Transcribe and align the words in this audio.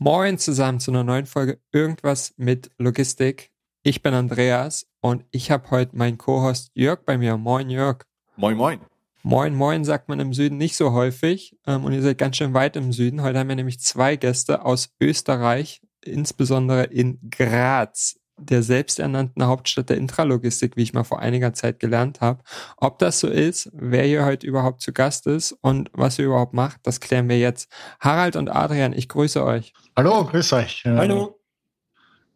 Moin 0.00 0.38
zusammen 0.38 0.78
zu 0.78 0.92
einer 0.92 1.02
neuen 1.02 1.26
Folge 1.26 1.58
Irgendwas 1.72 2.32
mit 2.36 2.70
Logistik. 2.78 3.50
Ich 3.82 4.00
bin 4.00 4.14
Andreas 4.14 4.86
und 5.00 5.24
ich 5.32 5.50
habe 5.50 5.72
heute 5.72 5.96
meinen 5.96 6.18
Co-Host 6.18 6.70
Jörg 6.74 7.00
bei 7.04 7.18
mir. 7.18 7.36
Moin 7.36 7.68
Jörg. 7.68 8.04
Moin 8.36 8.56
moin. 8.56 8.78
Moin 9.24 9.56
moin 9.56 9.84
sagt 9.84 10.08
man 10.08 10.20
im 10.20 10.32
Süden 10.32 10.56
nicht 10.56 10.76
so 10.76 10.92
häufig 10.92 11.58
ähm, 11.66 11.84
und 11.84 11.94
ihr 11.94 12.02
seid 12.02 12.16
ganz 12.16 12.36
schön 12.36 12.54
weit 12.54 12.76
im 12.76 12.92
Süden. 12.92 13.22
Heute 13.22 13.40
haben 13.40 13.48
wir 13.48 13.56
nämlich 13.56 13.80
zwei 13.80 14.14
Gäste 14.14 14.64
aus 14.64 14.94
Österreich, 15.00 15.80
insbesondere 16.04 16.84
in 16.84 17.18
Graz 17.28 18.20
der 18.38 18.62
selbsternannten 18.62 19.44
Hauptstadt 19.44 19.90
der 19.90 19.96
Intralogistik, 19.96 20.76
wie 20.76 20.82
ich 20.82 20.94
mal 20.94 21.04
vor 21.04 21.18
einiger 21.20 21.52
Zeit 21.52 21.80
gelernt 21.80 22.20
habe. 22.20 22.42
Ob 22.76 22.98
das 22.98 23.20
so 23.20 23.28
ist, 23.28 23.70
wer 23.72 24.04
hier 24.04 24.24
heute 24.24 24.46
überhaupt 24.46 24.80
zu 24.80 24.92
Gast 24.92 25.26
ist 25.26 25.52
und 25.60 25.90
was 25.92 26.18
ihr 26.18 26.26
überhaupt 26.26 26.54
macht, 26.54 26.80
das 26.84 27.00
klären 27.00 27.28
wir 27.28 27.38
jetzt. 27.38 27.70
Harald 28.00 28.36
und 28.36 28.48
Adrian, 28.48 28.92
ich 28.92 29.08
grüße 29.08 29.44
euch. 29.44 29.72
Hallo, 29.98 30.24
grüß 30.24 30.52
euch. 30.52 30.84
Hallo. 30.84 31.40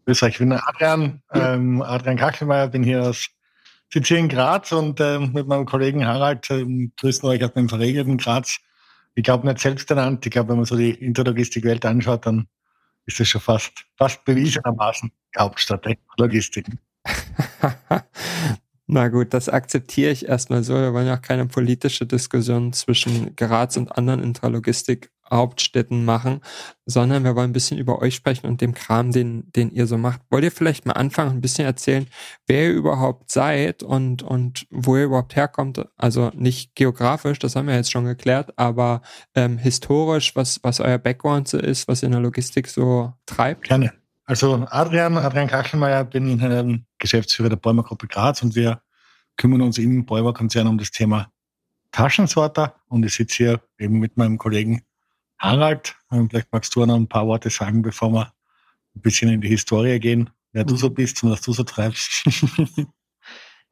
Grüß 0.05 0.25
euch, 0.25 0.33
ich 0.33 0.39
bin 0.41 0.51
Adrian, 0.51 1.23
ja. 1.33 1.55
ähm, 1.55 1.81
Adrian 1.81 2.17
Kachelmeier, 2.17 2.67
bin 2.67 2.83
hier 2.83 3.05
aus 3.05 3.29
sitze 3.89 4.17
in 4.17 4.29
Graz 4.29 4.73
und 4.73 4.99
ähm, 5.01 5.31
mit 5.33 5.47
meinem 5.47 5.65
Kollegen 5.65 6.05
Harald 6.05 6.51
ähm, 6.51 6.93
grüßen 6.97 7.29
euch 7.29 7.45
aus 7.45 7.53
dem 7.53 7.69
verregneten 7.69 8.19
Graz. 8.19 8.59
Ich 9.15 9.23
glaube 9.23 9.47
nicht 9.47 9.61
selbsternannt, 9.61 10.27
ich 10.27 10.33
glaube, 10.33 10.49
wenn 10.49 10.57
man 10.57 10.65
so 10.65 10.77
die 10.77 10.91
Interlogistik-Welt 10.91 11.85
anschaut, 11.85 12.27
dann 12.27 12.49
ist 13.07 13.21
das 13.21 13.29
schon 13.29 13.41
fast, 13.41 13.71
fast 13.97 14.25
bewiesenermaßen 14.25 15.13
Hauptstadt 15.39 15.85
der 15.85 15.95
Logistik. 16.19 16.67
Na 18.89 19.07
gut, 19.07 19.33
das 19.33 19.49
akzeptiere 19.49 20.11
ich 20.11 20.27
erstmal 20.27 20.65
so. 20.65 20.75
Wir 20.75 20.93
wollen 20.93 21.07
ja 21.07 21.17
auch 21.17 21.23
keine 21.23 21.47
politische 21.47 22.07
Diskussion 22.07 22.73
zwischen 22.73 23.37
Graz 23.37 23.77
und 23.77 23.97
anderen 23.97 24.21
Intralogistik-Hauptstädten 25.33 26.05
machen, 26.05 26.41
sondern 26.86 27.25
wir 27.25 27.34
wollen 27.34 27.50
ein 27.50 27.55
bisschen 27.55 27.78
über 27.78 28.00
euch 28.00 28.14
sprechen 28.14 28.47
und 28.47 28.61
dem 28.61 28.75
Kram, 28.75 29.12
den, 29.12 29.50
den 29.52 29.70
ihr 29.70 29.86
so 29.86 29.98
macht. 29.98 30.20
Wollt 30.30 30.44
ihr 30.44 30.52
vielleicht 30.52 30.86
mal 30.86 30.92
anfangen, 30.92 31.30
ein 31.30 31.41
bisschen 31.41 31.64
erzählen, 31.64 32.06
wer 32.47 32.69
ihr 32.69 32.72
überhaupt 32.72 33.30
seid 33.30 33.83
und, 33.83 34.22
und 34.22 34.66
wo 34.70 34.97
ihr 34.97 35.05
überhaupt 35.05 35.34
herkommt? 35.36 35.84
Also 35.97 36.30
nicht 36.34 36.75
geografisch, 36.75 37.38
das 37.38 37.56
haben 37.56 37.69
wir 37.69 37.75
jetzt 37.75 37.91
schon 37.91 38.05
geklärt, 38.05 38.53
aber 38.58 39.03
ähm, 39.34 39.58
historisch, 39.58 40.36
was, 40.36 40.60
was 40.62 40.80
euer 40.80 40.98
Background 40.98 41.48
so 41.48 41.58
ist, 41.58 41.88
was 41.88 42.03
ihr 42.03 42.06
in 42.06 42.12
der 42.12 42.20
Logistik 42.20 42.69
so 42.69 43.12
treibt? 43.27 43.69
Gerne. 43.69 43.92
Also 44.25 44.66
Adrian, 44.70 45.16
Adrian 45.16 45.48
Kachelmeier, 45.48 46.05
bin 46.05 46.41
ähm, 46.41 46.84
Geschäftsführer 46.98 47.48
der 47.48 47.56
Bäumer 47.56 47.83
Gruppe 47.83 48.06
Graz 48.06 48.42
und 48.42 48.55
wir 48.55 48.80
kümmern 49.36 49.62
uns 49.62 49.78
im 49.78 50.06
Bäumer 50.06 50.33
Konzern 50.33 50.69
um 50.69 50.78
das 50.78 50.91
Thema 50.91 51.33
Taschensorter 51.91 52.77
und 52.88 53.05
ich 53.05 53.14
sitze 53.14 53.36
hier 53.36 53.60
eben 53.78 53.98
mit 53.98 54.16
meinem 54.16 54.38
Kollegen 54.38 54.83
Harald. 55.43 55.97
Ähm, 56.11 56.31
vielleicht 56.31 56.53
magst 56.53 56.75
du 56.75 56.87
noch 56.87 56.95
ein 56.95 57.09
paar 57.09 57.27
Worte 57.27 57.51
sagen, 57.51 57.83
bevor 57.83 58.11
wir 58.12 58.33
ein 58.95 59.01
bisschen 59.01 59.29
in 59.31 59.41
die 59.41 59.49
Historie 59.49 59.99
gehen, 59.99 60.31
wer 60.53 60.65
du 60.65 60.77
so 60.77 60.89
mhm. 60.89 60.95
bist 60.95 61.22
und 61.22 61.33
was 61.33 61.41
du 61.41 61.53
so 61.53 61.65
treibst. 61.65 62.25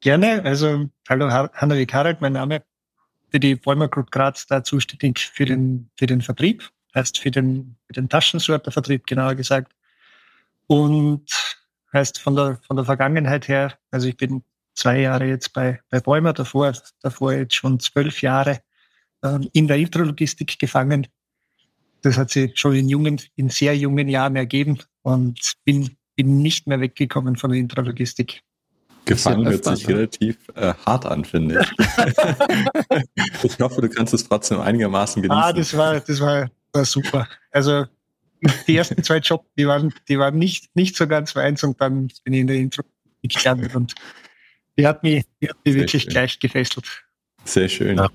Gerne. 0.01 0.43
Also, 0.43 0.89
hallo, 1.07 1.29
Hanrik 1.29 1.93
Harald, 1.93 2.21
mein 2.21 2.33
Name. 2.33 2.63
Für 3.29 3.39
die 3.39 3.55
Bäumer 3.55 3.87
Group 3.87 4.11
Graz 4.11 4.45
da 4.47 4.63
zuständig 4.63 5.19
für 5.19 5.45
den, 5.45 5.89
für 5.97 6.05
den 6.05 6.21
Vertrieb, 6.21 6.69
heißt 6.93 7.17
für 7.17 7.31
den, 7.31 7.77
für 7.87 7.93
den 7.93 8.09
Taschensortervertrieb, 8.09 9.07
genauer 9.07 9.35
gesagt. 9.35 9.71
Und 10.67 11.31
heißt 11.93 12.19
von 12.19 12.35
der, 12.35 12.59
von 12.67 12.75
der 12.75 12.85
Vergangenheit 12.85 13.47
her, 13.47 13.77
also 13.91 14.07
ich 14.07 14.17
bin 14.17 14.43
zwei 14.73 14.99
Jahre 14.99 15.25
jetzt 15.25 15.53
bei, 15.53 15.79
bei 15.89 15.99
Bäumer, 15.99 16.33
davor, 16.33 16.73
davor 17.01 17.33
jetzt 17.33 17.55
schon 17.55 17.79
zwölf 17.79 18.21
Jahre 18.21 18.61
ähm, 19.23 19.49
in 19.53 19.67
der 19.67 19.77
Intralogistik 19.77 20.59
gefangen. 20.59 21.07
Das 22.01 22.17
hat 22.17 22.31
sich 22.31 22.57
schon 22.59 22.75
in 22.75 22.89
jungen, 22.89 23.21
in 23.35 23.49
sehr 23.49 23.75
jungen 23.77 24.07
Jahren 24.07 24.35
ergeben 24.35 24.79
und 25.03 25.53
bin, 25.65 25.97
bin 26.15 26.41
nicht 26.41 26.67
mehr 26.67 26.79
weggekommen 26.79 27.35
von 27.35 27.51
der 27.51 27.59
Intralogistik. 27.59 28.41
Gefangen 29.05 29.47
hört 29.47 29.65
sich 29.65 29.87
relativ 29.87 30.37
äh, 30.55 30.73
hart 30.85 31.05
an, 31.05 31.25
finde 31.25 31.61
ich. 31.61 33.43
ich 33.43 33.59
hoffe, 33.59 33.81
du 33.81 33.89
kannst 33.89 34.13
es 34.13 34.27
trotzdem 34.27 34.59
einigermaßen 34.59 35.21
genießen. 35.21 35.43
Ah, 35.43 35.51
das 35.51 35.75
war, 35.75 35.99
das 35.99 36.19
war, 36.19 36.49
war 36.71 36.85
super. 36.85 37.27
Also 37.51 37.85
die 38.67 38.77
ersten 38.77 39.03
zwei 39.03 39.17
Jobs, 39.17 39.47
die 39.57 39.67
waren, 39.67 39.93
die 40.07 40.19
waren 40.19 40.37
nicht, 40.37 40.75
nicht 40.75 40.95
so 40.95 41.07
ganz 41.07 41.35
meins 41.35 41.63
und 41.63 41.79
dann 41.81 42.09
bin 42.23 42.33
ich 42.33 42.41
in 42.41 42.47
der 42.47 42.57
Intro 42.57 42.83
gelandet 43.23 43.75
und 43.75 43.95
die 44.77 44.87
hat 44.87 45.03
mich, 45.03 45.23
die 45.41 45.49
hat 45.49 45.57
mich 45.65 45.75
wirklich 45.75 46.03
schön. 46.03 46.11
gleich 46.11 46.39
gefesselt. 46.39 47.03
Sehr 47.43 47.69
schön. 47.69 47.97
Ja. 47.97 48.09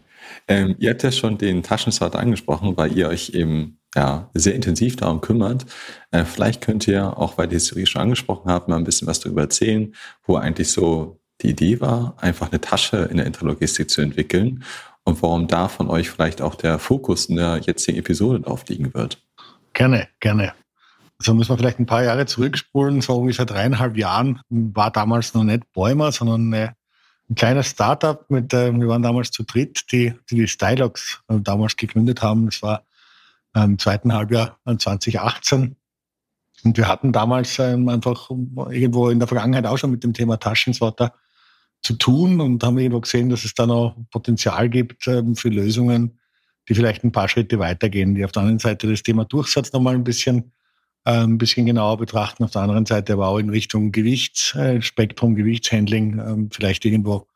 Ähm, 0.48 0.76
ihr 0.78 0.90
habt 0.90 1.02
ja 1.02 1.12
schon 1.12 1.38
den 1.38 1.62
Taschensorter 1.62 2.18
angesprochen, 2.18 2.76
weil 2.76 2.96
ihr 2.96 3.08
euch 3.08 3.30
eben 3.30 3.78
ja, 3.94 4.30
sehr 4.34 4.54
intensiv 4.54 4.96
darum 4.96 5.20
kümmert. 5.20 5.66
Äh, 6.10 6.24
vielleicht 6.24 6.60
könnt 6.60 6.86
ihr, 6.86 7.16
auch 7.18 7.38
weil 7.38 7.50
ihr 7.50 7.56
es 7.56 7.68
schon 7.88 8.02
angesprochen 8.02 8.50
habt, 8.50 8.68
mal 8.68 8.76
ein 8.76 8.84
bisschen 8.84 9.08
was 9.08 9.20
darüber 9.20 9.42
erzählen, 9.42 9.94
wo 10.24 10.36
eigentlich 10.36 10.70
so 10.70 11.20
die 11.42 11.50
Idee 11.50 11.80
war, 11.80 12.14
einfach 12.20 12.50
eine 12.50 12.60
Tasche 12.60 13.08
in 13.10 13.18
der 13.18 13.26
Interlogistik 13.26 13.90
zu 13.90 14.00
entwickeln 14.00 14.64
und 15.04 15.22
warum 15.22 15.48
da 15.48 15.68
von 15.68 15.88
euch 15.88 16.10
vielleicht 16.10 16.42
auch 16.42 16.54
der 16.54 16.78
Fokus 16.78 17.26
in 17.26 17.36
der 17.36 17.60
jetzigen 17.64 17.98
Episode 17.98 18.40
drauf 18.40 18.64
liegen 18.68 18.92
wird. 18.92 19.22
Gerne, 19.72 20.08
gerne. 20.20 20.52
Also 21.18 21.32
müssen 21.32 21.50
wir 21.50 21.58
vielleicht 21.58 21.78
ein 21.78 21.86
paar 21.86 22.04
Jahre 22.04 22.26
zurückspulen, 22.26 23.00
so 23.00 23.16
ungefähr 23.16 23.46
dreieinhalb 23.46 23.96
Jahren 23.96 24.40
war 24.50 24.90
damals 24.90 25.32
noch 25.32 25.44
nicht 25.44 25.72
Bäumer, 25.72 26.12
sondern 26.12 26.52
eine, 26.52 26.74
ein 27.28 27.34
kleines 27.34 27.68
Startup 27.68 28.28
mit, 28.30 28.52
äh, 28.52 28.72
wir 28.72 28.88
waren 28.88 29.02
damals 29.02 29.30
zu 29.30 29.42
dritt, 29.42 29.84
die 29.92 30.14
die, 30.30 30.36
die 30.36 30.48
Stylox 30.48 31.22
äh, 31.28 31.40
damals 31.40 31.76
gegründet 31.76 32.22
haben. 32.22 32.46
Das 32.46 32.62
war 32.62 32.84
im 33.54 33.62
ähm, 33.62 33.78
zweiten 33.78 34.12
Halbjahr 34.12 34.58
2018. 34.64 35.76
Und 36.64 36.76
wir 36.76 36.88
hatten 36.88 37.12
damals 37.12 37.58
ähm, 37.58 37.88
einfach 37.88 38.30
irgendwo 38.30 39.08
in 39.08 39.18
der 39.18 39.28
Vergangenheit 39.28 39.66
auch 39.66 39.76
schon 39.76 39.90
mit 39.90 40.04
dem 40.04 40.12
Thema 40.12 40.36
Taschensorter 40.36 41.14
zu 41.82 41.94
tun 41.94 42.40
und 42.40 42.62
haben 42.64 42.78
irgendwo 42.78 43.00
gesehen, 43.00 43.28
dass 43.28 43.44
es 43.44 43.54
da 43.54 43.66
noch 43.66 43.96
Potenzial 44.10 44.68
gibt 44.68 45.06
ähm, 45.06 45.36
für 45.36 45.48
Lösungen, 45.48 46.18
die 46.68 46.74
vielleicht 46.74 47.04
ein 47.04 47.12
paar 47.12 47.28
Schritte 47.28 47.58
weitergehen, 47.58 48.14
die 48.14 48.24
auf 48.24 48.32
der 48.32 48.42
einen 48.42 48.58
Seite 48.58 48.88
das 48.88 49.02
Thema 49.02 49.24
Durchsatz 49.24 49.72
nochmal 49.72 49.94
ein 49.94 50.04
bisschen, 50.04 50.38
äh, 50.38 50.55
ein 51.12 51.38
bisschen 51.38 51.66
genauer 51.66 51.98
betrachten, 51.98 52.44
auf 52.44 52.50
der 52.50 52.62
anderen 52.62 52.84
Seite 52.84 53.12
aber 53.12 53.28
auch 53.28 53.38
in 53.38 53.48
Richtung 53.48 53.92
Gewichtsspektrum, 53.92 55.32
äh, 55.32 55.36
Gewichtshandling, 55.36 56.18
äh, 56.18 56.48
vielleicht 56.50 56.84
irgendwo 56.84 57.28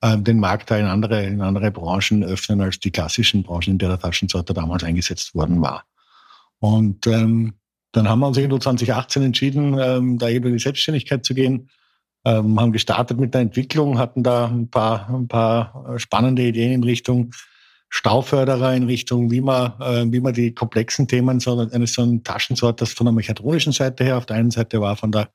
äh, 0.00 0.16
den 0.16 0.40
Markt 0.40 0.70
da 0.70 0.78
in 0.78 0.86
andere, 0.86 1.24
in 1.26 1.42
andere 1.42 1.70
Branchen 1.70 2.24
öffnen 2.24 2.62
als 2.62 2.80
die 2.80 2.90
klassischen 2.90 3.42
Branchen, 3.42 3.72
in 3.72 3.78
der 3.78 3.90
der 3.90 3.98
Taschensorter 3.98 4.54
damals 4.54 4.84
eingesetzt 4.84 5.34
worden 5.34 5.60
war. 5.60 5.84
Und 6.60 7.06
ähm, 7.06 7.54
dann 7.92 8.08
haben 8.08 8.20
wir 8.20 8.28
uns 8.28 8.38
irgendwo 8.38 8.58
2018 8.58 9.22
entschieden, 9.22 9.76
ähm, 9.78 10.18
da 10.18 10.28
eben 10.30 10.46
in 10.46 10.54
die 10.54 10.62
Selbstständigkeit 10.62 11.24
zu 11.24 11.34
gehen, 11.34 11.68
ähm, 12.24 12.58
haben 12.58 12.72
gestartet 12.72 13.18
mit 13.18 13.34
der 13.34 13.42
Entwicklung, 13.42 13.98
hatten 13.98 14.22
da 14.22 14.46
ein 14.46 14.70
paar, 14.70 15.10
ein 15.10 15.28
paar 15.28 15.98
spannende 15.98 16.42
Ideen 16.42 16.72
in 16.72 16.84
Richtung 16.84 17.32
Stauförderer 17.90 18.74
in 18.74 18.84
Richtung, 18.84 19.30
wie 19.30 19.40
man, 19.40 19.72
äh, 19.80 20.06
wie 20.10 20.20
man 20.20 20.32
die 20.32 20.54
komplexen 20.54 21.08
Themen 21.08 21.40
so 21.40 21.58
eines 21.58 21.92
so 21.92 22.02
ein 22.02 22.22
Taschensorters 22.22 22.92
von 22.92 23.06
der 23.06 23.12
mechatronischen 23.12 23.72
Seite 23.72 24.04
her 24.04 24.16
auf 24.16 24.26
der 24.26 24.36
einen 24.36 24.52
Seite 24.52 24.80
war, 24.80 24.96
von 24.96 25.12
der 25.12 25.28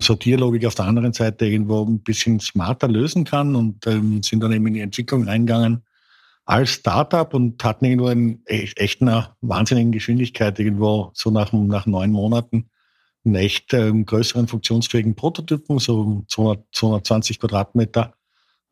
Sortierlogik 0.00 0.66
auf 0.66 0.74
der 0.74 0.84
anderen 0.84 1.12
Seite 1.12 1.46
irgendwo 1.46 1.84
ein 1.84 2.00
bisschen 2.00 2.40
smarter 2.40 2.88
lösen 2.88 3.24
kann 3.24 3.56
und 3.56 3.86
ähm, 3.86 4.22
sind 4.22 4.40
dann 4.40 4.52
eben 4.52 4.66
in 4.66 4.74
die 4.74 4.80
Entwicklung 4.80 5.24
reingegangen 5.24 5.82
als 6.44 6.70
Startup 6.70 7.32
und 7.32 7.64
hatten 7.64 7.86
irgendwo 7.86 8.10
in 8.10 8.42
echt 8.44 9.00
einer 9.00 9.34
wahnsinnigen 9.40 9.92
Geschwindigkeit 9.92 10.58
irgendwo 10.58 11.10
so 11.14 11.30
nach, 11.30 11.52
nach 11.52 11.86
neun 11.86 12.10
Monaten 12.10 12.68
einen 13.24 13.36
echt 13.36 13.72
ähm, 13.72 14.04
größeren 14.04 14.46
funktionsfähigen 14.46 15.14
Prototypen, 15.14 15.78
so 15.78 16.24
200, 16.28 16.66
220 16.72 17.40
Quadratmeter 17.40 18.12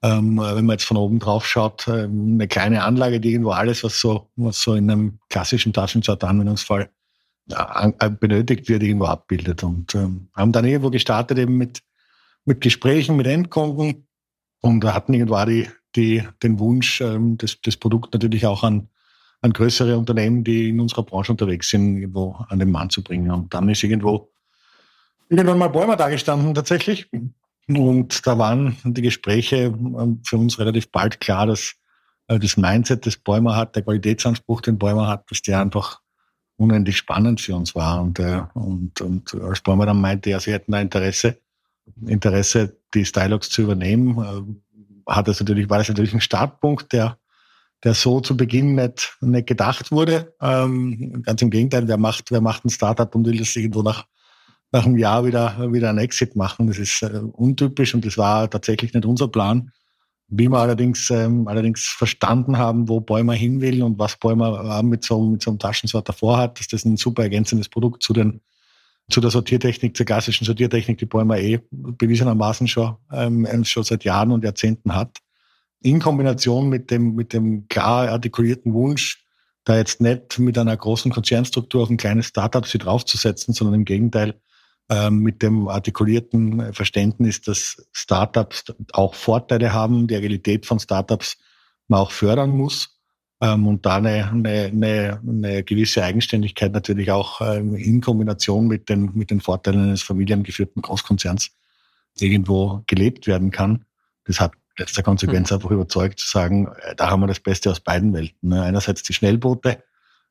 ähm, 0.03 0.39
wenn 0.39 0.67
man 0.67 0.75
jetzt 0.75 0.85
von 0.85 0.97
oben 0.97 1.19
drauf 1.19 1.47
schaut, 1.47 1.87
ähm, 1.89 2.35
eine 2.35 2.49
kleine 2.49 2.83
Anlage, 2.83 3.21
die 3.21 3.33
irgendwo 3.33 3.51
alles, 3.51 3.85
was 3.85 4.01
so, 4.01 4.29
was 4.37 4.61
so 4.61 4.75
in 4.75 4.91
einem 4.91 5.19
klassischen 5.29 5.73
Taschenchart-Anwendungsfall 5.73 6.91
äh, 7.51 8.11
benötigt 8.11 8.69
wird, 8.69 8.83
irgendwo 8.83 9.07
abbildet. 9.07 9.63
Und 9.63 9.95
ähm, 9.95 10.29
haben 10.35 10.53
dann 10.53 10.65
irgendwo 10.65 10.91
gestartet 10.91 11.39
eben 11.39 11.57
mit, 11.57 11.83
mit 12.45 12.61
Gesprächen 12.61 13.17
mit 13.17 13.27
Endkunden 13.27 14.09
und 14.61 14.85
hatten 14.85 15.15
irgendwo 15.15 15.45
die, 15.45 15.69
die, 15.95 16.25
den 16.43 16.59
Wunsch, 16.59 17.01
ähm, 17.01 17.39
das, 17.39 17.61
das 17.63 17.77
Produkt 17.77 18.13
natürlich 18.13 18.45
auch 18.45 18.65
an, 18.65 18.89
an 19.41 19.53
größere 19.53 19.97
Unternehmen, 19.97 20.43
die 20.43 20.71
in 20.71 20.81
unserer 20.81 21.05
Branche 21.05 21.31
unterwegs 21.31 21.71
sind, 21.71 21.99
irgendwo 21.99 22.37
an 22.49 22.59
den 22.59 22.73
Mann 22.73 22.91
zu 22.91 23.05
bringen. 23.05 23.31
Und 23.31 23.55
dann 23.55 23.69
ist 23.69 23.85
irgendwo 23.85 24.33
irgendwann 25.29 25.59
mal 25.59 25.69
Bäumer 25.69 25.97
da 25.97 26.09
gestanden 26.09 26.55
tatsächlich. 26.55 27.09
Und 27.69 28.27
da 28.27 28.39
waren 28.39 28.77
die 28.85 29.03
Gespräche 29.03 29.57
ähm, 29.67 30.21
für 30.25 30.37
uns 30.37 30.59
relativ 30.59 30.91
bald 30.91 31.21
klar, 31.21 31.47
dass 31.47 31.75
äh, 32.29 32.39
das 32.39 32.57
Mindset, 32.57 33.07
das 33.07 33.17
Bäumer 33.17 33.57
hat, 33.57 33.77
der 33.77 33.83
Qualitätsanspruch, 33.83 34.61
den 34.61 34.79
Bäumer 34.79 35.09
hat, 35.09 35.31
dass 35.31 35.43
der 35.43 35.61
einfach 35.61 36.01
unendlich 36.57 36.97
spannend 36.97 37.41
für 37.41 37.55
uns 37.55 37.75
war. 37.75 38.03
Und, 38.03 38.19
äh, 38.19 38.43
und, 38.55 39.01
und 39.01 39.35
als 39.43 39.61
Bäumer 39.61 39.87
dann 39.87 40.01
meinte, 40.01 40.31
ja, 40.31 40.41
sie 40.41 40.53
hätten 40.53 40.73
da 40.73 40.81
Interesse, 40.81 41.39
Interesse, 42.07 42.77
die 42.95 43.05
Stylox 43.05 43.51
zu 43.51 43.63
übernehmen, 43.63 44.19
äh, 44.19 45.13
hat 45.13 45.29
das 45.29 45.41
natürlich, 45.41 45.69
war 45.69 45.79
das 45.79 45.89
natürlich 45.89 46.15
ein 46.15 46.21
Startpunkt, 46.21 46.93
der, 46.93 47.19
der 47.85 47.95
so 47.95 48.21
zu 48.21 48.37
Beginn 48.37 48.75
nicht, 48.75 49.17
nicht 49.21 49.47
gedacht 49.47 49.91
wurde. 49.91 50.35
Ähm, 50.41 51.23
ganz 51.23 51.43
im 51.43 51.51
Gegenteil, 51.51 51.89
wer 51.89 51.97
macht, 51.97 52.31
wer 52.31 52.41
macht 52.41 52.65
ein 52.65 52.71
Startup 52.71 53.13
und 53.15 53.27
will 53.27 53.39
das 53.39 53.57
irgendwo 53.57 53.83
nach, 53.83 54.07
nach 54.73 54.87
einem 54.87 54.99
Jahr 54.99 55.25
wieder, 55.25 55.73
wieder 55.73 55.91
ein 55.91 55.99
Exit 55.99 56.35
machen? 56.35 56.67
Das 56.67 56.79
ist 56.79 57.03
äh, 57.03 57.21
untypisch 57.33 57.95
und 57.95 58.05
das 58.05 58.19
war 58.19 58.49
tatsächlich 58.51 58.93
nicht 58.95 59.07
unser 59.07 59.29
Plan. 59.29 59.71
Wie 60.29 60.49
wir 60.49 60.59
allerdings, 60.59 61.11
ähm, 61.11 61.47
allerdings 61.47 61.85
verstanden 61.85 62.57
haben, 62.57 62.89
wo 62.89 63.01
Bäumer 63.01 63.35
hin 63.35 63.61
will 63.61 63.83
und 63.83 63.99
was 63.99 64.17
Bäumer 64.17 64.79
äh, 64.79 64.83
mit, 64.83 65.05
so, 65.05 65.21
mit 65.21 65.43
so 65.43 65.51
einem 65.51 65.59
Taschensorter 65.59 66.15
vorhat, 66.15 66.59
dass 66.59 66.69
das 66.69 66.85
ein 66.85 66.97
super 66.97 67.23
ergänzendes 67.23 67.69
Produkt 67.69 68.03
zu 68.03 68.13
den 68.15 68.41
zu 69.11 69.21
der 69.21 69.31
Sortiertechnik, 69.31 69.97
zur 69.97 70.07
klassischen 70.07 70.45
Sortiertechnik, 70.45 70.99
die 70.99 71.07
Bäumer 71.07 71.39
eh 71.39 71.61
bewiesenermaßen 71.71 72.69
schon, 72.69 72.97
ähm, 73.13 73.65
schon 73.65 73.85
seit 73.85 74.05
Jahren 74.05 74.33
und 74.33 74.45
Jahrzehnten 74.45 74.95
hat. 74.95 75.19
In 75.83 76.01
Kombination 76.01 76.69
mit 76.69 76.91
dem, 76.91 77.15
mit 77.15 77.33
dem 77.33 77.67
klar 77.69 78.09
artikulierten 78.09 78.73
Wunsch, 78.73 79.25
da 79.65 79.77
jetzt 79.77 80.01
nicht 80.01 80.39
mit 80.39 80.57
einer 80.59 80.77
großen 80.77 81.13
Konzernstruktur 81.13 81.83
auf 81.83 81.91
ein 81.91 81.97
kleines 81.97 82.27
Startup 82.27 82.67
sie 82.67 82.79
draufzusetzen, 82.79 83.55
sondern 83.55 83.75
im 83.75 83.85
Gegenteil 83.85 84.41
mit 85.11 85.43
dem 85.43 85.69
artikulierten 85.69 86.73
Verständnis, 86.75 87.41
dass 87.41 87.87
Startups 87.93 88.65
auch 88.93 89.15
Vorteile 89.15 89.73
haben, 89.73 90.07
die 90.07 90.17
Agilität 90.17 90.67
von 90.67 90.79
Startups 90.79 91.39
man 91.89 92.01
auch 92.01 92.11
fördern 92.11 92.51
muss 92.51 92.99
ähm, 93.43 93.67
und 93.67 93.85
da 93.85 93.97
eine, 93.97 94.31
eine, 94.31 94.71
eine, 94.73 95.21
eine 95.27 95.63
gewisse 95.65 96.03
Eigenständigkeit 96.05 96.73
natürlich 96.73 97.11
auch 97.11 97.41
ähm, 97.41 97.75
in 97.75 98.01
Kombination 98.01 98.69
mit 98.69 98.89
den, 98.89 99.11
mit 99.15 99.31
den 99.31 99.41
Vorteilen 99.41 99.83
eines 99.83 100.03
familiengeführten 100.03 100.81
Großkonzerns 100.81 101.51
irgendwo 102.19 102.83
gelebt 102.87 103.27
werden 103.27 103.51
kann. 103.51 103.85
Das 104.25 104.41
hat 104.41 104.53
letzter 104.79 105.03
Konsequenz 105.03 105.51
mhm. 105.51 105.57
einfach 105.57 105.71
überzeugt 105.71 106.21
zu 106.21 106.29
sagen, 106.29 106.69
äh, 106.83 106.95
da 106.95 107.11
haben 107.11 107.21
wir 107.21 107.27
das 107.27 107.41
Beste 107.41 107.71
aus 107.71 107.81
beiden 107.81 108.13
Welten. 108.15 108.49
Ne? 108.49 108.63
Einerseits 108.63 109.03
die 109.03 109.13
Schnellboote, 109.13 109.83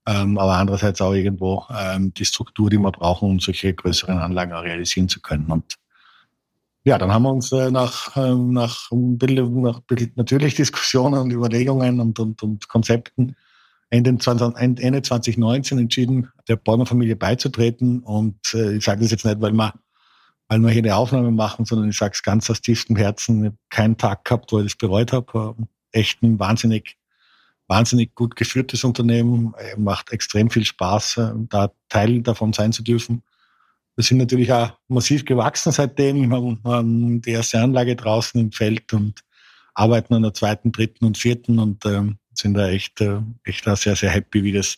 ähm, 0.08 0.38
aber 0.38 0.54
andererseits 0.54 1.02
auch 1.02 1.14
irgendwo 1.14 1.66
ähm, 1.78 2.14
die 2.14 2.26
Struktur, 2.26 2.70
die 2.70 2.78
wir 2.78 2.92
brauchen, 2.92 3.30
um 3.30 3.40
solche 3.40 3.74
größeren 3.74 4.18
Anlagen 4.18 4.54
auch 4.54 4.64
realisieren 4.64 5.10
zu 5.10 5.22
können. 5.22 5.46
Und 5.52 5.76
ja, 6.84 6.98
dann 6.98 7.14
haben 7.14 7.24
wir 7.24 7.32
uns 7.32 7.52
äh, 7.52 7.70
nach, 7.70 8.16
äh, 8.18 8.34
nach, 8.34 8.90
nach 8.92 9.82
natürlich 10.16 10.56
Diskussionen 10.56 11.20
und 11.20 11.32
Überlegungen 11.32 12.00
und, 12.00 12.20
und, 12.20 12.42
und 12.42 12.68
Konzepten 12.68 13.36
Ende, 13.92 14.18
20, 14.18 14.56
Ende 14.58 15.02
2019 15.02 15.78
entschieden, 15.78 16.30
der 16.48 16.56
Bäumer-Familie 16.56 17.18
beizutreten. 17.18 18.00
Und 18.00 18.54
äh, 18.54 18.78
ich 18.78 18.86
sage 18.86 19.02
das 19.02 19.12
jetzt 19.12 19.26
nicht, 19.26 19.42
weil 19.42 19.52
wir, 19.52 19.74
weil 20.48 20.60
wir 20.60 20.70
hier 20.70 20.82
eine 20.82 20.96
Aufnahme 20.96 21.30
machen, 21.30 21.66
sondern 21.66 21.90
ich 21.90 21.98
sage 21.98 22.14
es 22.16 22.24
ganz 22.24 22.50
aus 22.50 22.62
tiefstem 22.62 22.96
Herzen. 22.96 23.40
Ich 23.42 23.46
habe 23.48 23.58
keinen 23.70 23.98
Tag 23.98 24.24
gehabt, 24.24 24.52
wo 24.54 24.60
ich 24.60 24.68
das 24.68 24.76
bereut 24.76 25.12
habe. 25.12 25.56
Echt 25.92 26.24
ein 26.24 26.40
wahnsinnig, 26.40 26.98
wahnsinnig 27.72 28.14
gut 28.16 28.36
geführtes 28.36 28.84
Unternehmen. 28.84 29.54
Macht 29.78 30.12
extrem 30.12 30.50
viel 30.50 30.66
Spaß, 30.66 31.18
äh, 31.18 31.32
da 31.50 31.72
Teil 31.88 32.22
davon 32.22 32.52
sein 32.52 32.74
zu 32.74 32.84
dürfen. 32.84 33.24
Wir 33.96 34.04
sind 34.04 34.18
natürlich 34.18 34.52
auch 34.52 34.78
massiv 34.90 35.26
gewachsen 35.26 35.72
seitdem. 35.72 36.30
Wir 36.30 36.58
haben 36.66 37.22
die 37.22 37.32
erste 37.32 37.62
Anlage 37.62 37.96
draußen 37.96 38.40
im 38.40 38.52
Feld 38.52 38.92
und 38.94 39.22
arbeiten 39.74 40.14
an 40.14 40.24
der 40.24 40.34
zweiten, 40.34 40.72
dritten 40.72 41.06
und 41.06 41.18
vierten 41.18 41.60
und 41.60 41.86
ähm, 41.86 42.18
sind 42.34 42.56
da 42.56 42.68
echt, 42.68 43.00
äh, 43.00 43.22
echt 43.46 43.66
da 43.66 43.76
sehr, 43.76 43.96
sehr 43.96 44.10
happy, 44.10 44.44
wie 44.44 44.52
das 44.52 44.78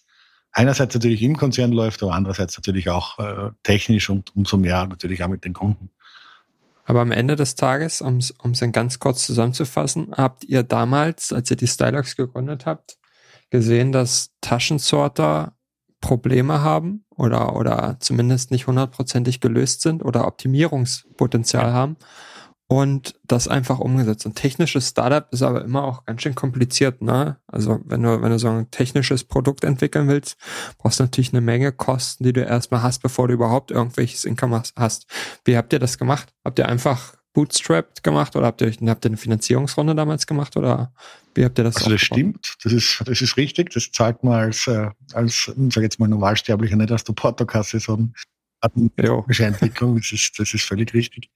einerseits 0.51 0.93
natürlich 0.93 1.23
im 1.23 1.35
Konzern 1.35 1.71
läuft, 1.71 2.03
aber 2.03 2.13
andererseits 2.13 2.57
natürlich 2.57 2.89
auch 2.89 3.17
äh, 3.17 3.51
technisch 3.63 4.09
und 4.09 4.35
umso 4.35 4.57
mehr 4.57 4.85
natürlich 4.85 5.23
auch 5.23 5.29
mit 5.29 5.45
den 5.45 5.53
Kunden. 5.53 5.89
Aber 6.85 7.01
am 7.01 7.11
Ende 7.11 7.35
des 7.35 7.55
Tages, 7.55 8.01
um 8.01 8.17
es 8.17 8.63
ganz 8.71 8.99
kurz 8.99 9.25
zusammenzufassen, 9.25 10.13
habt 10.15 10.43
ihr 10.43 10.63
damals, 10.63 11.31
als 11.31 11.49
ihr 11.49 11.57
die 11.57 11.67
Stylox 11.67 12.15
gegründet 12.15 12.65
habt, 12.65 12.97
gesehen, 13.49 13.91
dass 13.91 14.31
Taschensorter 14.41 15.55
Probleme 16.01 16.61
haben 16.61 17.05
oder, 17.09 17.55
oder 17.55 17.95
zumindest 17.99 18.51
nicht 18.51 18.67
hundertprozentig 18.67 19.39
gelöst 19.39 19.81
sind 19.81 20.03
oder 20.03 20.27
Optimierungspotenzial 20.27 21.71
haben 21.71 21.95
und 22.73 23.13
das 23.23 23.47
einfach 23.47 23.77
umgesetzt. 23.77 24.25
Ein 24.25 24.33
technisches 24.33 24.89
Startup 24.89 25.31
ist 25.31 25.43
aber 25.43 25.63
immer 25.63 25.83
auch 25.83 26.05
ganz 26.05 26.23
schön 26.23 26.33
kompliziert, 26.33 27.03
ne? 27.03 27.37
Also 27.45 27.79
wenn 27.85 28.01
du, 28.01 28.19
wenn 28.19 28.31
du 28.31 28.39
so 28.39 28.49
ein 28.49 28.71
technisches 28.71 29.23
Produkt 29.23 29.63
entwickeln 29.63 30.07
willst, 30.07 30.37
brauchst 30.79 30.99
du 30.99 31.03
natürlich 31.03 31.33
eine 31.33 31.41
Menge 31.41 31.71
Kosten, 31.71 32.23
die 32.23 32.33
du 32.33 32.41
erstmal 32.41 32.81
hast, 32.81 33.03
bevor 33.03 33.27
du 33.27 33.35
überhaupt 33.35 33.69
irgendwelches 33.69 34.25
Income 34.25 34.63
hast. 34.75 35.05
Wie 35.45 35.55
habt 35.55 35.71
ihr 35.71 35.77
das 35.77 35.99
gemacht? 35.99 36.33
Habt 36.43 36.57
ihr 36.57 36.67
einfach 36.67 37.13
bootstrapped 37.33 38.01
gemacht 38.01 38.35
oder 38.35 38.47
habt 38.47 38.61
ihr, 38.61 38.71
habt 38.71 39.05
ihr 39.05 39.09
eine 39.09 39.17
Finanzierungsrunde 39.17 39.93
damals 39.93 40.25
gemacht 40.25 40.57
oder 40.57 40.91
wie 41.35 41.45
habt 41.45 41.59
ihr 41.59 41.65
das? 41.65 41.75
Also 41.75 41.91
das 41.91 42.01
stimmt, 42.01 42.55
das 42.63 42.73
ist, 42.73 43.03
das 43.05 43.21
ist 43.21 43.37
richtig. 43.37 43.69
Das 43.69 43.91
zahlt 43.91 44.23
man 44.23 44.33
als, 44.33 44.65
äh, 44.65 44.89
als, 45.13 45.51
sag 45.69 45.83
jetzt 45.83 45.99
mal 45.99 46.09
Normalsterblicher 46.09 46.75
nicht 46.75 46.91
aus 46.91 47.03
der 47.03 47.13
Portokasse, 47.13 47.79
sondern 47.79 48.15
Entwicklung. 49.45 49.97
Das 49.97 50.11
ist, 50.11 50.39
das 50.39 50.51
ist 50.55 50.63
völlig 50.63 50.91
richtig. 50.95 51.29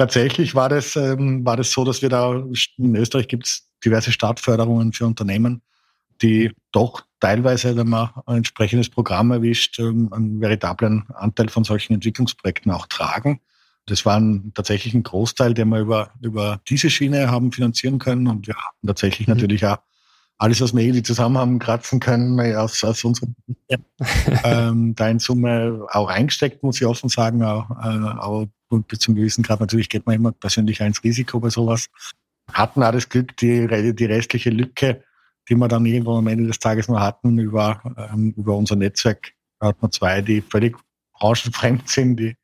Tatsächlich 0.00 0.54
war 0.54 0.70
das, 0.70 0.96
ähm, 0.96 1.44
war 1.44 1.58
das 1.58 1.72
so, 1.72 1.84
dass 1.84 2.00
wir 2.00 2.08
da, 2.08 2.32
in 2.78 2.96
Österreich 2.96 3.28
gibt 3.28 3.46
es 3.46 3.68
diverse 3.84 4.12
Startförderungen 4.12 4.94
für 4.94 5.04
Unternehmen, 5.04 5.60
die 6.22 6.52
doch 6.72 7.02
teilweise, 7.20 7.76
wenn 7.76 7.90
man 7.90 8.08
ein 8.24 8.38
entsprechendes 8.38 8.88
Programm 8.88 9.30
erwischt, 9.30 9.78
ähm, 9.78 10.10
einen 10.10 10.40
veritablen 10.40 11.04
Anteil 11.12 11.50
von 11.50 11.64
solchen 11.64 11.92
Entwicklungsprojekten 11.92 12.72
auch 12.72 12.86
tragen. 12.86 13.40
Das 13.84 14.06
war 14.06 14.18
ein, 14.18 14.52
tatsächlich 14.54 14.94
ein 14.94 15.02
Großteil, 15.02 15.52
den 15.52 15.68
wir 15.68 15.80
über, 15.80 16.14
über 16.22 16.62
diese 16.66 16.88
Schiene 16.88 17.30
haben 17.30 17.52
finanzieren 17.52 17.98
können. 17.98 18.26
Und 18.26 18.46
wir 18.46 18.54
haben 18.54 18.86
tatsächlich 18.86 19.28
mhm. 19.28 19.34
natürlich 19.34 19.66
auch 19.66 19.80
alles, 20.38 20.62
was 20.62 20.74
wir 20.74 20.82
irgendwie 20.82 21.02
zusammen 21.02 21.36
haben 21.36 21.58
kratzen 21.58 22.00
können, 22.00 22.40
aus, 22.56 22.82
aus 22.84 23.04
unserem 23.04 23.36
ähm, 24.44 24.94
da 24.94 25.10
in 25.10 25.18
Summe 25.18 25.86
auch 25.90 26.08
eingesteckt, 26.08 26.62
muss 26.62 26.80
ich 26.80 26.86
offen 26.86 27.10
sagen. 27.10 27.42
Auch, 27.42 27.68
äh, 27.84 28.18
auch 28.18 28.46
bis 28.70 29.00
zum 29.00 29.14
gewissen 29.14 29.42
Grad 29.42 29.60
natürlich 29.60 29.88
geht 29.88 30.06
man 30.06 30.14
immer 30.16 30.32
persönlich 30.32 30.80
ins 30.80 31.02
Risiko 31.02 31.40
bei 31.40 31.50
sowas. 31.50 31.86
Hatten 32.52 32.82
auch 32.82 32.92
das 32.92 33.08
Glück, 33.08 33.36
die, 33.36 33.94
die 33.94 34.04
restliche 34.04 34.50
Lücke, 34.50 35.04
die 35.48 35.54
wir 35.54 35.68
dann 35.68 35.86
irgendwo 35.86 36.16
am 36.16 36.26
Ende 36.26 36.46
des 36.46 36.58
Tages 36.58 36.88
noch 36.88 37.00
hatten, 37.00 37.38
über, 37.38 37.82
ähm, 38.12 38.32
über 38.36 38.56
unser 38.56 38.76
Netzwerk, 38.76 39.32
da 39.58 39.68
hat 39.68 39.82
man 39.82 39.92
zwei, 39.92 40.20
die 40.22 40.40
völlig 40.40 40.76
branchenfremd 41.12 41.88
sind, 41.88 42.16
die 42.16 42.36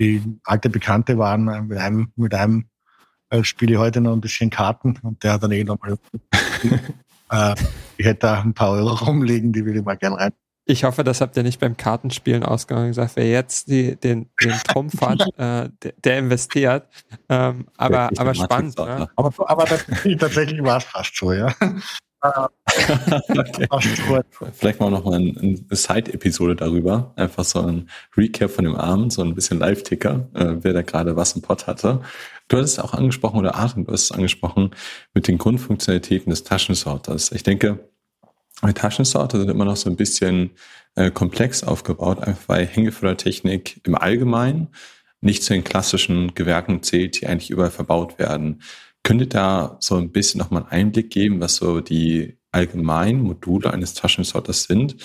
die 0.00 0.22
alte 0.44 0.70
Bekannte 0.70 1.18
waren. 1.18 1.46
Äh, 1.48 1.62
mit 1.62 1.78
einem, 1.78 2.12
mit 2.16 2.34
einem 2.34 2.64
äh, 3.28 3.44
spiele 3.44 3.74
ich 3.74 3.78
heute 3.78 4.00
noch 4.00 4.12
ein 4.12 4.20
bisschen 4.20 4.50
Karten 4.50 4.98
und 5.02 5.22
der 5.22 5.34
hat 5.34 5.42
dann 5.42 5.52
eh 5.52 5.62
nochmal. 5.62 5.98
äh, 7.30 7.54
ich 7.96 8.06
hätte 8.06 8.20
da 8.20 8.40
ein 8.40 8.54
paar 8.54 8.70
Euro 8.70 8.94
rumliegen, 9.04 9.52
die 9.52 9.64
würde 9.64 9.80
ich 9.80 9.84
mal 9.84 9.96
gern 9.96 10.14
rein. 10.14 10.32
Ich 10.70 10.84
hoffe, 10.84 11.02
das 11.02 11.20
habt 11.20 11.36
ihr 11.36 11.42
nicht 11.42 11.58
beim 11.58 11.76
Kartenspielen 11.76 12.44
ausgegangen 12.44 12.88
gesagt. 12.88 13.12
Wer 13.16 13.28
jetzt 13.28 13.68
die, 13.68 13.96
den, 13.96 14.30
den 14.40 14.52
Trumpf 14.68 15.00
hat, 15.00 15.20
äh, 15.36 15.68
der, 15.82 15.92
der, 16.04 16.18
investiert. 16.18 16.86
Ähm, 17.28 17.66
aber 17.76 18.10
aber 18.16 18.34
spannend. 18.34 18.78
Ne? 18.78 19.08
Aber, 19.16 19.50
aber 19.50 19.64
das, 19.64 19.84
tatsächlich 20.18 20.62
war 20.62 20.78
es 20.78 20.84
fast 20.84 21.16
so, 21.16 21.32
ja 21.32 21.52
okay. 22.22 23.66
Vielleicht 24.52 24.78
mal 24.78 24.90
noch 24.90 25.04
mal 25.04 25.16
eine 25.16 25.58
Side-Episode 25.70 26.54
darüber. 26.54 27.12
Einfach 27.16 27.44
so 27.44 27.62
ein 27.62 27.88
Recap 28.16 28.50
von 28.50 28.64
dem 28.64 28.76
Abend, 28.76 29.12
so 29.12 29.22
ein 29.22 29.34
bisschen 29.34 29.58
Live-Ticker, 29.58 30.28
äh, 30.34 30.56
wer 30.60 30.74
da 30.74 30.82
gerade 30.82 31.16
was 31.16 31.32
im 31.32 31.42
Pott 31.42 31.66
hatte. 31.66 32.02
Du 32.48 32.58
hattest 32.58 32.78
auch 32.78 32.92
angesprochen, 32.92 33.38
oder 33.38 33.54
Arten, 33.54 33.86
du 33.86 33.92
hast 33.92 34.04
es 34.04 34.12
angesprochen, 34.12 34.70
mit 35.14 35.28
den 35.28 35.38
Grundfunktionalitäten 35.38 36.30
des 36.30 36.44
Taschensorters. 36.44 37.32
Ich 37.32 37.42
denke, 37.42 37.90
die 38.68 38.74
Taschensorter 38.74 39.38
sind 39.38 39.50
immer 39.50 39.64
noch 39.64 39.76
so 39.76 39.88
ein 39.88 39.96
bisschen 39.96 40.50
äh, 40.94 41.10
komplex 41.10 41.62
aufgebaut, 41.62 42.20
einfach 42.20 42.48
weil 42.48 42.66
Hängefördertechnik 42.66 43.80
im 43.86 43.94
Allgemeinen 43.94 44.68
nicht 45.20 45.42
zu 45.42 45.52
den 45.52 45.64
klassischen 45.64 46.34
Gewerken 46.34 46.82
zählt, 46.82 47.20
die 47.20 47.26
eigentlich 47.26 47.50
überall 47.50 47.70
verbaut 47.70 48.18
werden. 48.18 48.62
Könnt 49.02 49.20
ihr 49.20 49.28
da 49.28 49.76
so 49.80 49.96
ein 49.96 50.12
bisschen 50.12 50.38
nochmal 50.38 50.62
einen 50.62 50.72
Einblick 50.72 51.10
geben, 51.10 51.40
was 51.40 51.56
so 51.56 51.80
die 51.80 52.38
allgemeinen 52.52 53.22
Module 53.22 53.72
eines 53.72 53.94
Taschensorters 53.94 54.64
sind 54.64 54.96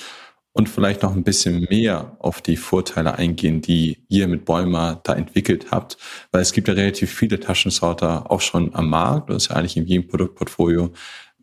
und 0.54 0.70
vielleicht 0.70 1.04
noch 1.04 1.14
ein 1.14 1.24
bisschen 1.24 1.68
mehr 1.70 2.16
auf 2.20 2.42
die 2.42 2.58
Vorteile 2.58 3.16
eingehen, 3.16 3.62
die 3.62 4.06
ihr 4.08 4.28
mit 4.28 4.46
Bäumer 4.46 5.02
da 5.04 5.14
entwickelt 5.14 5.68
habt, 5.72 5.98
weil 6.32 6.42
es 6.42 6.54
gibt 6.54 6.68
ja 6.68 6.74
relativ 6.74 7.14
viele 7.14 7.40
Taschensorter 7.40 8.32
auch 8.32 8.42
schon 8.42 8.74
am 8.74 8.90
Markt, 8.90 9.30
das 9.30 9.44
ist 9.44 9.50
ja 9.50 9.58
eigentlich 9.58 9.78
in 9.78 9.86
jedem 9.86 10.08
Produktportfolio 10.08 10.92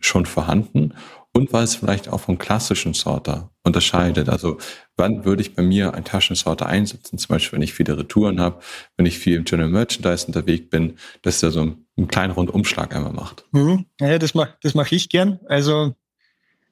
schon 0.00 0.26
vorhanden. 0.26 0.94
Und 1.32 1.52
was 1.52 1.70
es 1.70 1.76
vielleicht 1.76 2.08
auch 2.08 2.20
vom 2.20 2.38
klassischen 2.38 2.94
Sorter 2.94 3.50
unterscheidet. 3.62 4.28
Also 4.28 4.58
wann 4.96 5.24
würde 5.24 5.42
ich 5.42 5.54
bei 5.54 5.62
mir 5.62 5.94
einen 5.94 6.04
Taschensorter 6.04 6.66
einsetzen, 6.66 7.18
zum 7.18 7.28
Beispiel 7.28 7.56
wenn 7.56 7.62
ich 7.62 7.72
viele 7.72 7.96
Retouren 7.96 8.40
habe, 8.40 8.60
wenn 8.96 9.06
ich 9.06 9.18
viel 9.18 9.36
im 9.36 9.44
General 9.44 9.70
Merchandise 9.70 10.26
unterwegs 10.26 10.68
bin, 10.68 10.98
dass 11.22 11.42
er 11.42 11.50
so 11.50 11.62
einen, 11.62 11.86
einen 11.96 12.08
kleinen 12.08 12.32
Rundumschlag 12.32 12.94
einmal 12.94 13.12
macht. 13.12 13.44
Mhm. 13.52 13.86
Ja, 14.00 14.18
das 14.18 14.34
mache 14.34 14.56
das 14.62 14.74
mach 14.74 14.90
ich 14.92 15.08
gern. 15.08 15.40
Also 15.46 15.94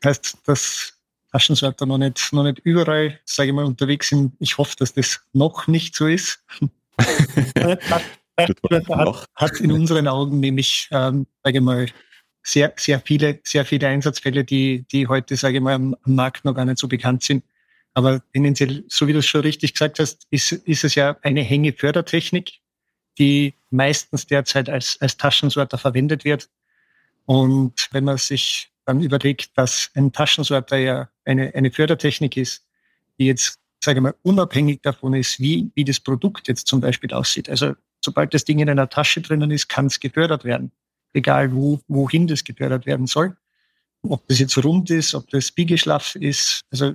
heißt, 0.05 0.39
dass 0.47 0.95
Taschensorter 1.33 1.87
noch 1.87 1.99
nicht, 1.99 2.33
noch 2.33 2.43
nicht 2.43 2.59
überall, 2.61 3.19
sage 3.25 3.51
ich 3.51 3.55
mal, 3.55 3.65
unterwegs 3.65 4.09
sind. 4.09 4.35
Ich 4.41 4.59
hoffe, 4.59 4.75
dass 4.79 4.93
das 4.93 5.21
noch 5.33 5.69
nicht 5.69 5.95
so 5.95 6.07
ist. 6.07 6.45
hat, 6.99 7.81
hat, 8.37 9.29
hat, 9.35 9.61
in 9.61 9.73
unseren 9.73 10.09
Augen 10.09 10.41
nämlich, 10.41 10.89
ähm, 10.91 11.27
sage 11.43 11.59
ich 11.59 11.65
mal, 11.65 11.87
sehr, 12.43 12.73
sehr 12.77 13.01
viele, 13.01 13.41
sehr 13.45 13.65
viele 13.65 13.89
Einsatzfälle, 13.89 14.45
die, 14.45 14.85
die 14.91 15.07
heute, 15.07 15.37
sage 15.37 15.57
ich 15.57 15.63
mal, 15.63 15.75
am, 15.75 15.97
Markt 16.05 16.45
noch 16.45 16.55
gar 16.55 16.65
nicht 16.65 16.79
so 16.79 16.89
bekannt 16.89 17.23
sind. 17.23 17.45
Aber 17.95 18.23
tendenziell, 18.33 18.85
so 18.89 19.07
wie 19.07 19.13
du 19.13 19.19
es 19.19 19.27
schon 19.27 19.43
richtig 19.43 19.75
gesagt 19.75 19.99
hast, 19.99 20.27
ist, 20.31 20.53
ist 20.53 20.85
es 20.85 20.95
ja 20.95 21.17
eine 21.23 21.43
Hängefördertechnik, 21.43 22.61
die 23.19 23.55
meistens 23.71 24.27
derzeit 24.27 24.69
als, 24.69 24.97
als 25.01 25.17
Taschensorter 25.17 25.77
verwendet 25.77 26.25
wird. 26.25 26.49
Und 27.27 27.89
wenn 27.93 28.05
man 28.05 28.17
sich 28.17 28.71
dann 28.87 29.03
überlegt, 29.03 29.57
dass 29.59 29.91
ein 29.95 30.13
Taschensorter 30.13 30.79
ja 30.79 31.11
eine, 31.25 31.55
eine 31.55 31.71
Fördertechnik 31.71 32.37
ist, 32.37 32.65
die 33.19 33.27
jetzt, 33.27 33.59
sage 33.85 33.99
ich 33.99 34.03
mal, 34.03 34.15
unabhängig 34.23 34.81
davon 34.83 35.15
ist, 35.15 35.41
wie, 35.41 35.71
wie 35.75 35.85
das 35.85 36.01
Produkt 36.01 36.49
jetzt 36.49 36.67
zum 36.67 36.81
Beispiel 36.81 37.13
aussieht. 37.13 37.51
Also 37.51 37.75
sobald 38.03 38.33
das 38.33 38.45
Ding 38.45 38.61
in 38.61 38.71
einer 38.71 38.89
Tasche 38.89 39.21
drinnen 39.21 39.51
ist, 39.51 39.69
kann 39.69 39.87
es 39.87 40.01
gefördert 40.01 40.45
werden 40.45 40.73
egal 41.13 41.55
wo, 41.55 41.81
wohin 41.89 42.27
das 42.27 42.45
gefördert 42.45 42.87
werden 42.87 43.07
soll. 43.07 43.37
Ob 44.03 44.27
das 44.29 44.39
jetzt 44.39 44.63
rund 44.65 44.91
ist, 44.91 45.15
ob 45.15 45.29
das 45.31 45.51
biegeschlaff 45.51 46.15
ist, 46.15 46.65
also 46.71 46.95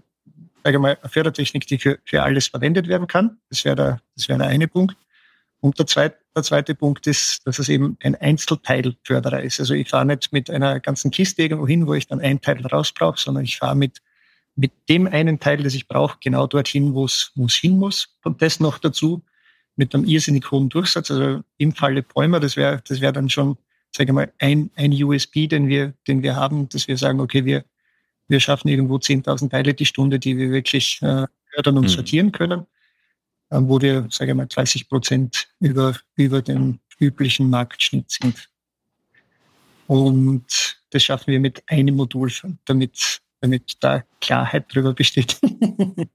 sage 0.65 0.79
mal, 0.79 0.97
eine 0.99 1.09
Fördertechnik, 1.09 1.67
die 1.67 1.77
für, 1.77 1.99
für 2.05 2.23
alles 2.23 2.47
verwendet 2.47 2.87
werden 2.87 3.07
kann. 3.07 3.37
Das 3.49 3.63
wäre 3.63 3.75
der, 3.75 4.01
das 4.15 4.27
wäre 4.27 4.39
der 4.39 4.47
eine 4.47 4.67
Punkt. 4.67 4.97
Und 5.61 5.77
der 5.77 5.85
zweite, 5.85 6.17
der 6.35 6.43
zweite 6.43 6.75
Punkt 6.75 7.05
ist, 7.07 7.45
dass 7.45 7.59
es 7.59 7.69
eben 7.69 7.97
ein 8.03 8.15
Einzelteilförderer 8.15 9.41
ist. 9.41 9.59
Also 9.59 9.73
ich 9.73 9.89
fahre 9.89 10.05
nicht 10.05 10.33
mit 10.33 10.49
einer 10.49 10.79
ganzen 10.79 11.11
Kiste 11.11 11.43
irgendwo 11.43 11.67
hin, 11.67 11.87
wo 11.87 11.93
ich 11.93 12.07
dann 12.07 12.19
ein 12.19 12.41
Teil 12.41 12.65
raus 12.65 12.91
brauche, 12.91 13.19
sondern 13.19 13.43
ich 13.43 13.57
fahre 13.57 13.75
mit, 13.75 14.01
mit 14.55 14.71
dem 14.89 15.07
einen 15.07 15.39
Teil, 15.39 15.61
das 15.63 15.75
ich 15.75 15.87
brauche, 15.87 16.17
genau 16.19 16.47
dorthin, 16.47 16.93
wo 16.93 17.05
es 17.05 17.31
hin 17.55 17.77
muss. 17.77 18.17
Und 18.23 18.41
das 18.41 18.59
noch 18.59 18.79
dazu 18.79 19.23
mit 19.75 19.93
einem 19.93 20.05
irrsinnig 20.05 20.49
hohen 20.49 20.69
Durchsatz. 20.69 21.11
Also 21.11 21.43
im 21.57 21.73
Falle 21.73 22.01
Bäumer, 22.01 22.39
das 22.39 22.55
wäre 22.57 22.81
das 22.87 23.01
wäre 23.01 23.13
dann 23.13 23.29
schon 23.29 23.57
sage 23.95 24.13
mal, 24.13 24.31
ein, 24.39 24.69
ein 24.75 24.91
USB, 24.91 25.47
den 25.47 25.67
wir, 25.67 25.93
den 26.07 26.21
wir 26.21 26.35
haben, 26.35 26.67
dass 26.69 26.87
wir 26.87 26.97
sagen, 26.97 27.21
okay, 27.21 27.45
wir, 27.45 27.63
wir 28.27 28.39
schaffen 28.39 28.67
irgendwo 28.67 28.95
10.000 28.95 29.49
Teile 29.49 29.73
die 29.73 29.85
Stunde, 29.85 30.19
die 30.19 30.37
wir 30.37 30.51
wirklich 30.51 31.01
äh, 31.01 31.27
fördern 31.53 31.77
und 31.77 31.83
mhm. 31.83 31.89
sortieren 31.89 32.31
können, 32.31 32.65
äh, 33.49 33.59
wo 33.61 33.79
wir, 33.79 34.07
sage 34.11 34.31
ich 34.31 34.37
mal, 34.37 34.47
30 34.47 34.89
Prozent 34.89 35.47
über, 35.59 35.95
über 36.15 36.41
den 36.41 36.79
üblichen 36.99 37.49
Marktschnitt 37.49 38.11
sind. 38.11 38.49
Und 39.87 40.77
das 40.89 41.03
schaffen 41.03 41.31
wir 41.31 41.39
mit 41.39 41.63
einem 41.67 41.95
Modul, 41.95 42.31
damit, 42.65 43.21
damit 43.39 43.77
da 43.79 44.03
Klarheit 44.19 44.73
drüber 44.73 44.93
besteht. 44.93 45.39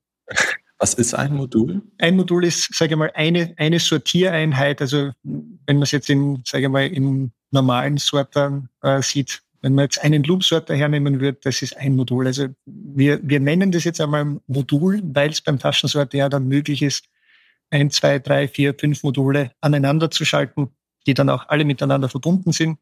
Was 0.79 0.95
ist 0.95 1.15
ein 1.15 1.35
Modul? 1.35 1.83
Ein 1.99 2.17
Modul 2.17 2.45
ist, 2.45 2.75
sage 2.75 2.95
ich 2.95 2.99
mal, 2.99 3.13
eine, 3.15 3.55
eine 3.59 3.79
Sortiereinheit. 3.79 4.81
Also 4.81 5.13
wenn 5.23 5.77
man 5.77 5.83
es 5.83 5.91
jetzt 5.91 6.09
in, 6.09 6.43
sage 6.47 6.65
ich 6.65 6.71
mal, 6.71 6.87
im 6.87 7.33
normalen 7.51 7.99
Sortern 7.99 8.69
äh, 8.83 9.03
sieht. 9.03 9.43
Wenn 9.63 9.75
man 9.75 9.85
jetzt 9.85 10.03
einen 10.03 10.23
Loop-Sorter 10.23 10.75
hernehmen 10.75 11.21
würde, 11.21 11.39
das 11.43 11.61
ist 11.61 11.77
ein 11.77 11.95
Modul. 11.95 12.27
Also 12.27 12.49
wir, 12.65 13.21
wir 13.23 13.41
nennen 13.41 13.73
das 13.73 13.85
jetzt 13.85 14.01
einmal 14.01 14.41
Modul, 14.47 15.03
weil 15.05 15.31
es 15.31 15.41
beim 15.41 15.59
Taschensorter 15.59 16.17
ja 16.17 16.29
dann 16.29 16.49
möglich 16.49 16.83
ist, 16.83 17.05
ein, 17.71 17.91
zwei, 17.91 18.19
drei, 18.19 18.49
vier, 18.49 18.75
fünf 18.79 19.03
Module 19.03 19.53
aneinander 19.61 20.11
zu 20.11 20.25
schalten, 20.25 20.71
die 21.07 21.15
dann 21.15 21.29
auch 21.29 21.49
alle 21.49 21.65
miteinander 21.65 22.09
verbunden 22.09 22.53
sind. 22.53 22.79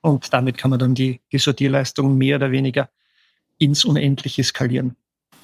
Und 0.00 0.32
damit 0.32 0.56
kann 0.56 0.70
man 0.70 0.78
dann 0.78 0.94
die, 0.94 1.20
die 1.30 1.38
Sortierleistung 1.38 2.16
mehr 2.16 2.36
oder 2.36 2.50
weniger 2.50 2.90
ins 3.58 3.84
Unendliche 3.84 4.42
skalieren. 4.42 4.96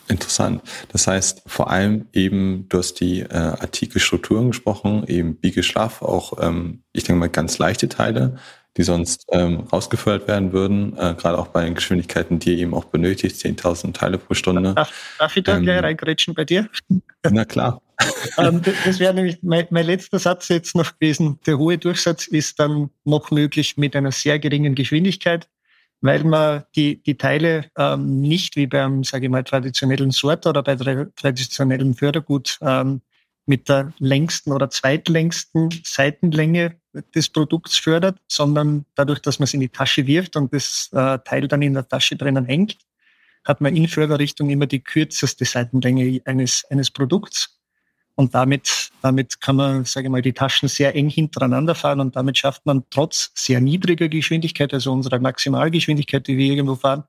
Interessant. 0.09 0.63
Das 0.93 1.07
heißt, 1.07 1.43
vor 1.47 1.71
allem 1.71 2.07
eben, 2.13 2.69
du 2.69 2.79
hast 2.79 3.01
die 3.01 3.21
äh, 3.21 3.35
Artikelstrukturen 3.35 4.49
gesprochen, 4.49 5.05
eben 5.07 5.37
Biegeschlaf, 5.37 6.03
auch, 6.03 6.41
ähm, 6.41 6.83
ich 6.93 7.05
denke 7.05 7.21
mal, 7.21 7.29
ganz 7.29 7.59
leichte 7.59 7.89
Teile, 7.89 8.37
die 8.77 8.83
sonst 8.83 9.25
ähm, 9.33 9.61
rausgefördert 9.73 10.29
werden 10.29 10.53
würden, 10.53 10.97
äh, 10.97 11.15
gerade 11.15 11.39
auch 11.39 11.49
bei 11.49 11.65
den 11.65 11.75
Geschwindigkeiten, 11.75 12.39
die 12.39 12.53
ihr 12.53 12.59
eben 12.59 12.75
auch 12.75 12.85
benötigt, 12.85 13.37
10.000 13.37 13.95
Teile 13.95 14.19
pro 14.19 14.35
Stunde. 14.35 14.75
Darf, 14.75 15.17
darf 15.19 15.37
ich 15.37 15.45
da 15.45 15.57
ähm, 15.57 15.65
gleich 15.65 15.83
reingrätschen 15.83 16.35
bei 16.35 16.45
dir? 16.45 16.69
Na 17.31 17.45
klar. 17.45 17.81
ähm, 18.39 18.61
das 18.85 19.01
wäre 19.01 19.15
nämlich 19.15 19.39
mein, 19.43 19.67
mein 19.71 19.87
letzter 19.87 20.19
Satz 20.19 20.49
jetzt 20.49 20.77
noch 20.77 20.99
gewesen. 20.99 21.41
Der 21.47 21.59
hohe 21.59 21.79
Durchsatz 21.79 22.27
ist 22.27 22.61
dann 22.61 22.91
noch 23.05 23.31
möglich 23.31 23.79
mit 23.79 23.97
einer 23.97 24.13
sehr 24.13 24.39
geringen 24.39 24.75
Geschwindigkeit 24.75 25.49
weil 26.01 26.25
man 26.25 26.65
die, 26.75 27.03
die 27.03 27.17
Teile 27.17 27.71
ähm, 27.77 28.21
nicht 28.21 28.57
wie 28.57 28.67
beim, 28.67 29.05
sage 29.05 29.27
ich 29.27 29.31
mal, 29.31 29.45
traditionellen 29.45 30.11
Sorter 30.11 30.51
oder 30.51 30.63
bei 30.63 30.77
traditionellen 31.17 31.95
Fördergut 31.95 32.59
ähm, 32.61 33.01
mit 33.47 33.69
der 33.69 33.93
längsten 33.99 34.53
oder 34.53 34.71
zweitlängsten 34.71 35.71
Seitenlänge 35.85 36.77
des 37.15 37.29
Produkts 37.29 37.77
fördert, 37.77 38.19
sondern 38.29 38.85
dadurch, 38.95 39.21
dass 39.21 39.39
man 39.39 39.45
es 39.45 39.55
in 39.55 39.61
die 39.61 39.69
Tasche 39.69 40.07
wirft 40.07 40.37
und 40.37 40.53
das 40.53 40.91
äh, 40.93 41.19
Teil 41.25 41.49
dann 41.49 41.63
in 41.63 41.75
der 41.75 41.89
Tasche 41.89 42.17
drinnen 42.17 42.45
hängt, 42.45 42.77
hat 43.45 43.61
man 43.61 43.77
in 43.77 43.87
Förderrichtung 43.87 44.51
immer 44.51 44.67
die 44.67 44.81
kürzeste 44.81 45.45
Seitenlänge 45.45 46.21
eines, 46.25 46.65
eines 46.71 46.91
Produkts. 46.91 47.56
Und 48.17 48.35
damit, 48.35 48.91
damit 49.03 49.41
kann 49.43 49.57
man, 49.57 49.85
sage 49.85 50.07
ich 50.07 50.11
mal, 50.11 50.23
die 50.23 50.33
Taschen 50.33 50.69
sehr 50.69 50.95
eng 50.97 51.11
hintereinander 51.11 51.75
fahren 51.75 52.01
und 52.01 52.17
damit 52.17 52.39
schafft 52.39 52.65
man 52.65 52.83
trotz 52.91 53.31
sehr 53.35 53.61
niedriger 53.61 54.09
Geschwindigkeit, 54.09 54.73
also 54.73 54.91
unserer 54.93 55.19
Maximalgeschwindigkeit, 55.21 56.27
die 56.27 56.39
wir 56.39 56.47
irgendwo 56.47 56.77
fahren, 56.77 57.05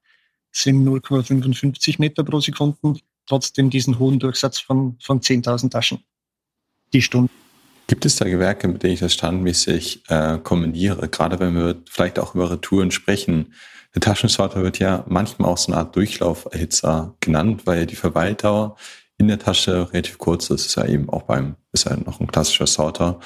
sind 0.51 0.85
0,55 0.85 1.95
Meter 1.99 2.23
pro 2.23 2.41
Sekunde, 2.41 2.99
trotzdem 3.25 3.69
diesen 3.69 3.99
hohen 3.99 4.19
Durchsatz 4.19 4.59
von, 4.59 4.97
von 5.01 5.21
10.000 5.21 5.71
Taschen 5.71 5.99
die 6.93 7.01
Stunde. 7.01 7.31
Gibt 7.87 8.05
es 8.05 8.17
da 8.17 8.25
Gewerke, 8.25 8.67
mit 8.67 8.83
denen 8.83 8.93
ich 8.93 8.99
das 8.99 9.13
standmäßig 9.13 10.03
äh, 10.09 10.39
kombiniere? 10.39 11.07
Gerade 11.07 11.39
wenn 11.39 11.55
wir 11.55 11.81
vielleicht 11.89 12.19
auch 12.19 12.35
über 12.35 12.51
Retouren 12.51 12.91
sprechen. 12.91 13.53
Der 13.95 14.01
Taschensorter 14.01 14.61
wird 14.61 14.79
ja 14.79 15.05
manchmal 15.07 15.49
auch 15.49 15.57
so 15.57 15.71
eine 15.71 15.79
Art 15.79 15.95
Durchlauferhitzer 15.95 17.15
genannt, 17.21 17.61
weil 17.65 17.85
die 17.85 17.95
Verweildauer 17.95 18.75
in 19.17 19.27
der 19.27 19.39
Tasche 19.39 19.91
relativ 19.91 20.17
kurz 20.17 20.49
ist. 20.49 20.65
Ist 20.67 20.75
ja 20.75 20.85
eben 20.85 21.09
auch 21.09 21.23
beim, 21.23 21.55
ist 21.71 21.85
ja 21.85 21.97
noch 21.97 22.19
ein 22.19 22.27
klassischer 22.27 22.67
Sorter, 22.67 23.19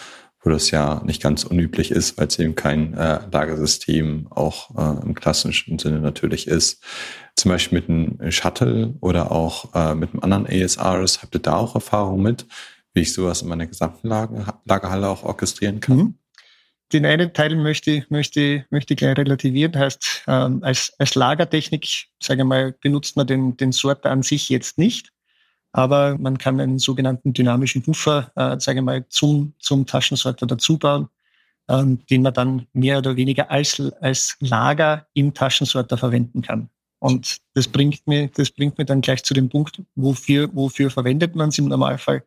wo 0.44 0.50
das 0.50 0.72
ja 0.72 1.02
nicht 1.06 1.22
ganz 1.22 1.44
unüblich 1.44 1.92
ist, 1.92 2.18
weil 2.18 2.28
es 2.28 2.40
eben 2.40 2.56
kein 2.56 2.94
äh, 2.94 3.20
Lagersystem 3.32 4.28
auch 4.30 4.76
äh, 4.76 5.04
im 5.06 5.14
klassischen 5.14 5.78
Sinne 5.78 6.00
natürlich 6.00 6.48
ist. 6.48 6.84
Zum 7.36 7.50
Beispiel 7.52 7.80
mit 7.80 7.90
einem 7.90 8.32
Shuttle 8.32 8.96
oder 9.02 9.32
auch 9.32 9.74
äh, 9.76 9.96
mit 9.96 10.12
einem 10.12 10.24
anderen 10.24 10.48
ASRs. 10.48 11.22
Habt 11.22 11.36
ihr 11.36 11.42
da 11.42 11.58
auch 11.58 11.76
Erfahrung 11.76 12.22
mit, 12.22 12.46
wie 12.94 13.02
ich 13.02 13.14
sowas 13.14 13.42
in 13.42 13.50
meiner 13.50 13.68
gesamten 13.68 14.08
Lager, 14.08 14.60
Lagerhalle 14.66 15.10
auch 15.10 15.24
orchestrieren 15.24 15.80
kann? 15.80 15.98
Mhm. 15.98 16.16
Den 16.92 17.06
einen 17.06 17.32
Teil 17.32 17.56
möchte, 17.56 18.06
möchte, 18.10 18.66
möchte 18.70 18.94
ich 18.94 18.98
gleich 18.98 19.18
relativieren. 19.18 19.78
Heißt, 19.78 20.24
ähm, 20.28 20.62
als, 20.62 20.92
als 20.98 21.16
Lagertechnik, 21.16 21.88
sage 22.22 22.42
ich 22.42 22.48
mal, 22.48 22.74
benutzt 22.82 23.16
man 23.16 23.28
den, 23.28 23.56
den 23.56 23.72
Sorter 23.72 24.12
an 24.12 24.24
sich 24.24 24.50
jetzt 24.50 24.78
nicht 24.78 25.14
aber 25.74 26.18
man 26.18 26.38
kann 26.38 26.60
einen 26.60 26.80
sogenannten 26.80 27.34
dynamischen 27.34 27.82
Buffer, 27.82 28.32
äh, 28.36 28.60
sage 28.60 28.80
ich 28.80 28.86
mal, 28.86 29.08
zum, 29.10 29.54
zum 29.60 29.86
Taschensorter 29.86 30.46
dazubauen, 30.46 31.10
ähm, 31.70 32.06
den 32.10 32.24
man 32.24 32.34
dann 32.34 32.68
mehr 32.74 32.98
oder 32.98 33.16
weniger 33.16 33.50
als, 33.50 33.80
als 34.02 34.36
Lager 34.40 35.08
im 35.14 35.34
Taschensorter 35.34 35.98
verwenden 35.98 36.42
kann. 36.42 36.70
Und 37.00 37.38
das 37.54 37.68
bringt 37.68 38.06
mir, 38.06 38.28
das 38.28 38.52
bringt 38.52 38.78
mir 38.78 38.86
dann 38.86 39.02
gleich 39.02 39.24
zu 39.24 39.34
dem 39.34 39.50
Punkt, 39.50 39.82
wofür, 39.96 40.50
wofür 40.54 40.92
verwendet 40.92 41.36
man 41.36 41.50
es 41.50 41.58
im 41.58 41.68
Normalfall? 41.68 42.24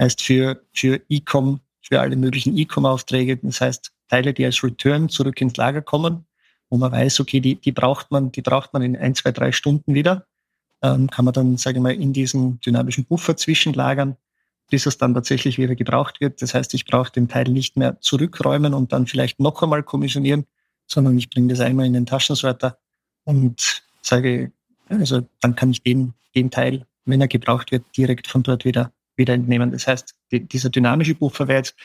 Heißt 0.00 0.22
für, 0.22 0.62
für 0.72 1.00
E-Com, 1.08 1.60
für 1.80 2.00
alle 2.00 2.16
möglichen 2.16 2.56
E-Com-Aufträge. 2.56 3.36
Das 3.36 3.60
heißt, 3.60 3.92
Teile, 4.08 4.32
die 4.32 4.44
als 4.44 4.64
Return 4.64 5.08
zurück 5.08 5.40
ins 5.40 5.56
Lager 5.56 5.82
kommen, 5.82 6.24
wo 6.70 6.78
man 6.78 6.90
weiß, 6.90 7.20
okay, 7.20 7.40
die, 7.40 7.56
die 7.56 7.72
braucht 7.72 8.10
man, 8.10 8.32
die 8.32 8.42
braucht 8.42 8.72
man 8.72 8.82
in 8.82 8.96
ein, 8.96 9.14
zwei, 9.14 9.30
drei 9.30 9.52
Stunden 9.52 9.94
wieder 9.94 10.26
ähm, 10.82 11.10
kann 11.10 11.24
man 11.24 11.34
dann, 11.34 11.56
sage 11.56 11.78
ich 11.78 11.82
mal, 11.82 11.94
in 11.94 12.12
diesen 12.12 12.60
dynamischen 12.60 13.04
Buffer 13.04 13.36
zwischenlagern, 13.36 14.16
bis 14.70 14.86
es 14.86 14.98
dann 14.98 15.14
tatsächlich 15.14 15.58
wieder 15.58 15.74
gebraucht 15.74 16.20
wird. 16.20 16.40
Das 16.42 16.54
heißt, 16.54 16.74
ich 16.74 16.86
brauche 16.86 17.12
den 17.12 17.28
Teil 17.28 17.48
nicht 17.48 17.76
mehr 17.76 18.00
zurückräumen 18.00 18.72
und 18.74 18.92
dann 18.92 19.06
vielleicht 19.06 19.40
noch 19.40 19.62
einmal 19.62 19.82
kommissionieren, 19.82 20.46
sondern 20.86 21.18
ich 21.18 21.28
bringe 21.28 21.48
das 21.48 21.60
einmal 21.60 21.86
in 21.86 21.92
den 21.92 22.06
Taschensorter 22.06 22.78
und 23.24 23.82
sage, 24.00 24.52
also 24.88 25.22
dann 25.40 25.54
kann 25.54 25.70
ich 25.70 25.82
den, 25.82 26.14
den 26.34 26.50
Teil, 26.50 26.86
wenn 27.04 27.20
er 27.20 27.28
gebraucht 27.28 27.72
wird, 27.72 27.84
direkt 27.96 28.26
von 28.26 28.42
dort 28.42 28.64
wieder, 28.64 28.92
wieder 29.16 29.34
entnehmen. 29.34 29.72
Das 29.72 29.86
heißt, 29.86 30.14
die, 30.32 30.46
dieser 30.46 30.70
dynamische 30.70 31.14
Buffer 31.14 31.48
wäre 31.48 31.58
jetzt 31.58 31.76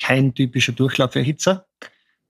kein 0.00 0.34
typischer 0.34 0.72
Durchlauferhitzer. 0.72 1.66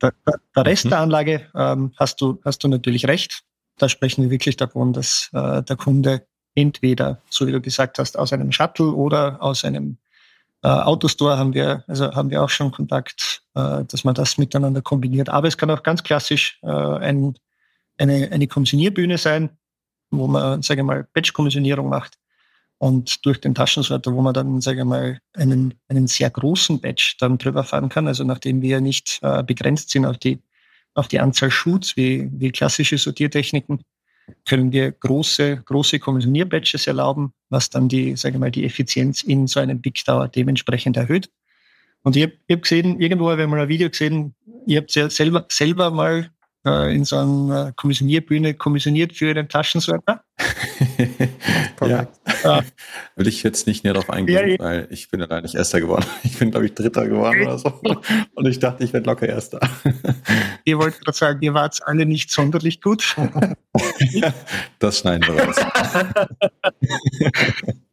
Der, 0.03 0.13
der, 0.27 0.41
der 0.57 0.67
Rest 0.67 0.87
mhm. 0.87 0.91
der 0.91 1.01
Anlage 1.01 1.51
ähm, 1.55 1.93
hast 1.97 2.21
du 2.21 2.41
hast 2.45 2.65
du 2.65 2.69
natürlich 2.69 3.07
recht 3.07 3.45
da 3.79 3.89
sprechen 3.89 4.23
wir 4.23 4.31
wirklich 4.31 4.57
davon, 4.57 4.93
dass 4.93 5.31
äh, 5.33 5.63
der 5.63 5.77
Kunde 5.77 6.27
entweder, 6.55 7.23
so 7.31 7.47
wie 7.47 7.53
du 7.53 7.61
gesagt 7.61 7.99
hast, 7.99 8.19
aus 8.19 8.33
einem 8.33 8.53
Shuttle 8.53 8.93
oder 8.93 9.43
aus 9.43 9.65
einem 9.65 9.99
äh, 10.63 10.69
Autostore 10.69 11.37
haben 11.37 11.53
wir, 11.53 11.85
also 11.89 12.13
haben 12.13 12.31
wir 12.31 12.43
auch 12.43 12.49
schon 12.49 12.71
Kontakt, 12.71 13.43
äh, 13.55 13.85
dass 13.85 14.05
man 14.05 14.15
das 14.15 14.39
miteinander 14.39 14.83
kombiniert. 14.83 15.29
Aber 15.29 15.49
es 15.49 15.59
kann 15.59 15.71
auch 15.71 15.83
ganz 15.83 16.03
klassisch 16.03 16.59
äh, 16.63 16.69
ein, 16.69 17.35
eine, 17.99 18.31
eine 18.33 18.47
Kommissionierbühne 18.47 19.19
sein, 19.19 19.51
wo 20.11 20.27
man, 20.27 20.63
sage 20.63 20.81
ich 20.81 20.87
mal, 20.87 21.07
Batch-Kommissionierung 21.13 21.89
macht. 21.89 22.19
Und 22.79 23.25
durch 23.25 23.41
den 23.41 23.55
Taschensorter, 23.55 24.15
wo 24.15 24.21
man 24.21 24.35
dann, 24.35 24.61
sage 24.61 24.81
ich 24.81 24.85
mal, 24.85 25.19
einen, 25.35 25.75
einen 25.89 26.07
sehr 26.07 26.31
großen 26.31 26.81
Batch 26.81 27.17
dann 27.19 27.39
drüber 27.39 27.65
fahren 27.65 27.89
kann. 27.89 28.09
Also 28.09 28.25
nachdem 28.25 28.63
wir 28.63 28.81
nicht 28.81 29.19
äh, 29.23 29.43
begrenzt 29.43 29.91
sind 29.91 30.07
auf 30.07 30.19
die, 30.19 30.43
auf 30.95 31.09
die 31.09 31.21
Anzahl 31.21 31.51
Shoots 31.51 31.97
wie, 31.97 32.29
wie 32.33 32.51
klassische 32.51 32.99
Sortiertechniken, 32.99 33.81
können 34.47 34.73
wir 34.73 34.93
große, 34.93 35.63
große 35.65 35.99
Kommissionierbatches 35.99 36.87
erlauben, 36.87 37.33
was 37.51 37.71
dann 37.71 37.89
die, 37.89 38.17
sage 38.17 38.37
ich 38.37 38.41
mal, 38.41 38.51
die 38.51 38.65
Effizienz 38.65 39.23
in 39.23 39.47
so 39.47 39.61
einem 39.61 39.81
Big 39.81 40.03
Tower 40.05 40.29
dementsprechend 40.29 40.97
erhöht. 40.97 41.31
Und 42.03 42.17
ich 42.17 42.25
habe 42.25 42.35
hab 42.51 42.63
gesehen, 42.63 43.01
irgendwo 43.01 43.31
habe 43.31 43.43
ich 43.43 43.49
mal 43.49 43.61
ein 43.61 43.69
Video 43.69 43.89
gesehen, 43.91 44.35
ihr 44.67 44.79
habt 44.79 44.95
ja 44.95 45.11
selber, 45.11 45.47
selber 45.51 45.91
mal 45.91 46.31
äh, 46.65 46.95
in 46.95 47.05
so 47.05 47.17
einer 47.17 47.73
Kommissionierbühne 47.73 48.55
kommissioniert 48.55 49.13
für 49.13 49.35
den 49.35 49.49
Taschensorter. 49.49 50.25
ja. 51.81 52.09
ja. 52.43 52.63
Will 53.17 53.29
ich 53.29 53.43
jetzt 53.43 53.67
nicht 53.67 53.85
näher 53.85 53.95
darauf 53.95 54.11
eingehen, 54.11 54.49
ja, 54.49 54.59
weil 54.59 54.89
ich 54.91 55.11
bin 55.11 55.21
leider 55.21 55.41
nicht 55.41 55.55
Erster 55.55 55.81
geworden. 55.81 56.07
Ich 56.25 56.39
bin, 56.39 56.51
glaube 56.51 56.67
ich, 56.67 56.75
Dritter 56.75 57.07
geworden 57.07 57.43
oder 57.43 57.59
so. 57.59 57.69
Und 58.35 58.47
ich 58.47 58.59
dachte, 58.59 58.83
ich 58.83 58.93
werde 58.93 59.07
locker 59.07 59.29
Erster. 59.29 59.61
ihr 60.65 60.79
wollt 60.79 60.99
gerade 61.01 61.17
sagen, 61.17 61.39
ihr 61.43 61.55
wart 61.55 61.81
alle 61.87 62.07
nicht 62.07 62.31
sonderlich 62.31 62.81
gut. 62.81 63.15
das 64.79 64.99
schneiden 64.99 65.27
wir 65.27 65.45
raus. 65.45 65.57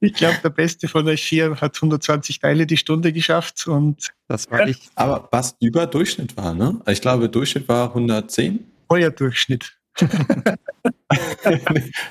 Ich 0.01 0.13
glaube, 0.13 0.39
der 0.43 0.49
Beste 0.49 0.87
von 0.87 1.07
euch 1.07 1.23
vier 1.23 1.61
hat 1.61 1.75
120 1.75 2.39
Teile 2.39 2.65
die 2.65 2.77
Stunde 2.77 3.13
geschafft 3.13 3.67
und 3.67 4.07
das 4.27 4.49
war 4.49 4.67
ich. 4.67 4.89
Aber 4.95 5.29
was 5.31 5.55
über 5.59 5.85
Durchschnitt 5.85 6.35
war, 6.35 6.55
ne? 6.55 6.81
Ich 6.87 7.01
glaube, 7.01 7.29
Durchschnitt 7.29 7.67
war 7.67 7.89
110. 7.89 8.65
Euer 8.89 9.11
Durchschnitt. 9.11 9.77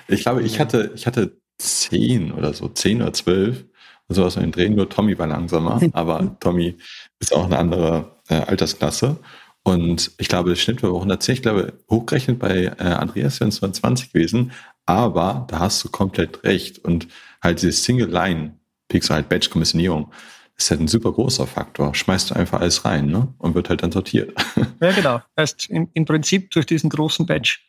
ich 0.09 0.23
glaube, 0.23 0.43
ich 0.43 0.61
hatte, 0.61 0.93
ich 0.95 1.07
hatte 1.07 1.37
zehn 1.59 2.31
oder 2.33 2.55
so, 2.55 2.69
zehn 2.69 3.03
oder 3.03 3.13
zwölf, 3.13 3.65
so 4.09 4.25
aus 4.25 4.35
dem 4.35 4.53
Drehen, 4.53 4.77
nur 4.77 4.89
Tommy 4.89 5.19
war 5.19 5.27
langsamer, 5.27 5.81
aber 5.93 6.37
Tommy 6.39 6.77
ist 7.19 7.35
auch 7.35 7.47
eine 7.47 7.59
andere 7.59 8.17
äh, 8.29 8.35
Altersklasse. 8.35 9.17
Und 9.63 10.13
ich 10.19 10.29
glaube, 10.29 10.51
der 10.51 10.57
Schnitt 10.57 10.83
war 10.83 10.95
110, 10.95 11.35
ich 11.35 11.43
glaube, 11.43 11.73
hochgerechnet 11.91 12.39
bei 12.39 12.67
äh, 12.79 12.85
Andreas 12.85 13.41
wären 13.41 13.49
es 13.51 13.57
120 13.57 14.13
gewesen, 14.13 14.53
aber 14.97 15.47
da 15.49 15.61
hast 15.61 15.85
du 15.85 15.89
komplett 15.89 16.45
recht. 16.45 16.79
Und 16.79 17.09
halt 17.43 17.63
diese 17.63 17.73
Single 17.73 18.11
Line, 18.11 18.59
Pixel 18.89 19.17
halt 19.17 19.29
Batch-Kommissionierung, 19.29 20.13
ist 20.57 20.71
halt 20.71 20.81
ein 20.81 20.89
super 20.89 21.13
großer 21.13 21.47
Faktor. 21.47 21.95
Schmeißt 21.95 22.31
du 22.31 22.35
einfach 22.35 22.61
alles 22.61 22.85
rein 22.85 23.07
ne? 23.07 23.33
und 23.39 23.55
wird 23.55 23.69
halt 23.69 23.83
dann 23.83 23.93
sortiert. 23.93 24.33
Ja, 24.81 24.93
genau. 24.93 25.21
Heißt, 25.39 25.69
im, 25.69 25.91
im 25.93 26.07
Prinzip 26.07 26.51
durch 26.53 26.65
diesen 26.65 26.89
großen 26.89 27.27
Batch 27.27 27.69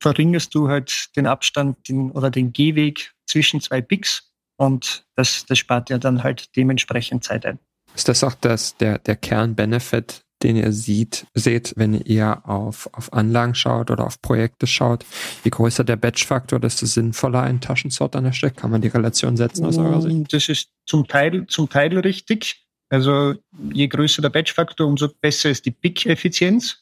verringerst 0.00 0.54
du 0.54 0.68
halt 0.68 1.14
den 1.14 1.26
Abstand 1.26 1.88
den, 1.88 2.10
oder 2.12 2.30
den 2.30 2.52
Gehweg 2.52 3.12
zwischen 3.26 3.60
zwei 3.60 3.82
Picks 3.82 4.32
und 4.56 5.04
das, 5.16 5.44
das 5.46 5.58
spart 5.58 5.90
ja 5.90 5.98
dann 5.98 6.22
halt 6.22 6.56
dementsprechend 6.56 7.24
Zeit 7.24 7.44
ein. 7.44 7.58
Ist 7.94 8.08
das 8.08 8.24
auch 8.24 8.34
das, 8.34 8.76
der, 8.76 8.98
der 8.98 9.16
Kernbenefit, 9.16 10.24
den 10.46 10.56
ihr 10.56 10.72
sieht, 10.72 11.26
seht, 11.34 11.74
wenn 11.76 11.94
ihr 11.94 12.48
auf, 12.48 12.88
auf 12.92 13.12
Anlagen 13.12 13.56
schaut 13.56 13.90
oder 13.90 14.06
auf 14.06 14.22
Projekte 14.22 14.68
schaut? 14.68 15.04
Je 15.42 15.50
größer 15.50 15.82
der 15.82 15.96
Batch-Faktor, 15.96 16.60
desto 16.60 16.86
sinnvoller 16.86 17.42
ein 17.42 17.60
Taschensort 17.60 18.14
an 18.14 18.24
der 18.24 18.32
Stelle. 18.32 18.52
Kann 18.52 18.70
man 18.70 18.80
die 18.80 18.88
Relation 18.88 19.36
setzen 19.36 19.66
aus 19.66 19.76
eurer 19.76 20.00
Sicht? 20.00 20.14
Mm, 20.14 20.22
das 20.30 20.48
ist 20.48 20.70
zum 20.86 21.08
Teil, 21.08 21.46
zum 21.48 21.68
Teil 21.68 21.98
richtig. 21.98 22.64
Also 22.90 23.34
je 23.72 23.88
größer 23.88 24.22
der 24.22 24.28
Batch-Faktor, 24.28 24.86
umso 24.86 25.08
besser 25.20 25.50
ist 25.50 25.66
die 25.66 25.72
Pick-Effizienz. 25.72 26.76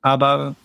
Aber 0.00 0.56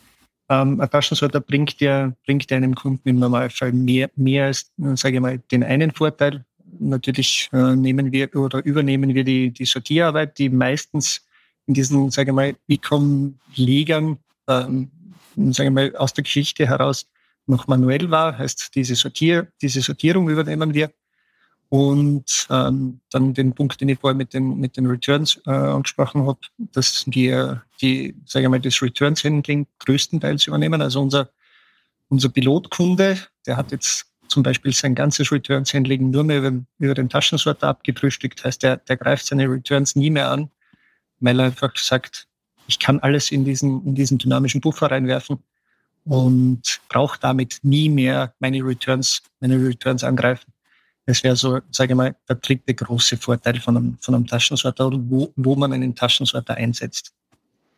ähm, 0.49 0.81
ein 0.81 0.89
Taschensorter 0.89 1.41
bringt 1.41 1.79
ja, 1.79 2.11
bringt 2.25 2.51
einem 2.51 2.73
Kunden 2.73 3.07
im 3.07 3.19
Normalfall 3.19 3.73
mehr, 3.73 4.09
mehr 4.15 4.45
als, 4.45 4.71
sage 4.95 5.17
ich 5.17 5.21
mal, 5.21 5.37
den 5.51 5.63
einen 5.63 5.91
Vorteil. 5.91 6.43
Natürlich 6.79 7.47
äh, 7.53 7.75
nehmen 7.75 8.11
wir 8.11 8.35
oder 8.35 8.65
übernehmen 8.65 9.13
wir 9.13 9.23
die, 9.23 9.51
die 9.51 9.65
Sortierarbeit, 9.65 10.39
die 10.39 10.49
meistens 10.49 11.28
in 11.69 11.75
diesen, 11.75 12.09
sage 12.09 12.31
ich 12.31 12.35
mal, 12.35 12.55
Ecom-Legern, 12.67 14.17
ähm, 14.47 14.91
sage 15.51 15.69
ich 15.69 15.73
mal, 15.73 15.95
aus 15.95 16.13
der 16.13 16.23
Geschichte 16.23 16.67
heraus 16.67 17.07
noch 17.45 17.67
manuell 17.67 18.09
war. 18.09 18.37
Heißt, 18.39 18.71
diese, 18.73 18.95
Sortier, 18.95 19.47
diese 19.61 19.81
Sortierung 19.81 20.27
übernehmen 20.29 20.73
wir. 20.73 20.91
Und 21.69 22.47
ähm, 22.49 23.01
dann 23.11 23.35
den 23.35 23.53
Punkt, 23.53 23.79
den 23.79 23.89
ich 23.89 23.99
vorher 23.99 24.17
mit 24.17 24.33
den, 24.33 24.57
mit 24.59 24.77
den 24.77 24.87
Returns 24.87 25.39
äh, 25.45 25.51
angesprochen 25.51 26.25
habe, 26.25 26.39
dass 26.57 27.05
wir 27.05 27.61
die, 27.81 28.15
sage 28.25 28.45
ich 28.45 28.49
mal, 28.49 28.59
das 28.59 28.81
Returns 28.81 29.23
Handling 29.23 29.67
größtenteils 29.77 30.47
übernehmen. 30.47 30.81
Also 30.81 30.99
unser, 30.99 31.29
unser 32.07 32.29
Pilotkunde, 32.29 33.19
der 33.45 33.57
hat 33.57 33.71
jetzt 33.71 34.07
zum 34.27 34.41
Beispiel 34.41 34.73
sein 34.73 34.95
ganzes 34.95 35.31
Returns 35.31 35.71
Handling 35.75 36.09
nur 36.09 36.23
mehr 36.23 36.39
über, 36.39 36.59
über 36.79 36.95
den 36.95 37.09
Taschensorter 37.09 37.67
abgefrühstückt. 37.67 38.43
Heißt, 38.43 38.63
der, 38.63 38.77
der 38.77 38.97
greift 38.97 39.27
seine 39.27 39.47
Returns 39.47 39.95
nie 39.95 40.09
mehr 40.09 40.31
an, 40.31 40.49
weil 41.19 41.39
er 41.39 41.47
einfach 41.47 41.75
sagt, 41.75 42.27
ich 42.67 42.79
kann 42.79 42.99
alles 42.99 43.31
in 43.31 43.45
diesen, 43.45 43.85
in 43.85 43.95
diesen 43.95 44.17
dynamischen 44.17 44.61
Buffer 44.61 44.91
reinwerfen 44.91 45.39
und 46.05 46.81
brauche 46.87 47.19
damit 47.19 47.59
nie 47.63 47.89
mehr 47.89 48.33
meine 48.39 48.63
Returns, 48.63 49.21
meine 49.39 49.55
Returns 49.55 50.03
angreifen. 50.03 50.51
Das 51.05 51.23
wäre 51.23 51.35
so, 51.35 51.59
sage 51.71 51.93
ich 51.93 51.97
mal, 51.97 52.15
der 52.27 52.35
dritte 52.35 52.73
große 52.73 53.17
Vorteil 53.17 53.59
von 53.59 53.75
einem, 53.75 53.97
von 53.99 54.13
einem 54.13 54.27
Taschensorter 54.27 54.87
oder 54.87 54.99
wo, 55.01 55.33
wo 55.35 55.55
man 55.55 55.73
einen 55.73 55.95
Taschensorter 55.95 56.55
einsetzt. 56.55 57.13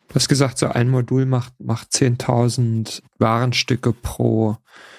Du 0.08 0.16
hast 0.16 0.28
gesagt, 0.28 0.58
so 0.58 0.66
ein 0.66 0.90
Modul 0.90 1.24
macht, 1.24 1.58
macht 1.58 1.92
10.000 1.92 3.02
Warenstücke 3.18 3.94
pro 3.94 4.58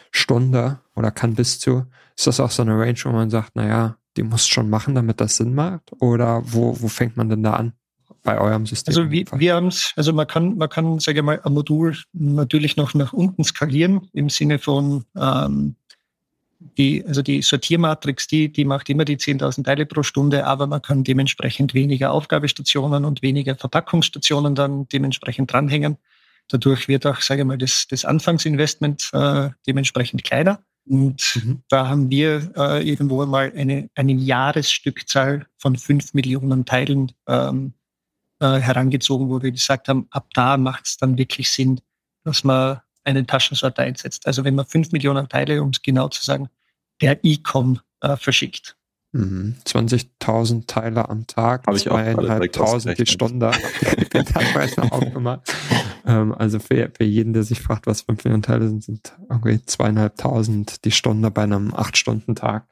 Stunde 0.10 0.80
oder 0.96 1.12
kann 1.12 1.36
bis 1.36 1.60
zu. 1.60 1.86
Ist 2.18 2.26
das 2.26 2.40
auch 2.40 2.50
so 2.50 2.64
eine 2.64 2.80
Range, 2.80 3.00
wo 3.04 3.10
man 3.10 3.30
sagt, 3.30 3.56
naja, 3.56 3.98
die 4.18 4.24
muss 4.24 4.48
schon 4.48 4.70
machen, 4.70 4.96
damit 4.96 5.22
das 5.22 5.38
Sinn 5.38 5.54
macht? 5.54 5.92
Oder 6.00 6.42
wo, 6.46 6.82
wo 6.82 6.88
fängt 6.88 7.18
man 7.18 7.30
denn 7.30 7.44
da 7.44 7.54
an? 7.54 7.74
Bei 8.24 8.40
eurem 8.40 8.66
System? 8.66 8.92
Also 8.92 9.12
wir, 9.12 9.26
wir 9.36 9.56
haben 9.56 9.68
es, 9.68 9.94
also 9.96 10.14
man 10.14 10.28
kann, 10.28 10.58
man 10.58 10.70
kann, 10.70 11.00
sage 11.00 11.20
ich 11.20 11.26
mal, 11.26 11.40
ein 11.44 11.54
Modul 11.54 11.96
natürlich 12.14 12.78
noch 12.78 12.94
nach 12.94 13.14
unten 13.14 13.44
skalieren 13.44 14.10
im 14.14 14.30
Sinne 14.30 14.60
von 14.60 15.06
ähm, 15.16 15.76
die, 16.78 17.06
also 17.06 17.22
die 17.22 17.42
Sortiermatrix, 17.42 18.28
die, 18.28 18.52
die 18.52 18.66
macht 18.66 18.90
immer 18.90 19.06
die 19.06 19.18
10.000 19.18 19.64
Teile 19.64 19.86
pro 19.86 20.04
Stunde, 20.04 20.46
aber 20.46 20.66
man 20.68 20.82
kann 20.82 21.04
dementsprechend 21.04 21.74
weniger 21.74 22.12
Aufgabestationen 22.12 23.06
und 23.06 23.22
weniger 23.22 23.56
Verpackungsstationen 23.56 24.56
dann 24.56 24.88
dementsprechend 24.88 25.52
dranhängen. 25.52 25.98
Dadurch 26.48 26.88
wird 26.88 27.06
auch, 27.06 27.22
sage 27.22 27.42
ich 27.42 27.48
mal, 27.48 27.58
das, 27.58 27.88
das 27.90 28.06
Anfangsinvestment 28.06 29.10
äh, 29.14 29.50
dementsprechend 29.68 30.24
kleiner. 30.24 30.64
Und 30.86 31.42
mhm. 31.44 31.64
da 31.70 31.88
haben 31.88 32.10
wir 32.10 32.52
äh, 32.58 32.88
irgendwo 32.88 33.26
mal 33.26 33.54
eine, 33.56 33.90
eine 33.96 34.14
Jahresstückzahl 34.14 35.46
von 35.58 35.78
fünf 35.78 36.14
Millionen 36.14 36.66
Teilen 36.66 37.14
ähm, 37.28 37.74
äh, 38.44 38.60
herangezogen, 38.60 39.30
wo 39.30 39.42
wir 39.42 39.52
gesagt 39.52 39.88
haben, 39.88 40.08
ab 40.12 40.28
da 40.34 40.58
macht 40.58 40.86
es 40.86 40.98
dann 40.98 41.18
wirklich 41.18 41.50
Sinn, 41.50 41.80
dass 42.24 42.44
man 42.44 42.82
einen 43.04 43.26
Taschensorter 43.26 43.84
einsetzt. 43.84 44.28
Also 44.28 44.44
wenn 44.44 44.56
man 44.56 44.66
fünf 44.66 44.92
Millionen 44.92 45.28
Teile, 45.30 45.62
um 45.62 45.70
es 45.70 45.82
genau 45.82 46.10
zu 46.10 46.24
sagen, 46.24 46.50
per 47.00 47.18
E-Com 47.24 47.80
äh, 48.02 48.18
verschickt. 48.18 48.76
Mhm. 49.14 49.56
20.000 49.66 50.66
Teile 50.66 51.08
am 51.08 51.28
Tag, 51.28 51.66
zweieinhalbtausend 51.66 52.98
die 52.98 53.06
Stunde. 53.06 53.52
ähm, 56.06 56.34
also 56.34 56.60
für, 56.60 56.92
für 56.98 57.04
jeden, 57.04 57.34
der 57.34 57.44
sich 57.44 57.62
fragt, 57.62 57.86
was 57.86 58.02
5 58.02 58.24
Millionen 58.24 58.42
Teile 58.42 58.68
sind, 58.68 58.84
sind 58.84 59.16
irgendwie 59.30 59.64
zweieinhalbtausend 59.64 60.84
die 60.84 60.92
Stunde 60.92 61.30
bei 61.30 61.44
einem 61.44 61.76
8-Stunden-Tag. 61.76 62.68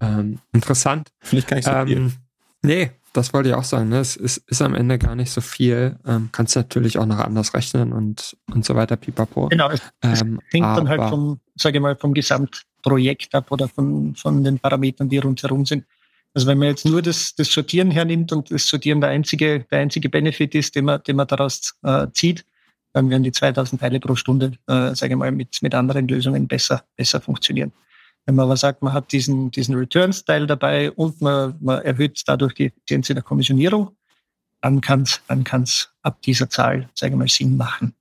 Ähm, 0.00 0.40
interessant. 0.52 1.12
Finde 1.20 1.38
ich 1.38 1.46
gar 1.46 1.56
nicht 1.56 1.64
so 1.64 1.70
ähm, 1.70 1.86
viel. 1.86 2.12
Nee, 2.62 2.90
das 3.12 3.32
wollte 3.32 3.48
ich 3.48 3.54
auch 3.54 3.64
sagen. 3.64 3.88
Ne? 3.88 3.98
Es 3.98 4.16
ist, 4.16 4.38
ist 4.46 4.60
am 4.60 4.74
Ende 4.74 4.98
gar 4.98 5.14
nicht 5.14 5.30
so 5.30 5.40
viel. 5.40 5.96
Ähm, 6.06 6.28
kannst 6.32 6.56
natürlich 6.56 6.98
auch 6.98 7.06
noch 7.06 7.18
anders 7.18 7.54
rechnen 7.54 7.92
und, 7.92 8.36
und 8.52 8.64
so 8.64 8.74
weiter, 8.74 8.96
pipapo. 8.96 9.48
Genau, 9.48 9.70
es, 9.70 9.80
ähm, 10.02 10.40
hängt 10.50 10.66
dann 10.66 10.88
halt 10.88 11.02
vom, 11.08 11.40
sage 11.54 11.78
ich 11.78 11.82
mal, 11.82 11.96
vom 11.96 12.12
Gesamtprojekt 12.12 13.34
ab 13.34 13.50
oder 13.50 13.68
von, 13.68 14.14
von 14.14 14.44
den 14.44 14.58
Parametern, 14.58 15.08
die 15.08 15.18
rundherum 15.18 15.64
sind. 15.64 15.84
Also 16.34 16.46
wenn 16.48 16.58
man 16.58 16.68
jetzt 16.68 16.84
nur 16.84 17.00
das, 17.00 17.34
das 17.34 17.50
Sortieren 17.50 17.90
hernimmt 17.90 18.30
und 18.32 18.50
das 18.50 18.66
Sortieren 18.66 19.00
der 19.00 19.08
einzige, 19.08 19.60
der 19.70 19.78
einzige 19.78 20.10
Benefit 20.10 20.54
ist, 20.54 20.74
den 20.74 20.84
man, 20.84 21.02
den 21.02 21.16
man 21.16 21.26
daraus 21.26 21.74
äh, 21.82 22.08
zieht, 22.12 22.44
dann 22.92 23.08
werden 23.08 23.22
die 23.22 23.32
2000 23.32 23.80
Teile 23.80 24.00
pro 24.00 24.14
Stunde, 24.16 24.52
äh, 24.66 24.94
sage 24.94 25.14
ich 25.14 25.16
mal, 25.16 25.32
mit, 25.32 25.56
mit 25.62 25.74
anderen 25.74 26.06
Lösungen 26.08 26.46
besser, 26.46 26.84
besser 26.96 27.22
funktionieren. 27.22 27.72
Wenn 28.26 28.34
man 28.34 28.44
aber 28.46 28.56
sagt, 28.56 28.82
man 28.82 28.92
hat 28.92 29.12
diesen, 29.12 29.52
diesen 29.52 29.76
Returns-Teil 29.76 30.48
dabei 30.48 30.90
und 30.90 31.20
man, 31.20 31.56
man 31.60 31.80
erhöht 31.82 32.22
dadurch 32.26 32.54
die 32.54 32.66
Effizienz 32.66 33.08
in 33.08 33.14
der 33.14 33.22
Kommissionierung, 33.22 33.96
dann 34.60 34.80
kann 34.80 35.02
es 35.02 35.20
dann 35.28 35.44
kann's 35.44 35.90
ab 36.02 36.20
dieser 36.22 36.50
Zahl, 36.50 36.88
sage 36.94 37.12
ich 37.12 37.18
mal, 37.18 37.28
Sinn 37.28 37.56
machen. 37.56 37.94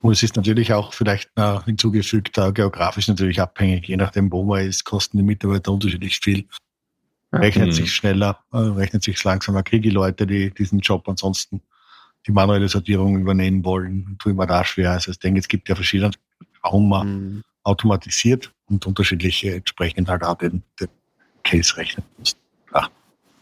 Und 0.00 0.12
es 0.12 0.22
ist 0.22 0.36
natürlich 0.36 0.72
auch 0.72 0.92
vielleicht 0.92 1.30
äh, 1.36 1.60
hinzugefügt, 1.64 2.36
äh, 2.38 2.52
geografisch 2.52 3.06
natürlich 3.06 3.40
abhängig. 3.40 3.86
Je 3.86 3.96
nachdem, 3.96 4.30
wo 4.32 4.44
man 4.44 4.66
ist, 4.66 4.84
kosten 4.84 5.16
die 5.16 5.22
Mitarbeiter 5.22 5.72
unterschiedlich 5.72 6.18
viel. 6.18 6.46
Rechnet 7.32 7.68
mhm. 7.68 7.72
sich 7.72 7.94
schneller, 7.94 8.40
äh, 8.52 8.58
rechnet 8.58 9.04
sich 9.04 9.22
langsamer. 9.22 9.62
Kriege 9.62 9.88
ich 9.88 9.94
Leute, 9.94 10.26
die 10.26 10.52
diesen 10.52 10.80
Job 10.80 11.08
ansonsten 11.08 11.62
die 12.26 12.32
manuelle 12.32 12.68
Sortierung 12.68 13.18
übernehmen 13.20 13.64
wollen, 13.64 14.16
tue 14.18 14.32
ich 14.32 14.38
mir 14.38 14.46
da 14.46 14.64
schwer. 14.64 14.92
Also 14.92 15.12
ich 15.12 15.18
denke, 15.18 15.38
es 15.38 15.46
gibt 15.46 15.68
ja 15.68 15.76
verschiedene, 15.76 16.10
warum 16.62 16.88
man 16.88 17.08
mhm. 17.08 17.42
automatisiert 17.62 18.52
und 18.68 18.86
unterschiedliche 18.86 19.54
entsprechend 19.54 20.08
halt 20.08 20.22
auch 20.22 20.38
den, 20.38 20.62
den 20.80 20.88
Case 21.44 21.76
rechnen 21.76 22.04
muss. 22.18 22.36
Ja. 22.74 22.88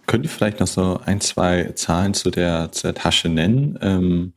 Könnt 0.06 0.24
ihr 0.24 0.30
vielleicht 0.30 0.60
noch 0.60 0.66
so 0.66 1.00
ein, 1.04 1.20
zwei 1.20 1.72
Zahlen 1.74 2.14
zu 2.14 2.30
der, 2.30 2.70
zu 2.72 2.88
der 2.88 2.94
Tasche 2.94 3.28
nennen? 3.28 3.78
Ähm, 3.80 4.34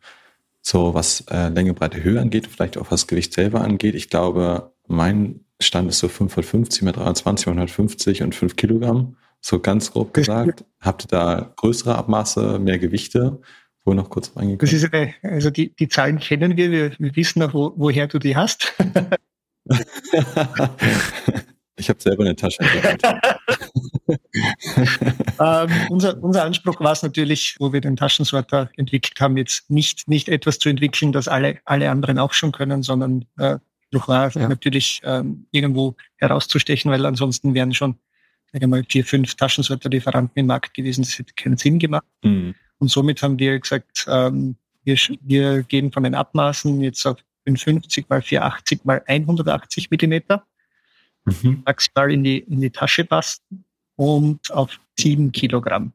so 0.62 0.94
was 0.94 1.22
äh, 1.30 1.50
Länge, 1.50 1.74
Breite, 1.74 2.04
Höhe 2.04 2.20
angeht, 2.20 2.48
vielleicht 2.48 2.78
auch 2.78 2.92
was 2.92 3.08
Gewicht 3.08 3.34
selber 3.34 3.62
angeht. 3.62 3.96
Ich 3.96 4.10
glaube, 4.10 4.74
mein 4.88 5.42
Stand 5.62 5.90
ist 5.90 6.00
so 6.00 6.08
550 6.08 6.82
mit 6.84 6.98
23, 6.98 7.48
150 7.48 8.24
und 8.24 8.36
5 8.36 8.56
Kilogramm. 8.56 9.16
So 9.40 9.60
ganz 9.60 9.92
grob 9.92 10.14
gesagt. 10.14 10.66
Habt 10.82 11.06
ihr 11.06 11.08
da 11.08 11.54
größere 11.56 11.96
Abmaße, 11.96 12.60
mehr 12.60 12.80
Gewichte? 12.80 13.40
Wo 13.86 13.94
noch 13.94 14.10
kurz 14.10 14.36
reingekommen? 14.36 14.60
Das 14.60 14.74
ist 14.74 14.94
eine, 14.94 15.14
also 15.22 15.50
die, 15.50 15.74
die 15.74 15.88
Zahlen 15.88 16.20
kennen 16.20 16.58
wir, 16.58 16.72
wir, 16.72 16.92
wir 17.00 17.16
wissen 17.16 17.42
auch, 17.44 17.54
wo, 17.54 17.74
woher 17.78 18.08
du 18.08 18.20
die 18.20 18.36
hast. 18.36 18.74
ich 21.78 21.90
habe 21.90 22.02
selber 22.02 22.24
eine 22.24 22.36
Tasche. 22.36 22.60
ähm, 25.40 25.70
unser, 25.90 26.24
unser 26.24 26.44
Anspruch 26.44 26.80
war 26.80 26.94
es 26.94 27.04
natürlich, 27.04 27.56
wo 27.60 27.74
wir 27.74 27.82
den 27.82 27.96
Taschensorter 27.96 28.70
entwickelt 28.78 29.20
haben, 29.20 29.38
jetzt 29.38 29.70
nicht, 29.70 30.08
nicht 30.08 30.30
etwas 30.30 30.60
zu 30.60 30.70
entwickeln, 30.70 31.12
das 31.12 31.28
alle, 31.28 31.60
alle 31.66 31.90
anderen 31.92 32.20
auch 32.20 32.34
schon 32.34 32.52
können, 32.52 32.84
sondern 32.84 33.26
äh, 33.38 33.58
durch 33.92 34.08
war 34.08 34.32
ja. 34.32 34.48
natürlich 34.48 35.02
ähm, 35.04 35.48
irgendwo 35.52 35.96
herauszustechen, 36.18 36.92
weil 36.92 37.06
ansonsten 37.06 37.54
wären 37.54 37.74
schon 37.74 37.98
sage 38.52 38.68
mal, 38.68 38.84
vier, 38.88 39.06
fünf 39.06 39.36
Taschensorter-Lieferanten 39.36 40.40
im 40.40 40.48
Markt 40.48 40.74
gewesen. 40.74 41.04
Das 41.04 41.18
hätte 41.18 41.34
keinen 41.36 41.58
Sinn 41.58 41.80
gemacht. 41.80 42.06
Mhm. 42.24 42.56
Und 42.80 42.90
somit 42.90 43.22
haben 43.22 43.40
wir 43.40 43.60
gesagt, 43.60 44.06
ähm, 44.08 44.56
wir, 44.84 44.98
wir 45.22 45.64
gehen 45.64 45.92
von 45.92 46.04
den 46.04 46.16
Abmaßen 46.16 46.82
jetzt 46.82 47.06
auf 47.06 47.18
50 47.56 48.10
mal 48.10 48.22
480 48.22 48.84
mal 48.84 49.02
180 49.06 49.90
Millimeter 49.92 50.44
mhm. 51.26 51.64
maximal 51.66 52.12
in 52.12 52.24
die, 52.24 52.40
in 52.40 52.62
die 52.62 52.70
Tasche 52.70 53.06
passen 53.06 53.64
und 53.96 54.52
auf 54.52 54.80
7 55.00 55.32
Kilogramm. 55.32 55.94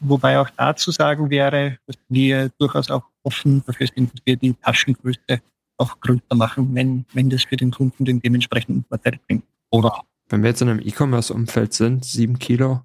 Wobei 0.00 0.38
auch 0.38 0.50
dazu 0.50 0.90
sagen 0.90 1.30
wäre, 1.30 1.78
dass 1.86 1.96
wir 2.08 2.50
durchaus 2.58 2.90
auch 2.90 3.04
offen 3.22 3.62
dafür 3.66 3.86
sind, 3.86 4.12
dass 4.12 4.20
wir 4.24 4.36
die 4.36 4.54
Taschengröße 4.54 5.40
auch 5.76 6.00
größer 6.00 6.34
machen, 6.34 6.74
wenn, 6.74 7.04
wenn 7.12 7.30
das 7.30 7.44
für 7.44 7.56
den 7.56 7.70
Kunden 7.70 8.04
den 8.04 8.20
dementsprechenden 8.20 8.84
Vorteil 8.84 9.18
bringt. 9.26 9.44
Oder 9.70 10.02
wenn 10.28 10.42
wir 10.42 10.50
jetzt 10.50 10.62
in 10.62 10.68
einem 10.68 10.80
E-Commerce-Umfeld 10.80 11.72
sind, 11.72 12.04
7 12.04 12.38
Kilo, 12.38 12.82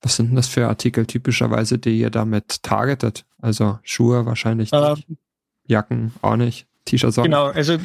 was 0.00 0.16
sind 0.16 0.28
denn 0.28 0.36
das 0.36 0.48
für 0.48 0.68
Artikel 0.68 1.06
typischerweise, 1.06 1.78
die 1.78 1.98
ihr 1.98 2.10
damit 2.10 2.62
targetet? 2.62 3.24
Also 3.38 3.78
Schuhe 3.82 4.26
wahrscheinlich 4.26 4.70
nicht, 4.72 5.08
ähm, 5.08 5.16
Jacken 5.66 6.12
auch 6.22 6.36
nicht. 6.36 6.66
T-Shirts 6.84 7.18
auch. 7.18 7.22
Genau, 7.22 7.46
also 7.46 7.78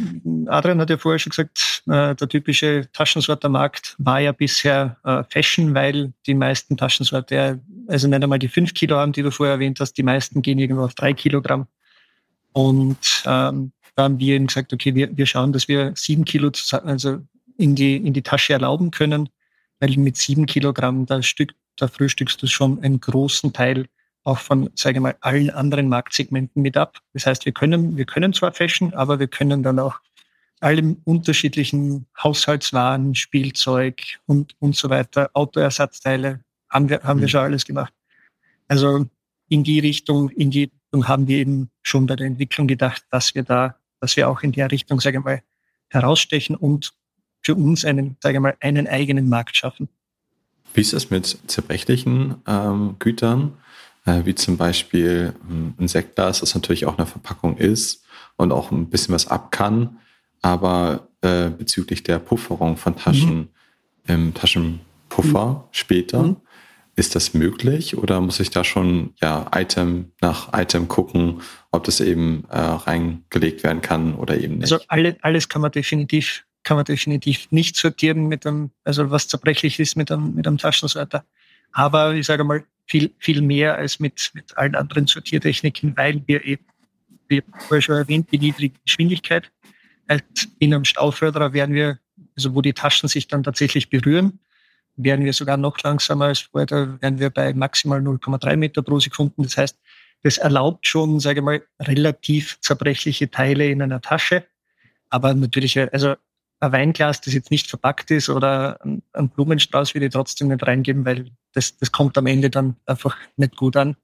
Adrian 0.47 0.79
hat 0.79 0.89
ja 0.89 0.97
vorher 0.97 1.19
schon 1.19 1.29
gesagt, 1.29 1.83
äh, 1.87 2.15
der 2.15 2.29
typische 2.29 2.89
Taschensortermarkt 2.91 3.95
war 3.97 4.19
ja 4.19 4.31
bisher 4.31 4.97
äh, 5.03 5.23
Fashion, 5.29 5.73
weil 5.73 6.13
die 6.25 6.33
meisten 6.33 6.75
Taschensorte, 6.75 7.61
also 7.87 8.07
nicht 8.07 8.21
einmal 8.21 8.39
die 8.39 8.49
fünf 8.49 8.73
Kilo 8.73 8.97
haben, 8.97 9.13
die 9.13 9.21
du 9.21 9.31
vorher 9.31 9.55
erwähnt 9.55 9.79
hast, 9.79 9.93
die 9.93 10.03
meisten 10.03 10.41
gehen 10.41 10.59
irgendwo 10.59 10.83
auf 10.83 10.95
drei 10.95 11.13
Kilogramm. 11.13 11.67
Und 12.51 13.23
ähm, 13.25 13.71
da 13.95 14.03
haben 14.03 14.19
wir 14.19 14.35
eben 14.35 14.47
gesagt, 14.47 14.73
okay, 14.73 14.95
wir, 14.95 15.15
wir 15.15 15.25
schauen, 15.25 15.53
dass 15.53 15.67
wir 15.67 15.93
sieben 15.95 16.25
Kilo 16.25 16.51
also 16.83 17.19
in 17.57 17.75
die, 17.75 17.97
in 17.97 18.13
die 18.13 18.21
Tasche 18.21 18.53
erlauben 18.53 18.91
können, 18.91 19.29
weil 19.79 19.95
mit 19.97 20.17
sieben 20.17 20.45
Kilogramm 20.45 21.05
da, 21.05 21.21
Stück, 21.21 21.53
da 21.77 21.87
frühstückst 21.87 22.41
du 22.41 22.47
schon 22.47 22.81
einen 22.83 22.99
großen 22.99 23.53
Teil 23.53 23.87
auch 24.29 24.39
von, 24.39 24.69
sage 24.75 24.97
ich 24.97 25.01
mal, 25.01 25.15
allen 25.21 25.49
anderen 25.49 25.89
Marktsegmenten 25.89 26.61
mit 26.61 26.77
ab. 26.77 26.99
Das 27.13 27.25
heißt, 27.25 27.45
wir 27.45 27.51
können, 27.51 27.97
wir 27.97 28.05
können 28.05 28.33
zwar 28.33 28.53
Fashion, 28.53 28.93
aber 28.93 29.19
wir 29.19 29.27
können 29.27 29.63
dann 29.63 29.79
auch 29.79 29.99
alle 30.59 30.95
unterschiedlichen 31.05 32.05
Haushaltswaren, 32.21 33.15
Spielzeug 33.15 34.01
und, 34.25 34.55
und 34.59 34.75
so 34.75 34.89
weiter, 34.89 35.29
Autoersatzteile, 35.33 36.41
haben 36.69 36.89
wir, 36.89 37.01
haben 37.03 37.17
mhm. 37.17 37.21
wir 37.21 37.27
schon 37.29 37.41
alles 37.41 37.65
gemacht. 37.65 37.93
Also 38.67 39.07
in 39.47 39.63
die 39.63 39.79
Richtung, 39.79 40.29
in 40.29 40.51
die 40.51 40.65
Richtung 40.65 41.07
haben 41.07 41.27
wir 41.27 41.37
eben 41.37 41.69
schon 41.81 42.05
bei 42.05 42.15
der 42.15 42.27
Entwicklung 42.27 42.67
gedacht, 42.67 43.03
dass 43.09 43.33
wir 43.33 43.43
da, 43.43 43.75
dass 43.99 44.15
wir 44.15 44.29
auch 44.29 44.41
in 44.43 44.51
der 44.51 44.71
Richtung, 44.71 44.99
sage 44.99 45.17
ich 45.17 45.23
mal, 45.23 45.41
herausstechen 45.89 46.55
und 46.55 46.93
für 47.41 47.55
uns 47.55 47.83
einen, 47.83 48.17
sage 48.21 48.35
ich 48.35 48.41
mal, 48.41 48.55
einen 48.59 48.87
eigenen 48.87 49.27
Markt 49.27 49.55
schaffen. 49.55 49.89
Wie 50.73 50.81
ist 50.81 50.93
es 50.93 51.09
mit 51.09 51.25
zerbrechlichen 51.47 52.35
ähm, 52.45 52.97
Gütern? 52.99 53.53
Äh, 54.09 54.25
wie 54.25 54.35
zum 54.35 54.57
Beispiel 54.57 55.33
ähm, 55.49 55.73
ein 55.79 55.87
Sektglas, 55.87 56.39
das 56.39 56.55
natürlich 56.55 56.85
auch 56.85 56.97
eine 56.97 57.07
Verpackung 57.07 57.57
ist 57.57 58.03
und 58.37 58.51
auch 58.51 58.71
ein 58.71 58.89
bisschen 58.89 59.13
was 59.13 59.27
ab 59.27 59.51
kann, 59.51 59.97
aber 60.41 61.07
äh, 61.21 61.49
bezüglich 61.49 62.03
der 62.03 62.19
Pufferung 62.19 62.77
von 62.77 62.95
Taschen 62.95 63.37
mhm. 63.37 63.49
im 64.07 64.33
Taschenpuffer 64.33 65.47
mhm. 65.47 65.63
später, 65.71 66.23
mhm. 66.23 66.37
ist 66.95 67.15
das 67.15 67.33
möglich 67.33 67.97
oder 67.97 68.21
muss 68.21 68.39
ich 68.39 68.49
da 68.49 68.63
schon 68.63 69.13
ja 69.21 69.47
Item 69.53 70.11
nach 70.21 70.53
Item 70.53 70.87
gucken, 70.87 71.41
ob 71.71 71.83
das 71.83 71.99
eben 71.99 72.45
äh, 72.49 72.57
reingelegt 72.57 73.63
werden 73.63 73.81
kann 73.81 74.15
oder 74.15 74.37
eben 74.37 74.55
nicht? 74.55 74.71
Also 74.71 74.83
alle, 74.87 75.17
alles 75.21 75.49
kann 75.49 75.61
man 75.61 75.71
definitiv 75.71 76.45
kann 76.63 76.75
man 76.75 76.85
definitiv 76.85 77.47
nicht 77.51 77.77
sortieren 77.77 78.27
mit 78.27 78.45
einem, 78.45 78.71
also 78.83 79.09
was 79.09 79.27
zerbrechlich 79.27 79.79
ist 79.79 79.95
mit 79.95 80.11
einem, 80.11 80.35
mit 80.35 80.45
einem 80.45 80.57
Taschensorter. 80.57 81.23
Aber 81.71 82.13
ich 82.13 82.25
sage 82.25 82.43
mal, 82.43 82.63
viel, 82.87 83.13
viel 83.19 83.41
mehr 83.41 83.77
als 83.77 83.99
mit, 83.99 84.31
mit 84.33 84.57
allen 84.57 84.75
anderen 84.75 85.07
Sortiertechniken, 85.07 85.95
weil 85.95 86.21
wir 86.25 86.43
eben, 86.43 86.65
wie 87.27 87.43
vorher 87.59 87.81
schon 87.81 87.95
erwähnt, 87.95 88.31
die 88.31 88.39
niedrige 88.39 88.75
Geschwindigkeit. 88.83 89.51
Als 90.07 90.23
in 90.57 90.73
einem 90.73 90.85
Stauförderer 90.85 91.53
werden 91.53 91.75
wir, 91.75 91.99
also 92.35 92.55
wo 92.55 92.61
die 92.61 92.73
Taschen 92.73 93.07
sich 93.07 93.27
dann 93.27 93.43
tatsächlich 93.43 93.89
berühren, 93.89 94.39
werden 94.95 95.23
wir 95.23 95.33
sogar 95.33 95.55
noch 95.55 95.79
langsamer 95.83 96.25
als 96.25 96.39
vorher, 96.39 96.65
da 96.65 97.01
werden 97.01 97.19
wir 97.19 97.29
bei 97.29 97.53
maximal 97.53 98.01
0,3 98.01 98.57
Meter 98.57 98.81
pro 98.81 98.99
Sekunde. 98.99 99.33
Das 99.37 99.57
heißt, 99.57 99.79
das 100.23 100.37
erlaubt 100.37 100.85
schon, 100.87 101.19
sage 101.19 101.39
ich 101.39 101.45
mal, 101.45 101.61
relativ 101.79 102.59
zerbrechliche 102.59 103.29
Teile 103.29 103.69
in 103.69 103.81
einer 103.81 104.01
Tasche. 104.01 104.45
Aber 105.09 105.33
natürlich, 105.33 105.79
also 105.93 106.15
ein 106.59 106.71
Weinglas, 106.71 107.21
das 107.21 107.33
jetzt 107.33 107.51
nicht 107.51 107.67
verpackt 107.67 108.11
ist 108.11 108.29
oder 108.29 108.79
ein 108.83 109.29
Blumenstrauß 109.29 109.93
würde 109.93 110.07
ich 110.07 110.13
trotzdem 110.13 110.49
nicht 110.49 110.65
reingeben, 110.65 111.05
weil 111.05 111.31
das, 111.53 111.77
das 111.77 111.91
kommt 111.91 112.17
am 112.17 112.27
Ende 112.27 112.49
dann 112.49 112.75
einfach 112.85 113.15
nicht 113.37 113.55
gut 113.55 113.77
an. 113.77 113.95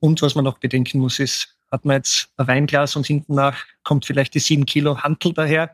Und 0.00 0.22
was 0.22 0.34
man 0.34 0.44
noch 0.44 0.58
bedenken 0.58 0.98
muss, 0.98 1.18
ist, 1.18 1.56
hat 1.70 1.84
man 1.84 1.96
jetzt 1.96 2.30
ein 2.36 2.46
Weinglas 2.46 2.96
und 2.96 3.06
hinten 3.06 3.34
nach 3.34 3.64
kommt 3.84 4.04
vielleicht 4.04 4.34
die 4.34 4.40
sieben 4.40 4.66
Kilo 4.66 4.98
Hantel 4.98 5.32
daher, 5.32 5.72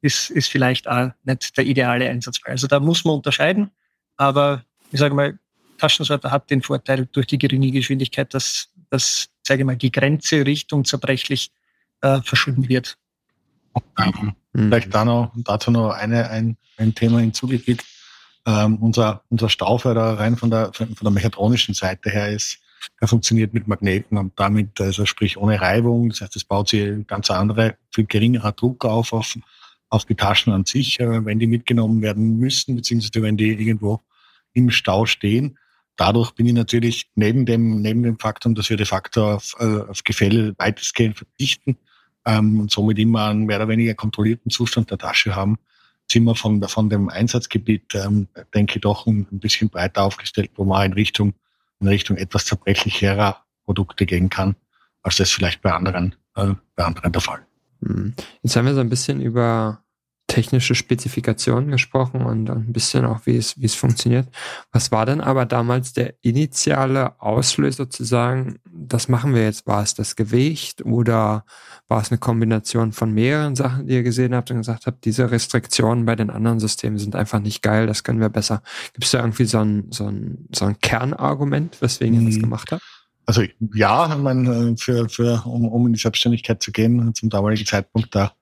ist, 0.00 0.30
ist 0.30 0.48
vielleicht 0.48 0.86
auch 0.86 1.10
nicht 1.24 1.56
der 1.56 1.64
ideale 1.64 2.08
Einsatzfall. 2.08 2.52
Also 2.52 2.66
da 2.66 2.78
muss 2.78 3.04
man 3.04 3.16
unterscheiden. 3.16 3.70
Aber 4.16 4.64
ich 4.92 5.00
sage 5.00 5.14
mal, 5.14 5.38
Taschensorter 5.78 6.30
hat 6.30 6.50
den 6.50 6.62
Vorteil 6.62 7.06
durch 7.06 7.26
die 7.26 7.38
geringe 7.38 7.70
Geschwindigkeit, 7.70 8.32
dass, 8.32 8.70
dass 8.90 9.28
sage 9.42 9.62
ich 9.62 9.66
mal, 9.66 9.76
die 9.76 9.90
Grenze 9.90 10.46
Richtung 10.46 10.84
zerbrechlich 10.84 11.50
äh, 12.02 12.20
verschoben 12.22 12.68
wird. 12.68 12.96
Mhm. 14.54 14.68
Vielleicht 14.68 14.94
da 14.94 15.04
noch, 15.04 15.32
dazu 15.36 15.70
noch 15.70 15.90
eine, 15.90 16.30
ein, 16.30 16.56
ein 16.78 16.94
Thema 16.94 17.20
hinzugefügt. 17.20 17.84
Ähm, 18.46 18.76
unser, 18.76 19.22
unser 19.30 19.48
Stauförder 19.48 20.18
rein 20.18 20.36
von 20.36 20.50
der, 20.50 20.72
von 20.72 20.94
der 21.00 21.10
mechatronischen 21.10 21.74
Seite 21.74 22.10
her 22.10 22.30
ist, 22.30 22.58
er 23.00 23.08
funktioniert 23.08 23.54
mit 23.54 23.66
Magneten 23.66 24.18
und 24.18 24.38
damit, 24.38 24.80
also 24.80 25.06
sprich 25.06 25.36
ohne 25.36 25.60
Reibung. 25.60 26.10
Das 26.10 26.20
heißt, 26.20 26.36
es 26.36 26.44
baut 26.44 26.68
sich 26.68 27.06
ganz 27.06 27.30
andere, 27.30 27.76
viel 27.92 28.06
geringerer 28.06 28.52
Druck 28.52 28.84
auf, 28.84 29.12
auf, 29.12 29.36
auf 29.88 30.04
die 30.04 30.14
Taschen 30.14 30.52
an 30.52 30.64
sich, 30.64 31.00
äh, 31.00 31.24
wenn 31.24 31.38
die 31.38 31.46
mitgenommen 31.46 32.02
werden 32.02 32.38
müssen, 32.38 32.76
beziehungsweise 32.76 33.22
wenn 33.22 33.36
die 33.36 33.50
irgendwo 33.50 34.00
im 34.52 34.70
Stau 34.70 35.06
stehen. 35.06 35.58
Dadurch 35.96 36.32
bin 36.32 36.46
ich 36.46 36.52
natürlich 36.52 37.10
neben 37.14 37.46
dem, 37.46 37.80
neben 37.80 38.02
dem 38.02 38.18
Faktum, 38.18 38.54
dass 38.54 38.68
wir 38.68 38.76
de 38.76 38.86
facto 38.86 39.34
auf, 39.34 39.54
äh, 39.58 39.80
auf 39.88 40.02
Gefälle 40.04 40.54
weitestgehend 40.58 41.16
verzichten, 41.16 41.78
ähm, 42.24 42.60
und 42.60 42.70
somit 42.70 42.98
immer 42.98 43.26
einen 43.28 43.44
mehr 43.44 43.58
oder 43.58 43.68
weniger 43.68 43.94
kontrollierten 43.94 44.50
Zustand 44.50 44.90
der 44.90 44.98
Tasche 44.98 45.34
haben, 45.34 45.58
sind 46.10 46.24
wir 46.24 46.34
von, 46.34 46.62
von 46.62 46.90
dem 46.90 47.08
Einsatzgebiet, 47.08 47.94
ähm, 47.94 48.28
denke 48.54 48.76
ich, 48.76 48.80
doch 48.82 49.06
ein, 49.06 49.26
ein 49.30 49.40
bisschen 49.40 49.70
breiter 49.70 50.02
aufgestellt, 50.02 50.50
wo 50.56 50.64
man 50.64 50.86
in 50.86 50.92
Richtung, 50.92 51.34
in 51.80 51.88
Richtung 51.88 52.16
etwas 52.16 52.46
zerbrechlicherer 52.46 53.42
Produkte 53.64 54.06
gehen 54.06 54.28
kann, 54.28 54.56
als 55.02 55.16
das 55.16 55.30
vielleicht 55.30 55.62
bei 55.62 55.72
anderen, 55.72 56.14
äh, 56.36 56.54
bei 56.76 56.84
anderen 56.84 57.12
der 57.12 57.22
Fall. 57.22 57.46
Hm. 57.82 58.14
Jetzt 58.42 58.56
haben 58.56 58.66
wir 58.66 58.74
so 58.74 58.80
ein 58.80 58.90
bisschen 58.90 59.20
über 59.20 59.83
technische 60.34 60.74
Spezifikationen 60.74 61.70
gesprochen 61.70 62.22
und 62.22 62.50
ein 62.50 62.72
bisschen 62.72 63.04
auch, 63.04 63.20
wie 63.24 63.36
es, 63.36 63.56
wie 63.60 63.66
es 63.66 63.76
funktioniert. 63.76 64.26
Was 64.72 64.90
war 64.90 65.06
denn 65.06 65.20
aber 65.20 65.46
damals 65.46 65.92
der 65.92 66.14
initiale 66.22 67.20
Auslöser 67.20 67.88
zu 67.88 68.02
sagen, 68.02 68.56
das 68.64 69.08
machen 69.08 69.32
wir 69.32 69.44
jetzt. 69.44 69.68
War 69.68 69.84
es 69.84 69.94
das 69.94 70.16
Gewicht 70.16 70.84
oder 70.84 71.44
war 71.86 72.02
es 72.02 72.10
eine 72.10 72.18
Kombination 72.18 72.90
von 72.90 73.14
mehreren 73.14 73.54
Sachen, 73.54 73.86
die 73.86 73.94
ihr 73.94 74.02
gesehen 74.02 74.34
habt 74.34 74.50
und 74.50 74.56
gesagt 74.56 74.86
habt, 74.86 75.04
diese 75.04 75.30
Restriktionen 75.30 76.04
bei 76.04 76.16
den 76.16 76.30
anderen 76.30 76.58
Systemen 76.58 76.98
sind 76.98 77.14
einfach 77.14 77.38
nicht 77.38 77.62
geil, 77.62 77.86
das 77.86 78.02
können 78.02 78.20
wir 78.20 78.28
besser. 78.28 78.60
Gibt 78.92 79.04
es 79.04 79.12
da 79.12 79.20
irgendwie 79.20 79.44
so 79.44 79.58
ein, 79.58 79.86
so 79.90 80.06
ein, 80.06 80.48
so 80.52 80.64
ein 80.64 80.80
Kernargument, 80.80 81.80
weswegen 81.80 82.20
ihr 82.20 82.26
das 82.26 82.34
hm. 82.34 82.42
gemacht 82.42 82.72
habt? 82.72 82.82
Also 83.24 83.42
ja, 83.72 84.12
ich 84.12 84.20
meine, 84.20 84.74
für, 84.78 85.08
für, 85.08 85.44
um, 85.46 85.68
um 85.68 85.86
in 85.86 85.92
die 85.92 86.00
Selbstständigkeit 86.00 86.60
zu 86.60 86.72
gehen, 86.72 87.14
zum 87.14 87.30
damaligen 87.30 87.64
Zeitpunkt, 87.64 88.12
da 88.16 88.32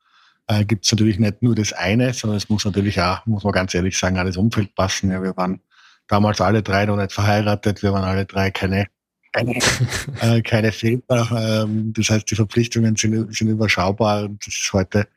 äh, 0.49 0.65
gibt 0.65 0.85
es 0.85 0.93
natürlich 0.93 1.19
nicht 1.19 1.43
nur 1.43 1.55
das 1.55 1.73
eine, 1.73 2.13
sondern 2.13 2.37
es 2.37 2.49
muss 2.49 2.65
natürlich 2.65 3.01
auch, 3.01 3.25
muss 3.27 3.45
man 3.45 3.53
ganz 3.53 3.75
ehrlich 3.75 3.99
sagen, 3.99 4.19
alles 4.19 4.37
Umfeld 4.37 4.75
passen. 4.75 5.11
Ja, 5.11 5.23
wir 5.23 5.37
waren 5.37 5.61
damals 6.09 6.41
alle 6.41 6.63
drei 6.63 6.87
noch 6.87 6.97
nicht 6.97 7.13
verheiratet, 7.13 7.83
wir 7.83 7.93
waren 7.93 8.05
alle 8.05 8.27
drei 8.27 8.51
keine, 8.51 8.87
keine, 9.33 9.59
äh, 10.21 10.43
keine 10.43 10.73
Väter. 10.73 11.65
Ähm, 11.65 11.93
das 11.97 12.11
heißt, 12.11 12.31
die 12.31 12.35
Verpflichtungen 12.35 12.97
sind, 12.97 13.35
sind 13.35 13.49
überschaubar 13.49 14.25
und 14.25 14.47
das 14.47 14.55
ist 14.55 14.73
heute, 14.73 15.09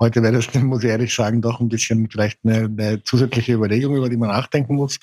heute 0.00 0.22
wäre 0.22 0.34
das, 0.34 0.52
muss 0.62 0.84
ich 0.84 0.90
ehrlich 0.90 1.14
sagen, 1.14 1.42
doch 1.42 1.60
ein 1.60 1.68
bisschen 1.68 2.08
vielleicht 2.10 2.38
eine, 2.44 2.64
eine 2.64 3.02
zusätzliche 3.02 3.54
Überlegung, 3.54 3.96
über 3.96 4.08
die 4.08 4.16
man 4.16 4.28
nachdenken 4.28 4.74
muss. 4.76 4.98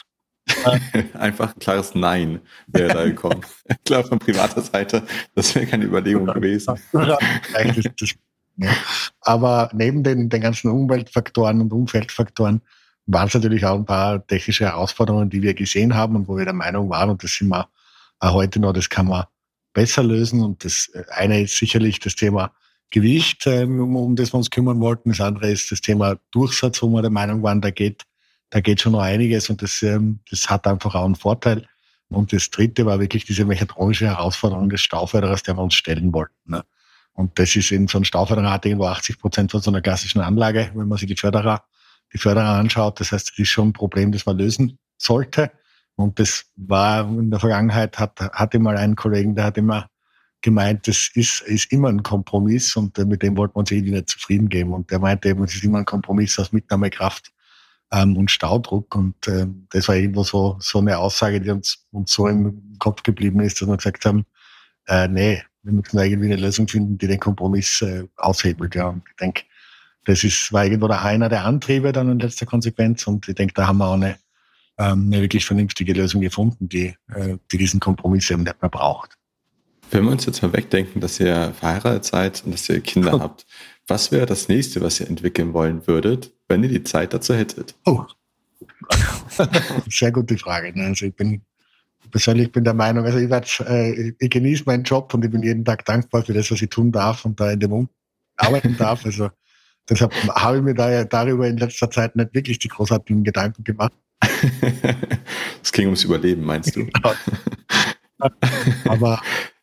Einfach 1.14 1.54
ein 1.54 1.60
klares 1.60 1.96
Nein 1.96 2.42
wäre 2.68 2.94
da 2.94 3.06
gekommen. 3.06 3.42
Klar, 3.86 4.04
von 4.04 4.20
privater 4.20 4.62
Seite, 4.62 5.04
das 5.36 5.56
wäre 5.56 5.66
keine 5.66 5.86
Überlegung 5.86 6.26
gewesen. 6.26 6.76
Aber 9.22 9.70
neben 9.74 10.04
den, 10.04 10.30
den 10.30 10.42
ganzen 10.42 10.70
Umweltfaktoren 10.70 11.62
und 11.62 11.74
Umfeldfaktoren 11.74 12.62
waren 13.06 13.28
es 13.28 13.34
natürlich 13.34 13.66
auch 13.66 13.76
ein 13.76 13.86
paar 13.86 14.26
technische 14.26 14.66
Herausforderungen, 14.66 15.30
die 15.30 15.42
wir 15.42 15.54
gesehen 15.54 15.96
haben 15.96 16.16
und 16.16 16.28
wo 16.28 16.38
wir 16.38 16.46
der 16.46 16.54
Meinung 16.54 16.90
waren, 16.90 17.10
und 17.10 17.24
das 17.24 17.36
sind 17.36 17.50
wir 17.50 17.68
auch 18.20 18.34
heute 18.34 18.60
noch, 18.60 18.74
das 18.74 18.90
kann 18.90 19.08
man 19.08 19.26
besser 19.74 20.04
lösen. 20.04 20.42
Und 20.42 20.64
das 20.64 20.90
eine 21.10 21.42
ist 21.42 21.58
sicherlich 21.58 22.00
das 22.00 22.16
Thema 22.16 22.52
Gewicht, 22.92 23.48
ähm, 23.48 23.96
um 23.96 24.16
das 24.16 24.34
wir 24.34 24.38
uns 24.38 24.50
kümmern 24.50 24.80
wollten. 24.80 25.10
Das 25.10 25.20
andere 25.20 25.52
ist 25.52 25.72
das 25.72 25.82
Thema 25.82 26.18
Durchsatz, 26.32 26.82
wo 26.82 26.88
wir 26.90 27.02
der 27.02 27.12
Meinung 27.12 27.42
waren, 27.44 27.60
da 27.60 27.72
geht, 27.72 28.04
da 28.52 28.62
geht 28.62 28.82
schon 28.82 28.92
noch 28.92 29.02
einiges 29.02 29.50
und 29.50 29.62
das, 29.62 29.82
ähm, 29.82 30.20
das 30.30 30.50
hat 30.50 30.68
einfach 30.68 30.96
auch 30.96 31.06
einen 31.06 31.16
Vorteil. 31.16 31.68
Und 32.10 32.32
das 32.32 32.52
dritte 32.52 32.86
war 32.86 33.00
wirklich 33.00 33.26
diese 33.26 33.46
mechatronische 33.46 34.06
Herausforderung 34.06 34.70
des 34.70 34.82
Stauförderers, 34.82 35.42
der 35.42 35.58
wir 35.58 35.64
uns 35.64 35.74
stellen 35.74 36.14
wollten. 36.14 36.34
Ne? 36.46 36.64
Und 37.14 37.38
das 37.40 37.56
ist 37.56 37.72
in 37.72 37.88
so 37.88 37.98
einem 37.98 38.06
Stauförderer 38.06 38.52
hat 38.52 38.66
irgendwo 38.66 38.88
80 38.88 39.20
Prozent 39.20 39.52
von 39.52 39.62
so 39.62 39.70
einer 39.72 39.82
klassischen 39.82 40.22
Anlage, 40.22 40.72
wenn 40.74 40.88
man 40.88 40.98
sich 40.98 41.08
die 41.08 41.16
Förderer, 41.16 41.64
die 42.12 42.18
Förderer 42.18 42.56
anschaut. 42.56 43.00
Das 43.00 43.12
heißt, 43.12 43.30
das 43.30 43.40
ist 43.40 43.50
schon 43.50 43.70
ein 43.70 43.74
Problem, 43.74 44.12
das 44.12 44.26
man 44.26 44.38
lösen 44.38 44.80
sollte. 44.98 45.52
Und 45.96 46.20
das 46.20 46.46
war 46.56 47.08
in 47.08 47.30
der 47.30 47.40
Vergangenheit, 47.40 48.00
hat, 48.00 48.20
hatte 48.20 48.58
mal 48.58 48.78
einen 48.78 48.96
Kollegen, 48.96 49.36
der 49.36 49.46
hat 49.46 49.58
immer 49.58 49.88
gemeint, 50.42 50.88
das 50.88 51.10
ist, 51.14 51.42
ist 51.42 51.72
immer 51.72 51.90
ein 51.90 52.04
Kompromiss 52.04 52.76
und 52.76 52.98
mit 52.98 53.22
dem 53.22 53.38
wollten 53.38 53.56
wir 53.56 53.60
uns 53.60 53.72
irgendwie 53.72 53.94
nicht 53.94 54.10
zufrieden 54.10 54.50
geben. 54.50 54.74
Und 54.74 54.92
der 54.92 55.00
meinte 55.00 55.30
eben, 55.30 55.44
es 55.44 55.56
ist 55.56 55.64
immer 55.64 55.80
ein 55.80 55.86
Kompromiss 55.86 56.38
aus 56.40 56.52
Mitnahmekraft 56.52 57.32
ähm, 57.92 58.18
und 58.18 58.30
Staudruck. 58.30 58.94
Und 58.96 59.28
äh, 59.28 59.48
das 59.70 59.88
war 59.88 59.96
irgendwo 59.96 60.24
so, 60.24 60.58
so 60.60 60.80
eine 60.80 60.98
Aussage, 60.98 61.40
die 61.40 61.52
uns, 61.52 61.86
uns 61.92 62.12
so 62.12 62.28
im 62.28 62.76
Kopf 62.80 63.04
geblieben 63.04 63.40
ist, 63.40 63.62
dass 63.62 63.68
wir 63.68 63.78
gesagt 63.78 64.06
haben, 64.06 64.26
äh, 64.88 65.08
nee, 65.08 65.44
wir 65.64 65.74
müssen 65.74 65.98
irgendwie 65.98 66.32
eine 66.32 66.42
Lösung 66.42 66.68
finden, 66.68 66.98
die 66.98 67.08
den 67.08 67.20
Kompromiss 67.20 67.82
äh, 67.82 68.04
aushebelt. 68.18 68.76
Ja. 68.76 68.90
Und 68.90 69.04
ich 69.10 69.16
denke, 69.16 69.44
das 70.06 70.24
ist, 70.24 70.52
war 70.52 70.66
irgendwo 70.66 70.88
der 70.88 71.02
einer 71.02 71.30
der 71.30 71.46
Antriebe 71.46 71.92
dann 71.92 72.12
in 72.12 72.20
letzter 72.20 72.46
Konsequenz. 72.46 73.08
Und 73.08 73.28
ich 73.28 73.36
denke, 73.36 73.54
da 73.54 73.68
haben 73.68 73.78
wir 73.78 73.88
auch 73.88 73.94
eine, 73.94 74.18
ähm, 74.78 75.08
eine 75.08 75.22
wirklich 75.22 75.46
vernünftige 75.46 75.94
Lösung 75.94 76.22
gefunden, 76.22 76.68
die, 76.68 76.96
äh, 77.14 77.38
die 77.52 77.58
diesen 77.58 77.80
Kompromiss 77.80 78.30
eben 78.30 78.44
nicht 78.44 78.62
mehr 78.62 78.70
braucht. 78.70 79.18
Wenn 79.92 80.06
wir 80.06 80.12
uns 80.12 80.26
jetzt 80.26 80.42
mal 80.42 80.54
wegdenken, 80.54 81.00
dass 81.00 81.20
ihr 81.20 81.54
verheiratet 81.58 82.06
seid 82.06 82.44
und 82.46 82.54
dass 82.54 82.68
ihr 82.68 82.82
Kinder 82.82 83.12
habt, 83.20 83.46
was 83.88 84.12
wäre 84.12 84.26
das 84.26 84.50
nächste, 84.50 84.82
was 84.82 85.00
ihr 85.00 85.08
entwickeln 85.08 85.54
wollen 85.54 85.88
würdet, 85.88 86.34
wenn 86.48 86.64
ihr 86.64 86.70
die 86.70 86.84
Zeit 86.84 87.14
dazu 87.14 87.34
hättet? 87.34 87.76
Oh. 87.86 88.04
Sehr 89.90 90.12
gute 90.12 90.38
Frage. 90.38 90.78
Ne? 90.78 90.88
Also 90.88 91.06
ich 91.06 91.16
bin 91.16 91.42
persönlich 92.12 92.52
bin 92.52 92.64
der 92.64 92.74
Meinung, 92.74 93.06
also 93.06 93.18
ich, 93.18 93.60
äh, 93.68 94.14
ich 94.20 94.30
genieße 94.30 94.64
meinen 94.66 94.84
Job 94.84 95.14
und 95.14 95.24
ich 95.26 95.32
bin 95.32 95.44
jeden 95.44 95.66
Tag 95.66 95.86
dankbar 95.86 96.24
für 96.24 96.34
das, 96.34 96.52
was 96.52 96.62
ich 96.62 96.70
tun 96.70 96.92
darf 96.92 97.26
und 97.26 97.40
da 97.40 97.52
in 97.52 97.60
dem 97.60 97.72
um 97.72 97.90
arbeiten 98.38 98.78
darf. 98.78 99.06
Also 99.06 99.30
deshalb 99.90 100.14
habe 100.36 100.58
ich 100.58 100.64
mir 100.64 100.74
da 100.74 101.04
darüber 101.04 101.48
in 101.48 101.58
letzter 101.58 101.90
Zeit 101.90 102.16
nicht 102.16 102.34
wirklich 102.34 102.60
die 102.60 102.68
großartigen 102.68 103.24
Gedanken 103.24 103.64
gemacht. 103.64 103.94
es 105.62 105.72
ging 105.72 105.86
ums 105.86 106.04
Überleben, 106.04 106.44
meinst 106.44 106.76
du? 106.76 106.88
aber 108.86 109.22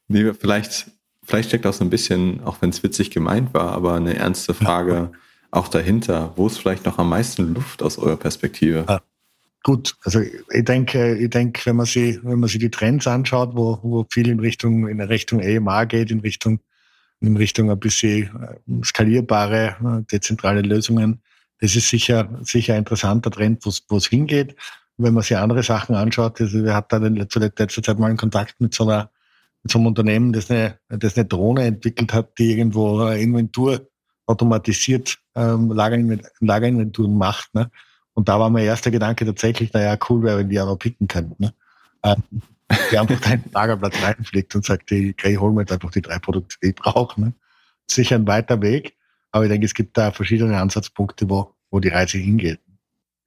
nee, 0.08 0.32
vielleicht, 0.34 0.90
vielleicht 1.22 1.48
steckt 1.48 1.66
auch 1.66 1.72
so 1.72 1.84
ein 1.84 1.90
bisschen, 1.90 2.42
auch 2.44 2.60
wenn 2.60 2.70
es 2.70 2.82
witzig 2.82 3.10
gemeint 3.10 3.54
war, 3.54 3.72
aber 3.72 3.94
eine 3.94 4.14
ernste 4.16 4.52
Frage 4.52 5.12
auch 5.50 5.68
dahinter. 5.68 6.32
Wo 6.36 6.46
ist 6.46 6.58
vielleicht 6.58 6.84
noch 6.84 6.98
am 6.98 7.08
meisten 7.08 7.54
Luft 7.54 7.82
aus 7.82 7.98
eurer 7.98 8.16
Perspektive? 8.16 8.84
Ja. 8.88 9.00
Gut, 9.62 9.94
also 10.04 10.20
ich 10.20 10.64
denke, 10.64 11.16
ich 11.16 11.28
denke, 11.28 11.66
wenn 11.66 11.76
man 11.76 11.86
sich, 11.86 12.18
wenn 12.24 12.40
man 12.40 12.48
sich 12.48 12.60
die 12.60 12.70
Trends 12.70 13.06
anschaut, 13.06 13.54
wo, 13.54 13.78
wo 13.82 14.06
viel 14.10 14.28
in 14.28 14.40
Richtung, 14.40 14.88
in 14.88 15.00
Richtung 15.02 15.40
EMA 15.40 15.84
geht, 15.84 16.10
in 16.10 16.20
Richtung, 16.20 16.60
in 17.20 17.36
Richtung 17.36 17.70
ein 17.70 17.78
bisschen 17.78 18.30
äh, 18.42 18.84
skalierbare, 18.84 19.76
äh, 19.84 20.02
dezentrale 20.10 20.62
Lösungen, 20.62 21.20
das 21.60 21.76
ist 21.76 21.90
sicher, 21.90 22.40
sicher 22.42 22.72
ein 22.72 22.80
interessanter 22.80 23.30
Trend, 23.30 23.62
wo 23.64 23.96
es 23.96 24.06
hingeht. 24.06 24.56
Wenn 24.96 25.12
man 25.12 25.22
sich 25.22 25.36
andere 25.36 25.62
Sachen 25.62 25.94
anschaut, 25.94 26.40
also 26.40 26.64
wir 26.64 26.74
hatten 26.74 27.04
in 27.04 27.16
letzter, 27.16 27.40
letzter 27.40 27.82
Zeit 27.82 27.98
mal 27.98 28.06
einen 28.06 28.16
Kontakt 28.16 28.60
mit 28.60 28.72
so 28.72 28.84
einer, 28.84 29.10
mit 29.62 29.70
so 29.70 29.78
einem 29.78 29.88
Unternehmen, 29.88 30.32
das 30.32 30.50
eine, 30.50 30.78
das 30.88 31.16
eine 31.16 31.26
Drohne 31.26 31.64
entwickelt 31.64 32.14
hat, 32.14 32.38
die 32.38 32.52
irgendwo 32.52 33.06
Inventur 33.08 33.88
automatisiert 34.24 35.18
ähm, 35.34 35.70
Lagerinventuren 35.72 37.16
macht. 37.16 37.54
Ne? 37.54 37.70
Und 38.20 38.28
da 38.28 38.38
war 38.38 38.50
mein 38.50 38.66
erster 38.66 38.90
Gedanke 38.90 39.24
tatsächlich, 39.24 39.72
naja, 39.72 39.96
cool 40.10 40.22
wäre, 40.22 40.40
wenn 40.40 40.50
die 40.50 40.60
auch 40.60 40.66
noch 40.66 40.76
picken 40.76 41.08
könnten. 41.08 41.42
Ne? 41.42 41.54
Ähm, 42.04 42.22
die 42.92 42.98
einfach 42.98 43.18
deinen 43.18 43.44
Lagerplatz 43.50 43.94
reinfliegt 44.02 44.54
und 44.54 44.62
sagt, 44.62 44.90
hey, 44.90 45.14
ich 45.18 45.40
hol 45.40 45.54
mir 45.54 45.62
jetzt 45.62 45.72
einfach 45.72 45.90
die 45.90 46.02
drei 46.02 46.18
Produkte, 46.18 46.56
die 46.62 46.68
ich 46.68 46.74
brauche. 46.74 47.18
Ne? 47.18 47.32
Sicher 47.90 48.16
ein 48.16 48.26
weiter 48.26 48.60
Weg, 48.60 48.94
aber 49.32 49.44
ich 49.44 49.50
denke, 49.50 49.64
es 49.64 49.72
gibt 49.72 49.96
da 49.96 50.10
verschiedene 50.10 50.60
Ansatzpunkte, 50.60 51.30
wo, 51.30 51.54
wo 51.70 51.80
die 51.80 51.88
Reise 51.88 52.18
hingeht. 52.18 52.60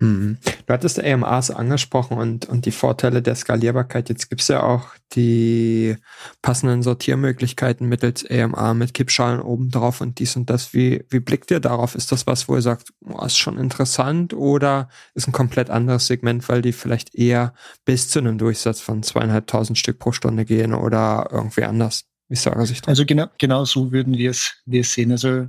Mhm. 0.03 0.37
Du 0.65 0.73
hattest 0.73 1.01
AMAs 1.01 1.49
angesprochen 1.49 2.17
und, 2.17 2.45
und 2.45 2.65
die 2.65 2.71
Vorteile 2.71 3.21
der 3.21 3.35
Skalierbarkeit. 3.35 4.09
Jetzt 4.09 4.29
gibt 4.29 4.41
es 4.41 4.49
ja 4.49 4.61
auch 4.61 4.89
die 5.13 5.95
passenden 6.41 6.83
Sortiermöglichkeiten 6.83 7.87
mittels 7.87 8.29
AMA 8.29 8.73
mit 8.73 8.93
Kippschalen 8.93 9.39
oben 9.39 9.69
drauf 9.69 10.01
und 10.01 10.19
dies 10.19 10.35
und 10.35 10.49
das. 10.49 10.73
Wie, 10.73 11.05
wie 11.09 11.21
blickt 11.21 11.51
ihr 11.51 11.61
darauf? 11.61 11.95
Ist 11.95 12.11
das 12.11 12.27
was, 12.27 12.49
wo 12.49 12.55
ihr 12.55 12.61
sagt, 12.61 12.89
oh, 13.05 13.23
ist 13.25 13.37
schon 13.37 13.57
interessant 13.57 14.33
oder 14.33 14.89
ist 15.13 15.27
ein 15.27 15.31
komplett 15.31 15.69
anderes 15.69 16.07
Segment, 16.07 16.49
weil 16.49 16.61
die 16.61 16.73
vielleicht 16.73 17.15
eher 17.15 17.53
bis 17.85 18.09
zu 18.09 18.19
einem 18.19 18.37
Durchsatz 18.37 18.81
von 18.81 19.03
zweieinhalbtausend 19.03 19.77
Stück 19.77 19.99
pro 19.99 20.11
Stunde 20.11 20.43
gehen 20.43 20.73
oder 20.73 21.29
irgendwie 21.31 21.63
anders? 21.63 22.03
Wie 22.27 22.33
ist 22.33 22.45
eure 22.45 22.65
Sicht? 22.65 22.89
Also 22.89 23.05
genau, 23.05 23.27
genau 23.37 23.63
so 23.63 23.93
würden 23.93 24.17
wir 24.17 24.31
es 24.31 24.53
sehen. 24.65 25.11
Also 25.11 25.47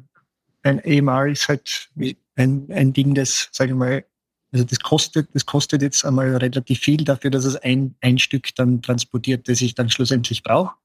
ein 0.62 0.80
AMR 0.84 1.26
ist 1.26 1.48
halt 1.48 1.90
ein, 2.36 2.68
ein 2.70 2.92
Ding, 2.92 3.14
das, 3.14 3.48
sage 3.52 3.72
ich 3.72 3.76
mal, 3.76 4.04
also 4.54 4.64
das 4.66 4.78
kostet, 4.78 5.28
das 5.34 5.44
kostet 5.46 5.82
jetzt 5.82 6.04
einmal 6.04 6.36
relativ 6.36 6.78
viel 6.78 7.02
dafür, 7.02 7.30
dass 7.32 7.44
es 7.44 7.56
ein, 7.56 7.96
ein 8.00 8.20
Stück 8.20 8.54
dann 8.54 8.82
transportiert, 8.82 9.48
das 9.48 9.60
ich 9.60 9.74
dann 9.74 9.90
schlussendlich 9.90 10.44
brauche. 10.44 10.76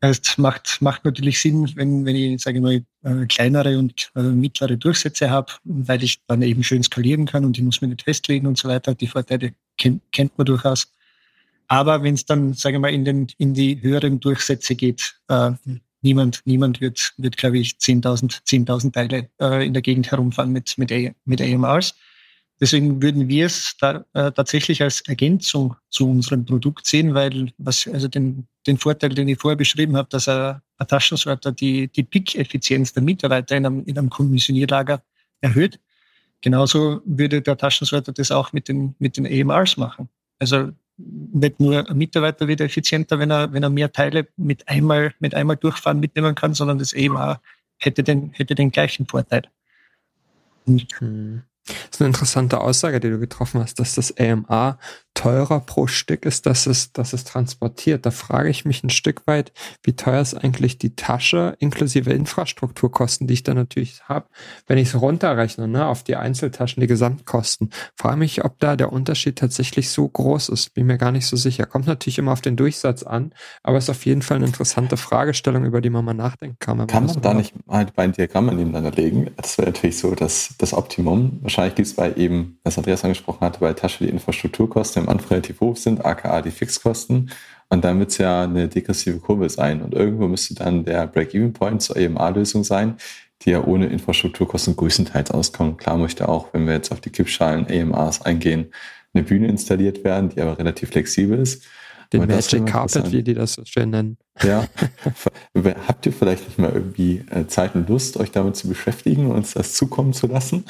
Es 0.00 0.38
macht, 0.38 0.78
macht 0.80 1.04
natürlich 1.04 1.38
Sinn, 1.40 1.70
wenn, 1.76 2.04
wenn 2.04 2.16
ich, 2.16 2.42
sage 2.42 2.56
ich 2.56 2.62
mal, 2.62 2.82
äh, 3.04 3.26
kleinere 3.26 3.78
und 3.78 4.10
äh, 4.16 4.22
mittlere 4.22 4.76
Durchsätze 4.76 5.30
habe, 5.30 5.52
weil 5.62 6.02
ich 6.02 6.20
dann 6.26 6.42
eben 6.42 6.64
schön 6.64 6.82
skalieren 6.82 7.26
kann 7.26 7.44
und 7.44 7.56
ich 7.56 7.62
muss 7.62 7.80
mir 7.80 7.88
nicht 7.88 8.02
festlegen 8.02 8.48
und 8.48 8.58
so 8.58 8.68
weiter. 8.68 8.96
Die 8.96 9.06
Vorteile 9.06 9.54
kennt, 9.78 10.02
kennt 10.10 10.36
man 10.36 10.46
durchaus. 10.46 10.92
Aber 11.68 12.02
wenn 12.02 12.14
es 12.14 12.26
dann, 12.26 12.54
sage 12.54 12.76
ich 12.76 12.80
mal, 12.80 12.92
in, 12.92 13.04
den, 13.04 13.28
in 13.38 13.54
die 13.54 13.80
höheren 13.80 14.18
Durchsätze 14.18 14.74
geht, 14.74 15.14
äh, 15.28 15.52
niemand, 16.02 16.40
niemand 16.44 16.80
wird, 16.80 17.12
wird 17.18 17.36
glaube 17.36 17.58
ich, 17.58 17.74
10.000 17.74 18.42
10.000 18.44 18.92
Teile 18.92 19.28
äh, 19.40 19.64
in 19.64 19.74
der 19.74 19.82
Gegend 19.82 20.10
herumfahren 20.10 20.50
mit, 20.50 20.76
mit, 20.76 20.90
mit 21.24 21.40
AMRs. 21.40 21.94
Deswegen 22.60 23.00
würden 23.00 23.28
wir 23.28 23.46
es 23.46 23.74
da, 23.80 24.04
äh, 24.12 24.30
tatsächlich 24.32 24.82
als 24.82 25.00
Ergänzung 25.02 25.76
zu 25.88 26.08
unserem 26.08 26.44
Produkt 26.44 26.86
sehen, 26.86 27.14
weil 27.14 27.52
was, 27.56 27.88
also 27.88 28.06
den, 28.06 28.46
den 28.66 28.76
Vorteil, 28.76 29.10
den 29.10 29.28
ich 29.28 29.38
vorher 29.38 29.56
beschrieben 29.56 29.96
habe, 29.96 30.08
dass 30.10 30.28
ein, 30.28 30.60
ein 30.76 30.86
Taschensorter 30.86 31.52
die, 31.52 31.88
die 31.88 32.02
Pick-Effizienz 32.02 32.92
der 32.92 33.02
Mitarbeiter 33.02 33.56
in 33.56 33.64
einem, 33.64 33.84
in 33.86 33.96
einem 33.96 34.10
Kommissionierlager 34.10 35.02
erhöht. 35.40 35.80
Genauso 36.42 37.00
würde 37.06 37.40
der 37.40 37.56
Taschensorter 37.56 38.12
das 38.12 38.30
auch 38.30 38.52
mit 38.52 38.68
den, 38.68 38.94
mit 38.98 39.16
den 39.16 39.24
EMRs 39.24 39.78
machen. 39.78 40.10
Also 40.38 40.70
nicht 40.98 41.60
nur 41.60 41.88
ein 41.88 41.96
Mitarbeiter 41.96 42.46
wird 42.46 42.60
effizienter, 42.60 43.18
wenn 43.18 43.30
er, 43.30 43.52
wenn 43.54 43.62
er 43.62 43.70
mehr 43.70 43.90
Teile 43.90 44.28
mit 44.36 44.68
einmal, 44.68 45.14
mit 45.18 45.34
einmal 45.34 45.56
durchfahren 45.56 45.98
mitnehmen 45.98 46.34
kann, 46.34 46.52
sondern 46.52 46.78
das 46.78 46.92
EMR 46.92 47.40
hätte 47.78 48.02
den, 48.02 48.32
hätte 48.32 48.54
den 48.54 48.70
gleichen 48.70 49.06
Vorteil. 49.06 49.44
Und 50.66 50.86
hm. 50.98 51.42
Das 51.66 51.76
ist 51.92 52.00
eine 52.00 52.08
interessante 52.08 52.60
Aussage, 52.60 53.00
die 53.00 53.10
du 53.10 53.18
getroffen 53.18 53.60
hast, 53.60 53.78
dass 53.78 53.94
das 53.94 54.16
AMA 54.18 54.78
teurer 55.20 55.60
pro 55.60 55.86
Stück 55.86 56.24
ist, 56.24 56.46
dass 56.46 56.64
es, 56.64 56.94
dass 56.94 57.12
es 57.12 57.24
transportiert. 57.24 58.06
Da 58.06 58.10
frage 58.10 58.48
ich 58.48 58.64
mich 58.64 58.82
ein 58.82 58.88
Stück 58.88 59.26
weit, 59.26 59.52
wie 59.82 59.92
teuer 59.92 60.22
ist 60.22 60.32
eigentlich 60.32 60.78
die 60.78 60.96
Tasche 60.96 61.56
inklusive 61.58 62.10
Infrastrukturkosten, 62.10 63.26
die 63.26 63.34
ich 63.34 63.42
da 63.42 63.52
natürlich 63.52 64.02
habe, 64.08 64.28
wenn 64.66 64.78
ich 64.78 64.88
es 64.88 64.98
runterrechne, 64.98 65.68
ne, 65.68 65.86
auf 65.86 66.04
die 66.04 66.16
Einzeltaschen, 66.16 66.80
die 66.80 66.86
Gesamtkosten. 66.86 67.68
Frage 67.96 68.16
mich, 68.16 68.46
ob 68.46 68.58
da 68.60 68.76
der 68.76 68.94
Unterschied 68.94 69.36
tatsächlich 69.36 69.90
so 69.90 70.08
groß 70.08 70.48
ist. 70.48 70.72
Bin 70.72 70.86
mir 70.86 70.96
gar 70.96 71.12
nicht 71.12 71.26
so 71.26 71.36
sicher. 71.36 71.66
Kommt 71.66 71.86
natürlich 71.86 72.18
immer 72.18 72.32
auf 72.32 72.40
den 72.40 72.56
Durchsatz 72.56 73.02
an, 73.02 73.34
aber 73.62 73.76
ist 73.76 73.90
auf 73.90 74.06
jeden 74.06 74.22
Fall 74.22 74.38
eine 74.38 74.46
interessante 74.46 74.96
Fragestellung, 74.96 75.66
über 75.66 75.82
die 75.82 75.90
man 75.90 76.02
mal 76.02 76.14
nachdenken 76.14 76.56
kann. 76.60 76.86
Kann 76.86 77.04
man 77.04 77.20
da 77.20 77.34
nicht 77.34 77.52
halt 77.68 77.94
bei 77.94 78.08
Diagrammen 78.08 78.56
nebeneinander 78.56 78.92
legen? 78.92 79.30
Das 79.36 79.58
wäre 79.58 79.68
natürlich 79.68 79.98
so 79.98 80.14
das, 80.14 80.54
das 80.56 80.72
Optimum. 80.72 81.40
Wahrscheinlich 81.42 81.74
gibt 81.74 81.88
es 81.88 81.94
bei 81.94 82.14
eben, 82.14 82.58
was 82.64 82.78
Andreas 82.78 83.04
angesprochen 83.04 83.42
hatte, 83.42 83.60
bei 83.60 83.74
Tasche 83.74 84.04
die 84.04 84.10
Infrastrukturkosten 84.10 85.02
im 85.02 85.09
Anfang 85.10 85.28
relativ 85.30 85.60
hoch 85.60 85.76
sind, 85.76 86.04
aka 86.04 86.42
die 86.42 86.50
Fixkosten. 86.50 87.30
Und 87.68 87.84
dann 87.84 87.98
wird 87.98 88.10
es 88.10 88.18
ja 88.18 88.44
eine 88.44 88.68
degressive 88.68 89.18
Kurve 89.18 89.48
sein. 89.48 89.82
Und 89.82 89.94
irgendwo 89.94 90.26
müsste 90.26 90.54
dann 90.54 90.84
der 90.84 91.06
Break-Even-Point 91.06 91.82
zur 91.82 91.96
EMA-Lösung 91.96 92.64
sein, 92.64 92.96
die 93.42 93.50
ja 93.50 93.64
ohne 93.64 93.86
Infrastrukturkosten 93.86 94.76
größtenteils 94.76 95.30
auskommen. 95.30 95.76
Klar 95.76 95.96
möchte 95.96 96.28
auch, 96.28 96.52
wenn 96.52 96.66
wir 96.66 96.74
jetzt 96.74 96.90
auf 96.90 97.00
die 97.00 97.10
Kippschalen 97.10 97.68
EMAs 97.68 98.22
eingehen, 98.22 98.72
eine 99.14 99.24
Bühne 99.24 99.48
installiert 99.48 100.04
werden, 100.04 100.30
die 100.30 100.40
aber 100.40 100.58
relativ 100.58 100.90
flexibel 100.90 101.38
ist. 101.38 101.64
Den 102.12 102.22
aber 102.22 102.34
Magic 102.34 102.66
Carpet, 102.66 103.12
wie 103.12 103.22
die 103.22 103.34
das 103.34 103.52
so 103.52 103.64
schön 103.64 103.90
nennen. 103.90 104.18
Ja. 104.42 104.66
Habt 105.86 106.06
ihr 106.06 106.12
vielleicht 106.12 106.44
nicht 106.48 106.58
mal 106.58 106.72
irgendwie 106.72 107.24
äh, 107.30 107.46
Zeit 107.46 107.76
und 107.76 107.88
Lust, 107.88 108.16
euch 108.16 108.32
damit 108.32 108.56
zu 108.56 108.68
beschäftigen 108.68 109.26
und 109.26 109.36
uns 109.36 109.54
das 109.54 109.74
zukommen 109.74 110.12
zu 110.12 110.26
lassen? 110.26 110.64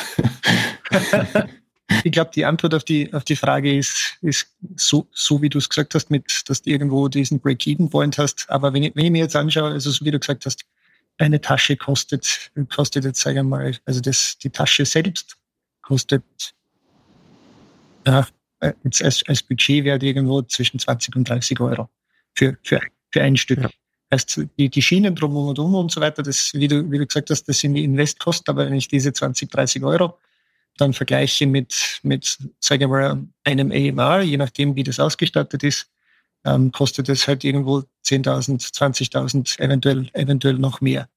ich 2.04 2.12
glaube, 2.12 2.30
die 2.34 2.44
Antwort 2.44 2.74
auf 2.74 2.84
die, 2.84 3.12
auf 3.12 3.24
die 3.24 3.36
Frage 3.36 3.76
ist, 3.76 4.18
ist 4.20 4.48
so, 4.76 5.06
so 5.12 5.42
wie 5.42 5.48
du 5.48 5.58
es 5.58 5.68
gesagt 5.68 5.94
hast, 5.94 6.10
mit, 6.10 6.48
dass 6.48 6.62
du 6.62 6.70
irgendwo 6.70 7.08
diesen 7.08 7.40
Break-Even-Point 7.40 8.18
hast. 8.18 8.48
Aber 8.48 8.72
wenn 8.72 8.84
ich, 8.84 8.94
wenn 8.94 9.06
ich 9.06 9.10
mir 9.10 9.22
jetzt 9.22 9.36
anschaue, 9.36 9.70
also 9.70 9.90
so 9.90 10.04
wie 10.04 10.10
du 10.10 10.18
gesagt 10.18 10.46
hast, 10.46 10.64
eine 11.18 11.40
Tasche 11.40 11.76
kostet, 11.76 12.50
kostet 12.74 13.04
jetzt, 13.04 13.20
sagen 13.20 13.36
wir 13.36 13.42
mal, 13.44 13.76
also 13.84 14.00
das, 14.00 14.38
die 14.38 14.50
Tasche 14.50 14.86
selbst 14.86 15.36
kostet, 15.82 16.24
ja, 18.06 18.26
jetzt 18.84 19.02
als, 19.02 19.22
als 19.26 19.42
Budgetwert 19.42 20.02
irgendwo 20.02 20.42
zwischen 20.42 20.78
20 20.78 21.16
und 21.16 21.28
30 21.28 21.60
Euro 21.60 21.88
für, 22.34 22.56
für, 22.62 22.80
für 23.10 23.22
ein 23.22 23.36
Stück. 23.36 23.60
Ja. 23.60 23.70
Heißt, 24.12 24.40
die, 24.58 24.68
die 24.68 24.82
Schienen 24.82 25.14
drum 25.14 25.36
und 25.36 25.58
um 25.58 25.74
und 25.74 25.92
so 25.92 26.00
weiter, 26.00 26.22
das, 26.22 26.52
wie 26.54 26.68
du, 26.68 26.90
wie 26.90 26.98
du 26.98 27.06
gesagt 27.06 27.30
hast, 27.30 27.44
das 27.48 27.60
sind 27.60 27.74
die 27.74 27.84
Investkosten, 27.84 28.50
aber 28.50 28.66
wenn 28.66 28.74
ich 28.74 28.88
diese 28.88 29.12
20, 29.12 29.50
30 29.50 29.82
Euro 29.84 30.18
dann 30.80 30.92
vergleiche 30.92 31.46
mit, 31.46 32.00
mit 32.02 32.38
sagen 32.60 32.80
wir 32.80 32.88
mal, 32.88 33.24
einem 33.44 33.70
AMR, 33.70 34.22
je 34.22 34.36
nachdem, 34.36 34.76
wie 34.76 34.82
das 34.82 35.00
ausgestattet 35.00 35.62
ist, 35.62 35.90
ähm, 36.44 36.72
kostet 36.72 37.08
es 37.08 37.28
halt 37.28 37.44
irgendwo 37.44 37.82
10.000, 38.04 38.72
20.000, 38.72 39.60
eventuell, 39.60 40.08
eventuell 40.14 40.54
noch 40.54 40.80
mehr. 40.80 41.08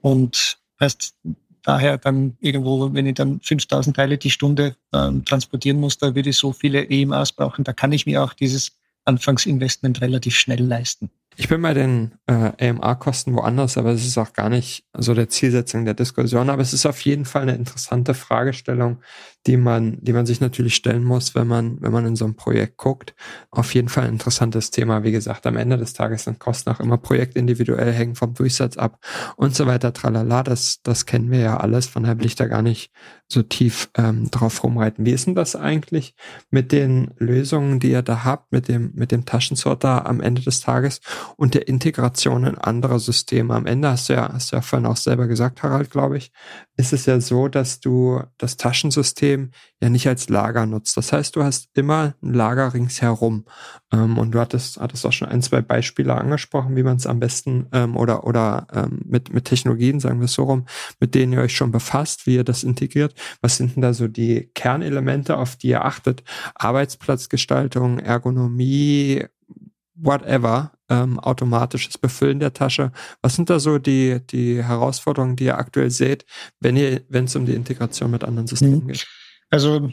Und 0.00 0.58
heißt, 0.80 1.14
daher 1.62 1.98
dann 1.98 2.36
irgendwo, 2.40 2.92
wenn 2.92 3.06
ich 3.06 3.14
dann 3.14 3.40
5.000 3.40 3.94
Teile 3.94 4.18
die 4.18 4.30
Stunde 4.30 4.76
ähm, 4.92 5.24
transportieren 5.24 5.80
muss, 5.80 5.98
da 5.98 6.14
würde 6.14 6.30
ich 6.30 6.36
so 6.36 6.52
viele 6.52 6.88
EMAs 6.88 7.32
brauchen. 7.32 7.64
Da 7.64 7.72
kann 7.72 7.92
ich 7.92 8.06
mir 8.06 8.22
auch 8.22 8.34
dieses 8.34 8.72
Anfangsinvestment 9.04 10.00
relativ 10.00 10.36
schnell 10.36 10.62
leisten. 10.62 11.10
Ich 11.36 11.48
bin 11.48 11.62
bei 11.62 11.74
den 11.74 12.12
äh, 12.26 12.68
AMA-Kosten 12.68 13.34
woanders, 13.34 13.78
aber 13.78 13.90
es 13.90 14.06
ist 14.06 14.18
auch 14.18 14.32
gar 14.32 14.48
nicht 14.48 14.84
so 14.92 15.14
der 15.14 15.28
Zielsetzung 15.28 15.84
der 15.84 15.94
Diskussion. 15.94 16.50
Aber 16.50 16.62
es 16.62 16.72
ist 16.72 16.84
auf 16.84 17.00
jeden 17.00 17.24
Fall 17.24 17.42
eine 17.42 17.54
interessante 17.54 18.14
Fragestellung, 18.14 19.00
die 19.46 19.56
man, 19.56 19.98
die 20.00 20.12
man 20.12 20.26
sich 20.26 20.40
natürlich 20.40 20.74
stellen 20.74 21.02
muss, 21.02 21.34
wenn 21.34 21.46
man, 21.46 21.80
wenn 21.80 21.92
man 21.92 22.06
in 22.06 22.16
so 22.16 22.24
ein 22.24 22.36
Projekt 22.36 22.76
guckt. 22.76 23.14
Auf 23.50 23.74
jeden 23.74 23.88
Fall 23.88 24.04
ein 24.04 24.12
interessantes 24.12 24.70
Thema. 24.70 25.02
Wie 25.02 25.12
gesagt, 25.12 25.46
am 25.46 25.56
Ende 25.56 25.76
des 25.76 25.94
Tages 25.94 26.24
sind 26.24 26.38
Kosten 26.38 26.70
auch 26.70 26.80
immer 26.80 26.96
projektindividuell, 26.96 27.92
hängen 27.92 28.14
vom 28.14 28.34
Durchsatz 28.34 28.76
ab 28.76 28.98
und 29.36 29.54
so 29.54 29.66
weiter. 29.66 29.92
Tralala, 29.92 30.42
das, 30.42 30.80
das 30.82 31.06
kennen 31.06 31.30
wir 31.30 31.40
ja 31.40 31.56
alles. 31.56 31.86
Von 31.86 32.04
daher 32.04 32.18
will 32.18 32.26
ich 32.26 32.36
da 32.36 32.46
gar 32.46 32.62
nicht 32.62 32.92
so 33.26 33.42
tief 33.42 33.90
ähm, 33.96 34.30
drauf 34.30 34.62
rumreiten. 34.62 35.04
Wie 35.04 35.12
ist 35.12 35.26
denn 35.26 35.34
das 35.34 35.56
eigentlich 35.56 36.14
mit 36.50 36.70
den 36.70 37.12
Lösungen, 37.16 37.80
die 37.80 37.90
ihr 37.90 38.02
da 38.02 38.24
habt, 38.24 38.52
mit 38.52 38.68
dem, 38.68 38.92
mit 38.94 39.10
dem 39.10 39.24
Taschensorter 39.24 40.06
am 40.06 40.20
Ende 40.20 40.42
des 40.42 40.60
Tages 40.60 41.00
und 41.36 41.54
der 41.54 41.66
Integration 41.66 42.44
in 42.44 42.58
andere 42.58 43.00
Systeme? 43.00 43.54
Am 43.54 43.66
Ende 43.66 43.88
hast 43.88 44.08
du 44.08 44.12
ja, 44.12 44.32
hast 44.32 44.52
du 44.52 44.56
ja 44.56 44.62
vorhin 44.62 44.86
auch 44.86 44.96
selber 44.96 45.26
gesagt, 45.26 45.62
Harald, 45.62 45.90
glaube 45.90 46.18
ich, 46.18 46.30
ist 46.76 46.92
es 46.92 47.06
ja 47.06 47.20
so, 47.20 47.48
dass 47.48 47.80
du 47.80 48.20
das 48.38 48.56
Taschensystem 48.56 49.31
ja 49.80 49.88
nicht 49.88 50.06
als 50.08 50.28
Lager 50.28 50.66
nutzt. 50.66 50.96
Das 50.96 51.12
heißt, 51.12 51.36
du 51.36 51.42
hast 51.42 51.68
immer 51.74 52.14
ein 52.22 52.32
Lager 52.32 52.74
ringsherum. 52.74 53.44
Ähm, 53.92 54.18
und 54.18 54.32
du 54.32 54.40
hattest, 54.40 54.80
hattest 54.80 55.04
auch 55.06 55.12
schon 55.12 55.28
ein, 55.28 55.42
zwei 55.42 55.60
Beispiele 55.60 56.14
angesprochen, 56.14 56.76
wie 56.76 56.82
man 56.82 56.96
es 56.96 57.06
am 57.06 57.20
besten 57.20 57.66
ähm, 57.72 57.96
oder, 57.96 58.24
oder 58.24 58.66
ähm, 58.72 59.00
mit, 59.04 59.32
mit 59.32 59.44
Technologien, 59.44 60.00
sagen 60.00 60.20
wir 60.20 60.26
es 60.26 60.34
so 60.34 60.44
rum, 60.44 60.66
mit 61.00 61.14
denen 61.14 61.32
ihr 61.32 61.40
euch 61.40 61.56
schon 61.56 61.72
befasst, 61.72 62.26
wie 62.26 62.36
ihr 62.36 62.44
das 62.44 62.64
integriert. 62.64 63.14
Was 63.40 63.56
sind 63.56 63.74
denn 63.74 63.82
da 63.82 63.94
so 63.94 64.08
die 64.08 64.50
Kernelemente, 64.54 65.36
auf 65.36 65.56
die 65.56 65.68
ihr 65.68 65.84
achtet? 65.84 66.22
Arbeitsplatzgestaltung, 66.54 67.98
Ergonomie, 67.98 69.24
whatever, 69.94 70.72
ähm, 70.88 71.18
automatisches 71.18 71.96
Befüllen 71.98 72.40
der 72.40 72.52
Tasche. 72.52 72.92
Was 73.22 73.36
sind 73.36 73.50
da 73.50 73.58
so 73.58 73.78
die, 73.78 74.20
die 74.30 74.62
Herausforderungen, 74.62 75.36
die 75.36 75.44
ihr 75.44 75.58
aktuell 75.58 75.90
seht, 75.90 76.24
wenn 76.60 76.76
ihr, 76.76 77.02
wenn 77.08 77.24
es 77.24 77.36
um 77.36 77.46
die 77.46 77.54
Integration 77.54 78.10
mit 78.10 78.24
anderen 78.24 78.46
Systemen 78.46 78.84
mhm. 78.84 78.88
geht? 78.88 79.06
Also 79.52 79.92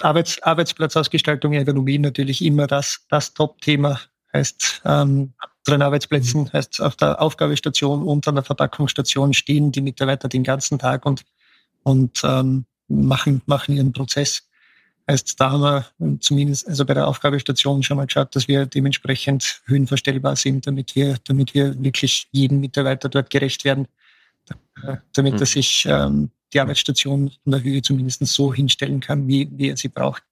Arbeits, 0.00 0.42
Arbeitsplatzausgestaltung, 0.42 1.52
Ergonomie 1.52 1.98
natürlich 1.98 2.42
immer 2.42 2.66
das, 2.66 3.04
das 3.10 3.34
Top-Thema. 3.34 4.00
Heißt, 4.32 4.80
ähm, 4.86 5.34
drin 5.64 5.82
Arbeitsplätzen, 5.82 6.44
mhm. 6.44 6.52
heißt 6.54 6.80
auf 6.80 6.96
der 6.96 7.20
Aufgabestation 7.20 8.02
und 8.02 8.26
an 8.26 8.36
der 8.36 8.44
Verpackungsstation 8.44 9.34
stehen 9.34 9.70
die 9.70 9.82
Mitarbeiter 9.82 10.28
den 10.28 10.44
ganzen 10.44 10.78
Tag 10.78 11.04
und, 11.04 11.24
und 11.82 12.22
ähm, 12.24 12.64
machen, 12.88 13.42
machen 13.44 13.76
ihren 13.76 13.92
Prozess. 13.92 14.48
Heißt, 15.10 15.38
da 15.38 15.50
haben 15.50 15.62
wir 15.62 16.18
zumindest, 16.20 16.66
also 16.66 16.86
bei 16.86 16.94
der 16.94 17.06
Aufgabestation 17.06 17.82
schon 17.82 17.98
mal 17.98 18.06
geschaut, 18.06 18.34
dass 18.34 18.48
wir 18.48 18.64
dementsprechend 18.64 19.60
höhenverstellbar 19.66 20.36
sind, 20.36 20.66
damit 20.66 20.96
wir, 20.96 21.18
damit 21.24 21.52
wir 21.52 21.82
wirklich 21.82 22.28
jedem 22.32 22.60
Mitarbeiter 22.60 23.10
dort 23.10 23.28
gerecht 23.28 23.66
werden, 23.66 23.88
damit 25.12 25.34
mhm. 25.34 25.40
er 25.40 25.46
sich 25.46 25.86
ähm, 25.86 26.30
die 26.52 26.60
Arbeitsstation 26.60 27.30
in 27.44 27.52
der 27.52 27.62
Höhe 27.62 27.82
zumindest 27.82 28.26
so 28.26 28.52
hinstellen 28.52 29.00
kann, 29.00 29.28
wie, 29.28 29.48
wie 29.52 29.70
er 29.70 29.76
sie 29.76 29.88
braucht. 29.88 30.22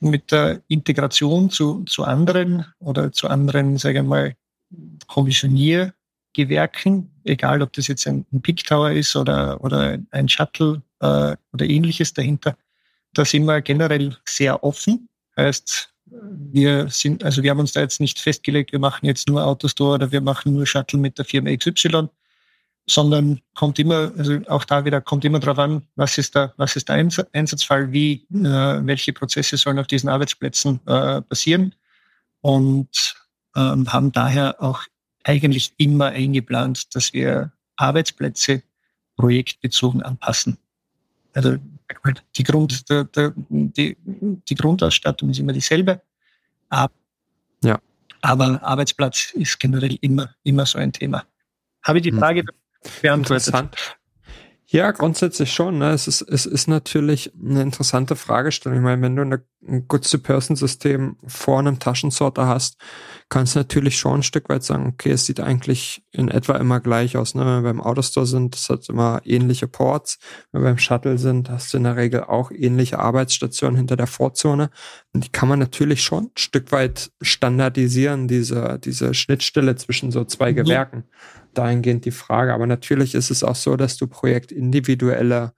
Mit 0.00 0.32
der 0.32 0.62
Integration 0.68 1.50
zu, 1.50 1.84
zu 1.84 2.04
anderen 2.04 2.66
oder 2.78 3.12
zu 3.12 3.28
anderen, 3.28 3.78
sage 3.78 4.00
ich 4.00 4.04
mal, 4.04 4.36
Kommissioniergewerken, 5.06 7.10
egal 7.24 7.62
ob 7.62 7.72
das 7.72 7.86
jetzt 7.86 8.06
ein, 8.06 8.26
ein 8.32 8.42
Peak 8.42 8.64
Tower 8.64 8.90
ist 8.90 9.16
oder, 9.16 9.62
oder 9.62 9.98
ein 10.10 10.28
Shuttle 10.28 10.82
äh, 11.00 11.36
oder 11.52 11.64
ähnliches 11.64 12.12
dahinter, 12.12 12.56
da 13.12 13.24
sind 13.24 13.46
wir 13.46 13.62
generell 13.62 14.16
sehr 14.24 14.62
offen. 14.64 15.08
Heißt, 15.36 15.94
wir 16.06 16.88
sind, 16.90 17.24
also 17.24 17.42
wir 17.42 17.50
haben 17.50 17.60
uns 17.60 17.72
da 17.72 17.80
jetzt 17.80 18.00
nicht 18.00 18.20
festgelegt, 18.20 18.72
wir 18.72 18.78
machen 18.78 19.06
jetzt 19.06 19.28
nur 19.28 19.44
Autostore 19.44 19.94
oder 19.94 20.12
wir 20.12 20.20
machen 20.20 20.54
nur 20.54 20.66
Shuttle 20.66 20.98
mit 20.98 21.18
der 21.18 21.24
Firma 21.24 21.54
XY, 21.54 22.08
sondern 22.86 23.40
kommt 23.54 23.78
immer, 23.78 24.12
also 24.16 24.40
auch 24.48 24.64
da 24.64 24.84
wieder 24.84 25.00
kommt 25.00 25.24
immer 25.24 25.40
darauf 25.40 25.58
an, 25.58 25.82
was 25.96 26.18
ist 26.18 26.34
der, 26.34 26.52
was 26.56 26.76
ist 26.76 26.88
der 26.88 26.96
Einsatzfall, 27.32 27.92
wie, 27.92 28.26
äh, 28.30 28.86
welche 28.86 29.12
Prozesse 29.12 29.56
sollen 29.56 29.78
auf 29.78 29.86
diesen 29.86 30.08
Arbeitsplätzen 30.08 30.80
äh, 30.86 31.22
passieren 31.22 31.74
und 32.42 33.14
ähm, 33.56 33.90
haben 33.92 34.12
daher 34.12 34.60
auch 34.60 34.82
eigentlich 35.24 35.72
immer 35.78 36.06
eingeplant, 36.06 36.94
dass 36.94 37.14
wir 37.14 37.52
Arbeitsplätze 37.76 38.62
projektbezogen 39.16 40.02
anpassen. 40.02 40.58
Also 41.32 41.56
die, 42.36 42.42
Grund, 42.42 42.88
der, 42.90 43.04
der, 43.04 43.32
die, 43.36 43.96
die 44.04 44.54
Grundausstattung 44.54 45.30
ist 45.30 45.38
immer 45.38 45.52
dieselbe. 45.52 46.02
Aber, 46.68 46.92
ja. 47.62 47.78
aber 48.20 48.62
Arbeitsplatz 48.62 49.32
ist 49.34 49.58
generell 49.58 49.96
immer, 50.00 50.34
immer 50.42 50.66
so 50.66 50.78
ein 50.78 50.92
Thema. 50.92 51.24
Habe 51.82 51.98
ich 51.98 52.02
die 52.02 52.12
hm. 52.12 52.18
Frage? 52.18 52.44
Interessant. 53.02 53.76
Ja, 54.74 54.90
grundsätzlich 54.90 55.52
schon. 55.52 55.78
Ne? 55.78 55.90
Es, 55.92 56.08
ist, 56.08 56.22
es 56.22 56.46
ist 56.46 56.66
natürlich 56.66 57.32
eine 57.40 57.62
interessante 57.62 58.16
Fragestellung. 58.16 58.78
Ich 58.78 58.82
meine, 58.82 59.02
wenn 59.02 59.14
du 59.14 59.22
eine, 59.22 59.44
ein 59.64 59.86
Goods-to-Person-System 59.86 61.16
vor 61.24 61.60
einem 61.60 61.78
Taschensorter 61.78 62.48
hast, 62.48 62.76
kannst 63.28 63.54
du 63.54 63.60
natürlich 63.60 63.96
schon 63.96 64.18
ein 64.18 64.22
Stück 64.24 64.48
weit 64.48 64.64
sagen, 64.64 64.88
okay, 64.88 65.12
es 65.12 65.26
sieht 65.26 65.38
eigentlich 65.38 66.02
in 66.10 66.28
etwa 66.28 66.56
immer 66.56 66.80
gleich 66.80 67.16
aus. 67.16 67.36
Ne? 67.36 67.42
Wenn 67.42 67.62
wir 67.62 67.72
beim 67.72 67.80
Autostore 67.80 68.26
sind, 68.26 68.56
das 68.56 68.68
hat 68.68 68.88
immer 68.88 69.20
ähnliche 69.24 69.68
Ports. 69.68 70.18
Wenn 70.50 70.62
wir 70.62 70.70
beim 70.70 70.78
Shuttle 70.78 71.18
sind, 71.18 71.50
hast 71.50 71.72
du 71.72 71.76
in 71.76 71.84
der 71.84 71.96
Regel 71.96 72.24
auch 72.24 72.50
ähnliche 72.50 72.98
Arbeitsstationen 72.98 73.76
hinter 73.76 73.96
der 73.96 74.08
Vorzone. 74.08 74.70
Und 75.12 75.24
die 75.24 75.30
kann 75.30 75.48
man 75.48 75.60
natürlich 75.60 76.02
schon 76.02 76.24
ein 76.24 76.30
Stück 76.36 76.72
weit 76.72 77.12
standardisieren, 77.20 78.26
diese, 78.26 78.80
diese 78.82 79.14
Schnittstelle 79.14 79.76
zwischen 79.76 80.10
so 80.10 80.24
zwei 80.24 80.52
Gewerken. 80.52 81.04
Dahingehend 81.54 82.04
die 82.04 82.10
Frage. 82.10 82.52
Aber 82.52 82.66
natürlich 82.66 83.14
ist 83.14 83.30
es 83.30 83.42
auch 83.42 83.56
so, 83.56 83.76
dass 83.76 83.96
du 83.96 84.06
projektindividuelle 84.06 85.52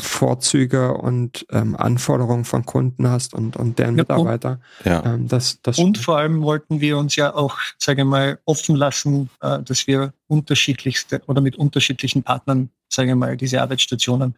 Vorzüge 0.00 0.94
und 0.94 1.44
ähm, 1.50 1.74
Anforderungen 1.74 2.44
von 2.44 2.64
Kunden 2.64 3.08
hast 3.08 3.34
und, 3.34 3.56
und 3.56 3.78
deren 3.78 3.96
Mitarbeiter. 3.96 4.60
Ja. 4.84 5.04
Ähm, 5.04 5.26
das, 5.26 5.60
das 5.62 5.78
und 5.78 5.98
vor 5.98 6.18
allem 6.18 6.42
wollten 6.42 6.80
wir 6.80 6.98
uns 6.98 7.16
ja 7.16 7.34
auch, 7.34 7.56
sage 7.78 8.02
ich 8.02 8.06
mal, 8.06 8.38
offen 8.44 8.76
lassen, 8.76 9.28
äh, 9.40 9.60
dass 9.62 9.86
wir 9.86 10.12
unterschiedlichste 10.28 11.20
oder 11.26 11.40
mit 11.40 11.56
unterschiedlichen 11.56 12.22
Partnern, 12.22 12.70
sage 12.88 13.10
ich 13.10 13.16
mal, 13.16 13.36
diese 13.36 13.60
Arbeitsstationen 13.60 14.36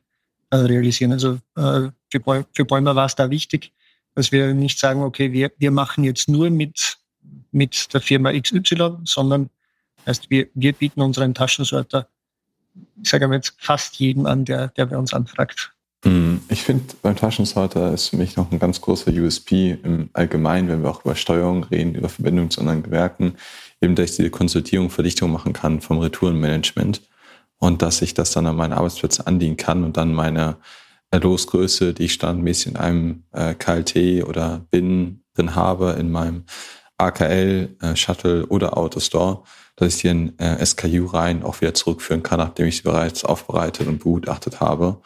äh, 0.50 0.56
realisieren. 0.56 1.12
Also 1.12 1.38
äh, 1.56 1.90
für, 2.10 2.46
für 2.54 2.64
Bäumer 2.64 2.96
war 2.96 3.06
es 3.06 3.14
da 3.14 3.28
wichtig, 3.28 3.72
dass 4.14 4.32
wir 4.32 4.54
nicht 4.54 4.78
sagen, 4.78 5.02
okay, 5.02 5.32
wir, 5.32 5.52
wir 5.58 5.70
machen 5.70 6.04
jetzt 6.04 6.28
nur 6.28 6.48
mit, 6.50 6.98
mit 7.52 7.92
der 7.92 8.00
Firma 8.00 8.32
XY, 8.32 8.98
sondern 9.04 9.50
heißt, 10.06 10.30
wir, 10.30 10.48
wir 10.54 10.72
bieten 10.72 11.00
unseren 11.00 11.34
Taschensorter 11.34 12.08
ich 13.02 13.10
sage 13.10 13.26
jetzt 13.32 13.54
fast 13.58 13.96
jedem 13.96 14.26
an, 14.26 14.44
der, 14.44 14.68
der 14.68 14.86
bei 14.86 14.96
uns 14.96 15.12
anfragt. 15.14 15.72
Mhm. 16.04 16.40
Ich 16.48 16.62
finde, 16.62 16.94
beim 17.02 17.16
Taschensorter 17.16 17.92
ist 17.92 18.08
für 18.08 18.16
mich 18.16 18.36
noch 18.36 18.50
ein 18.50 18.58
ganz 18.58 18.80
großer 18.80 19.12
USP 19.12 19.78
im 19.82 20.08
Allgemeinen, 20.12 20.68
wenn 20.68 20.82
wir 20.82 20.90
auch 20.90 21.04
über 21.04 21.14
Steuerung 21.14 21.64
reden, 21.64 21.94
über 21.94 22.08
Verbindung 22.08 22.50
zu 22.50 22.60
anderen 22.60 22.82
Gewerken, 22.82 23.34
eben, 23.80 23.94
dass 23.94 24.10
ich 24.10 24.16
diese 24.16 24.30
Konsultierung, 24.30 24.90
Verdichtung 24.90 25.30
machen 25.30 25.52
kann 25.52 25.80
vom 25.80 25.98
Retourenmanagement 25.98 27.02
und 27.58 27.82
dass 27.82 28.00
ich 28.02 28.14
das 28.14 28.32
dann 28.32 28.46
an 28.46 28.56
meine 28.56 28.76
Arbeitsplätze 28.76 29.26
andienen 29.26 29.56
kann 29.56 29.84
und 29.84 29.96
dann 29.96 30.14
meine 30.14 30.56
Losgröße, 31.12 31.92
die 31.92 32.04
ich 32.04 32.14
standmäßig 32.14 32.68
in 32.68 32.76
einem 32.76 33.24
äh, 33.32 33.54
KLT 33.54 34.24
oder 34.26 34.64
BIN 34.70 35.22
drin 35.34 35.54
habe, 35.54 35.96
in 35.98 36.10
meinem 36.10 36.44
AKL, 37.00 37.76
äh, 37.80 37.96
Shuttle 37.96 38.46
oder 38.46 38.76
Autostore, 38.76 39.42
dass 39.76 39.94
ich 39.94 40.02
die 40.02 40.08
in 40.08 40.38
äh, 40.38 40.64
SKU 40.64 41.06
rein 41.06 41.42
auch 41.42 41.60
wieder 41.60 41.74
zurückführen 41.74 42.22
kann, 42.22 42.38
nachdem 42.38 42.66
ich 42.66 42.78
sie 42.78 42.82
bereits 42.82 43.24
aufbereitet 43.24 43.86
und 43.86 43.98
begutachtet 43.98 44.60
habe. 44.60 44.98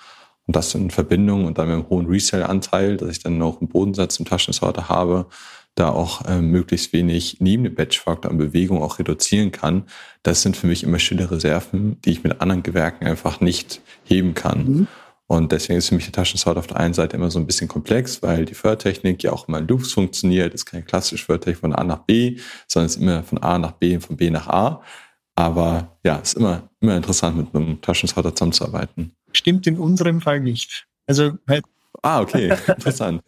Und 0.47 0.57
das 0.57 0.75
in 0.75 0.91
Verbindung 0.91 1.47
und 1.47 1.57
dann 1.57 1.69
mit 1.69 1.77
einem 1.77 1.89
hohen 1.89 2.07
Resell-Anteil, 2.07 2.97
dass 2.97 3.11
ich 3.11 3.23
dann 3.23 3.39
noch 3.39 3.61
einen 3.61 3.69
Bodensatz 3.69 4.19
im 4.19 4.27
Taschensorter 4.27 4.89
habe, 4.89 5.27
da 5.75 5.89
auch 5.89 6.25
äh, 6.27 6.41
möglichst 6.41 6.93
wenig 6.93 7.39
neben 7.41 7.65
dem 7.65 7.75
Batch-Faktor 7.75 8.31
an 8.31 8.39
Bewegung 8.39 8.83
auch 8.83 8.99
reduzieren 8.99 9.53
kann. 9.53 9.85
Das 10.23 10.43
sind 10.43 10.57
für 10.57 10.67
mich 10.67 10.85
immer 10.85 10.99
stille 10.99 11.31
Reserven, 11.31 12.01
die 12.03 12.13
ich 12.13 12.23
mit 12.23 12.41
anderen 12.41 12.63
Gewerken 12.63 13.07
einfach 13.07 13.41
nicht 13.41 13.81
heben 14.05 14.35
kann. 14.35 14.65
Mhm. 14.65 14.87
Und 15.27 15.53
deswegen 15.53 15.79
ist 15.79 15.89
für 15.89 15.95
mich 15.95 16.05
der 16.05 16.13
Taschensorter 16.13 16.61
auf 16.61 16.67
der 16.67 16.79
einen 16.79 16.93
Seite 16.93 17.17
immer 17.17 17.31
so 17.31 17.39
ein 17.39 17.47
bisschen 17.47 17.67
komplex, 17.67 18.23
weil 18.23 18.45
die 18.45 18.55
Fördertechnik 18.55 19.23
ja 19.23 19.33
auch 19.33 19.49
immer 19.49 19.59
in 19.59 19.67
Loops 19.67 19.93
funktioniert. 19.93 20.53
Das 20.53 20.63
ist 20.63 20.67
keine 20.67 20.83
klassische 20.83 21.25
Fördertechnik 21.25 21.61
von 21.61 21.75
A 21.75 21.83
nach 21.83 22.01
B, 22.01 22.39
sondern 22.69 22.87
es 22.87 22.97
ist 22.97 23.03
immer 23.03 23.23
von 23.23 23.39
A 23.39 23.59
nach 23.59 23.73
B 23.73 23.95
und 23.95 24.03
von 24.03 24.17
B 24.17 24.31
nach 24.31 24.49
A. 24.49 24.83
Aber 25.35 25.97
ja, 26.05 26.21
es 26.23 26.35
ist 26.35 26.39
immer, 26.39 26.69
immer 26.81 26.97
interessant, 26.97 27.37
mit 27.37 27.55
einem 27.55 27.81
Taschensorter 27.81 28.35
zusammenzuarbeiten. 28.35 29.17
Stimmt 29.33 29.67
in 29.67 29.79
unserem 29.79 30.21
Fall 30.21 30.41
nicht. 30.41 30.87
Also 31.07 31.33
halt 31.49 31.65
Ah, 32.03 32.21
okay, 32.21 32.55
interessant. 32.67 33.23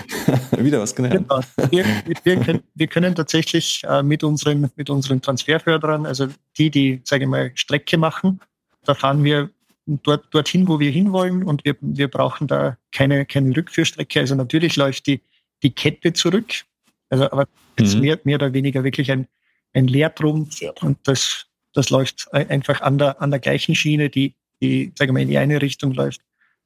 Wieder 0.58 0.80
was 0.80 0.94
gelernt. 0.94 1.28
Genau. 1.28 1.40
Wir, 1.70 1.84
wir, 2.22 2.36
können, 2.40 2.62
wir, 2.74 2.86
können, 2.86 3.14
tatsächlich 3.14 3.82
äh, 3.86 4.02
mit, 4.02 4.24
unseren, 4.24 4.70
mit 4.76 4.88
unseren 4.88 5.20
Transferförderern, 5.20 6.06
also 6.06 6.28
die, 6.56 6.70
die, 6.70 7.02
sage 7.04 7.24
ich 7.24 7.28
mal, 7.28 7.52
Strecke 7.54 7.98
machen, 7.98 8.40
da 8.84 8.94
fahren 8.94 9.22
wir 9.24 9.50
dort, 9.86 10.26
dorthin, 10.32 10.68
wo 10.68 10.80
wir 10.80 10.90
hinwollen 10.90 11.42
und 11.42 11.64
wir, 11.64 11.76
wir 11.80 12.08
brauchen 12.08 12.46
da 12.46 12.76
keine, 12.92 13.26
keine 13.26 13.56
Rückführstrecke. 13.56 14.20
Also 14.20 14.34
natürlich 14.34 14.76
läuft 14.76 15.06
die, 15.06 15.20
die 15.62 15.70
Kette 15.70 16.12
zurück, 16.12 16.64
also 17.10 17.30
aber 17.30 17.46
mhm. 17.78 18.00
mehr, 18.00 18.18
mehr 18.24 18.36
oder 18.36 18.52
weniger 18.52 18.84
wirklich 18.84 19.10
ein, 19.10 19.26
ein 19.72 19.86
Leertrumpf 19.86 20.60
und 20.80 20.98
das, 21.04 21.46
das 21.72 21.90
läuft 21.90 22.32
einfach 22.32 22.80
an 22.80 22.98
der, 22.98 23.20
an 23.20 23.30
der 23.30 23.40
gleichen 23.40 23.74
Schiene, 23.74 24.08
die, 24.08 24.34
die 24.60 24.92
sagen 24.96 25.14
wir, 25.14 25.22
in 25.22 25.28
die 25.28 25.38
eine 25.38 25.60
Richtung 25.60 25.92
läuft, 25.92 26.20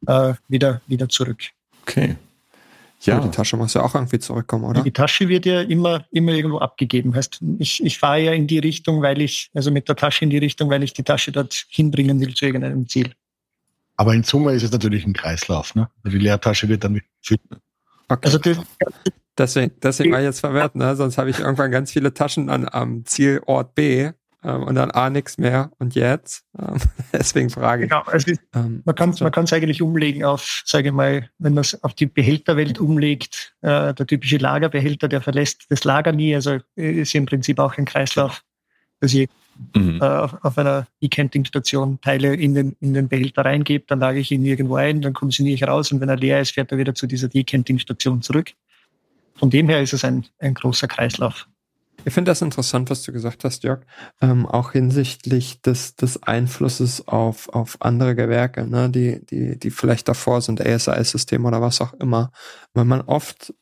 äh, 0.06 0.34
wieder, 0.48 0.80
wieder 0.86 1.08
zurück. 1.08 1.42
Okay. 1.82 2.16
Ja. 3.01 3.16
Aber 3.16 3.26
die 3.26 3.30
Tasche 3.30 3.57
muss 3.57 3.74
ja 3.74 3.82
auch 3.82 3.94
irgendwie 3.94 4.18
zurückkommen, 4.18 4.64
oder? 4.64 4.82
Die 4.82 4.92
Tasche 4.92 5.28
wird 5.28 5.46
ja 5.46 5.61
immer, 5.61 6.05
immer 6.11 6.32
irgendwo 6.32 6.59
abgegeben. 6.59 7.14
Heißt, 7.14 7.40
ich, 7.59 7.84
ich 7.84 7.99
fahre 7.99 8.20
ja 8.20 8.32
in 8.32 8.46
die 8.46 8.59
Richtung, 8.59 9.03
weil 9.03 9.20
ich, 9.20 9.51
also 9.55 9.70
mit 9.70 9.88
der 9.88 9.96
Tasche 9.96 10.24
in 10.24 10.30
die 10.30 10.38
Richtung, 10.38 10.68
weil 10.68 10.82
ich 10.82 10.94
die 10.94 11.05
Tasche 11.05 11.30
dort 11.30 11.66
hinbringen 11.68 12.20
will 12.20 12.34
zu 12.34 12.46
irgendeinem 12.46 12.88
Ziel. 12.88 13.12
Aber 13.96 14.14
in 14.14 14.24
Summe 14.24 14.53
ist 14.53 14.62
es 14.62 14.72
natürlich 14.72 15.07
ein 15.07 15.12
Kreislauf, 15.12 15.74
ne? 15.74 15.88
Die 16.05 16.18
Leertasche 16.18 16.68
wird 16.68 16.84
dann 16.84 17.01
füllen. 17.20 17.40
Okay. 18.09 18.26
Also 18.26 18.38
das, 18.38 18.59
deswegen, 19.36 19.72
deswegen 19.82 20.12
war 20.12 20.20
ich 20.20 20.26
jetzt 20.26 20.40
verwirrt, 20.40 20.74
ne? 20.74 20.96
Sonst 20.96 21.18
habe 21.18 21.30
ich 21.30 21.38
irgendwann 21.38 21.70
ganz 21.70 21.92
viele 21.92 22.14
Taschen 22.14 22.49
an, 22.49 22.68
am 22.70 23.05
Zielort 23.05 23.74
B 23.74 24.11
ähm, 24.45 24.62
und 24.62 24.76
dann 24.76 24.91
A 24.93 25.11
nichts 25.11 25.39
mehr 25.39 25.70
und 25.78 25.95
jetzt. 25.95 26.45
Ähm, 26.59 26.76
deswegen 27.12 27.51
frage 27.51 27.84
ich. 27.84 27.91
Genau, 27.91 28.03
also 28.03 28.32
ähm, 28.55 28.82
man 28.84 28.95
kann 28.95 29.11
es 29.11 29.20
man 29.20 29.32
kann's 29.32 29.53
eigentlich 29.53 29.82
umlegen 29.82 30.24
auf, 30.24 30.62
sage 30.64 30.89
ich 30.89 30.95
mal, 30.95 31.28
wenn 31.39 31.55
man 31.55 31.62
es 31.62 31.82
auf 31.82 31.95
die 31.95 32.07
Behälterwelt 32.07 32.78
umlegt, 32.78 33.55
äh, 33.62 33.93
der 33.95 34.07
typische 34.07 34.36
Lagerbehälter, 34.36 35.09
der 35.09 35.20
verlässt 35.20 35.66
das 35.70 35.84
Lager 35.84 36.12
nie, 36.12 36.34
also 36.34 36.59
ist 36.76 37.14
im 37.14 37.26
Prinzip 37.26 37.59
auch 37.59 37.76
ein 37.76 37.84
Kreislauf, 37.84 38.43
dass 39.01 39.12
ich 39.12 39.28
mhm. 39.74 39.99
äh, 40.01 40.05
auf, 40.05 40.36
auf, 40.45 40.57
einer 40.57 40.86
E-Canting-Station 41.01 42.01
Teile 42.01 42.34
in 42.34 42.55
den, 42.55 42.76
in 42.80 42.95
den 42.95 43.09
Behälter 43.09 43.45
reingebe, 43.45 43.84
dann 43.89 43.99
lage 43.99 44.20
ich 44.20 44.30
ihn 44.30 44.45
irgendwo 44.45 44.76
ein, 44.76 45.01
dann 45.01 45.14
kommissioniere 45.14 45.55
ich 45.55 45.66
raus 45.66 45.91
und 45.91 46.01
wenn 46.01 46.09
er 46.09 46.16
leer 46.16 46.41
ist, 46.41 46.53
fährt 46.53 46.70
er 46.70 46.78
wieder 46.78 46.95
zu 46.95 47.07
dieser 47.07 47.28
E-Canting-Station 47.32 48.22
zurück. 48.22 48.53
Von 49.34 49.51
dem 49.51 49.68
her 49.68 49.82
ist 49.82 49.93
es 49.93 50.05
ein, 50.05 50.26
ein 50.39 50.55
großer 50.55 50.89
Kreislauf. 50.89 51.47
Ich 52.09 52.14
finde 52.14 52.30
das 52.30 52.40
interessant, 52.40 52.88
was 52.88 53.02
du 53.02 53.12
gesagt 53.12 53.44
hast, 53.44 53.64
Jörg, 53.64 53.80
ähm, 54.22 54.46
auch 54.46 54.72
hinsichtlich 54.72 55.61
des, 55.61 55.94
des 55.94 56.22
Einflusses 56.22 57.06
auf, 57.06 57.50
auf 57.50 57.76
andere 57.80 58.14
Gewerke, 58.14 58.66
ne, 58.66 58.88
die, 58.88 59.20
die, 59.26 59.59
die 59.59 59.70
vielleicht 59.70 60.09
davor 60.09 60.40
sind, 60.40 60.64
ASI-System 60.64 61.44
oder 61.44 61.61
was 61.61 61.82
auch 61.82 61.92
immer, 61.92 62.30
weil 62.72 62.86
man 62.86 63.02
oft 63.02 63.52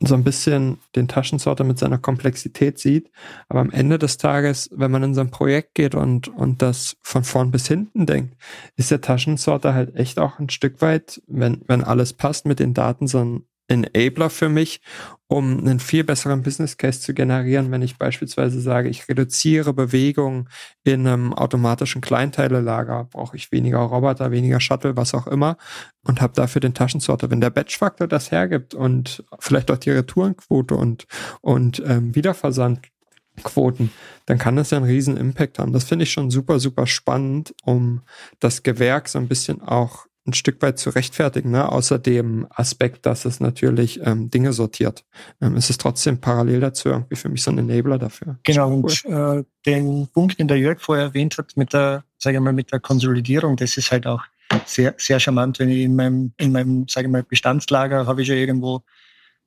so 0.00 0.16
ein 0.16 0.24
bisschen 0.24 0.78
den 0.96 1.06
Taschensorter 1.06 1.62
mit 1.62 1.78
seiner 1.78 1.98
Komplexität 1.98 2.80
sieht. 2.80 3.12
Aber 3.48 3.60
am 3.60 3.70
Ende 3.70 4.00
des 4.00 4.16
Tages, 4.16 4.68
wenn 4.72 4.90
man 4.90 5.04
in 5.04 5.14
so 5.14 5.20
ein 5.20 5.30
Projekt 5.30 5.76
geht 5.76 5.94
und, 5.94 6.26
und 6.26 6.62
das 6.62 6.96
von 7.02 7.22
vorn 7.22 7.52
bis 7.52 7.68
hinten 7.68 8.06
denkt, 8.06 8.36
ist 8.74 8.90
der 8.90 9.02
Taschensorter 9.02 9.72
halt 9.72 9.94
echt 9.94 10.18
auch 10.18 10.40
ein 10.40 10.50
Stück 10.50 10.82
weit, 10.82 11.22
wenn, 11.28 11.62
wenn 11.68 11.84
alles 11.84 12.12
passt 12.12 12.44
mit 12.44 12.58
den 12.58 12.74
Daten, 12.74 13.06
so 13.06 13.24
ein 13.24 13.44
Enabler 13.68 14.30
für 14.30 14.48
mich, 14.48 14.80
um 15.28 15.58
einen 15.58 15.78
viel 15.78 16.04
besseren 16.04 16.42
Business 16.42 16.78
Case 16.78 17.00
zu 17.00 17.12
generieren, 17.12 17.70
wenn 17.70 17.82
ich 17.82 17.98
beispielsweise 17.98 18.60
sage, 18.60 18.88
ich 18.88 19.08
reduziere 19.08 19.74
Bewegung 19.74 20.48
in 20.84 21.06
einem 21.06 21.34
automatischen 21.34 22.00
Kleinteilelager, 22.00 23.04
brauche 23.04 23.36
ich 23.36 23.52
weniger 23.52 23.78
Roboter, 23.78 24.30
weniger 24.30 24.58
Shuttle, 24.58 24.96
was 24.96 25.14
auch 25.14 25.26
immer 25.26 25.58
und 26.02 26.22
habe 26.22 26.32
dafür 26.32 26.60
den 26.60 26.72
Taschensorter. 26.72 27.30
Wenn 27.30 27.42
der 27.42 27.50
Batch-Faktor 27.50 28.08
das 28.08 28.30
hergibt 28.30 28.74
und 28.74 29.22
vielleicht 29.38 29.70
auch 29.70 29.76
die 29.76 29.90
Retourenquote 29.90 30.74
und, 30.74 31.06
und 31.42 31.82
ähm, 31.86 32.14
Wiederversandquoten, 32.14 33.92
dann 34.24 34.38
kann 34.38 34.56
das 34.56 34.70
ja 34.70 34.78
einen 34.78 34.86
riesen 34.86 35.18
Impact 35.18 35.58
haben. 35.58 35.74
Das 35.74 35.84
finde 35.84 36.04
ich 36.04 36.10
schon 36.12 36.30
super, 36.30 36.58
super 36.58 36.86
spannend, 36.86 37.54
um 37.64 38.00
das 38.40 38.62
Gewerk 38.62 39.08
so 39.08 39.18
ein 39.18 39.28
bisschen 39.28 39.60
auch 39.60 40.07
ein 40.28 40.34
Stück 40.34 40.62
weit 40.62 40.78
zu 40.78 40.90
rechtfertigen, 40.90 41.50
ne? 41.50 41.70
außer 41.70 41.98
dem 41.98 42.46
Aspekt, 42.50 43.06
dass 43.06 43.24
es 43.24 43.40
natürlich 43.40 44.00
ähm, 44.04 44.30
Dinge 44.30 44.52
sortiert. 44.52 45.04
Ähm, 45.40 45.56
es 45.56 45.70
ist 45.70 45.80
trotzdem 45.80 46.20
parallel 46.20 46.60
dazu 46.60 46.88
irgendwie 46.90 47.16
für 47.16 47.28
mich 47.28 47.42
so 47.42 47.50
ein 47.50 47.58
Enabler 47.58 47.98
dafür. 47.98 48.38
Genau, 48.44 48.70
cool. 48.70 48.84
und 48.84 49.04
äh, 49.06 49.44
den 49.66 50.08
Punkt, 50.08 50.38
den 50.38 50.48
der 50.48 50.58
Jörg 50.58 50.80
vorher 50.80 51.06
erwähnt 51.06 51.38
hat, 51.38 51.56
mit 51.56 51.72
der, 51.72 52.04
sage 52.18 52.36
ich 52.36 52.42
mal, 52.42 52.52
mit 52.52 52.70
der 52.72 52.80
Konsolidierung, 52.80 53.56
das 53.56 53.76
ist 53.76 53.90
halt 53.90 54.06
auch 54.06 54.22
sehr, 54.64 54.94
sehr 54.98 55.18
charmant, 55.20 55.58
wenn 55.58 55.70
ich 55.70 55.80
in 55.80 55.96
meinem, 55.96 56.32
in 56.36 56.52
meinem, 56.52 56.86
sage 56.88 57.06
ich 57.06 57.12
mal, 57.12 57.22
Bestandslager 57.22 58.06
habe 58.06 58.22
ich 58.22 58.28
ja 58.28 58.34
irgendwo 58.34 58.82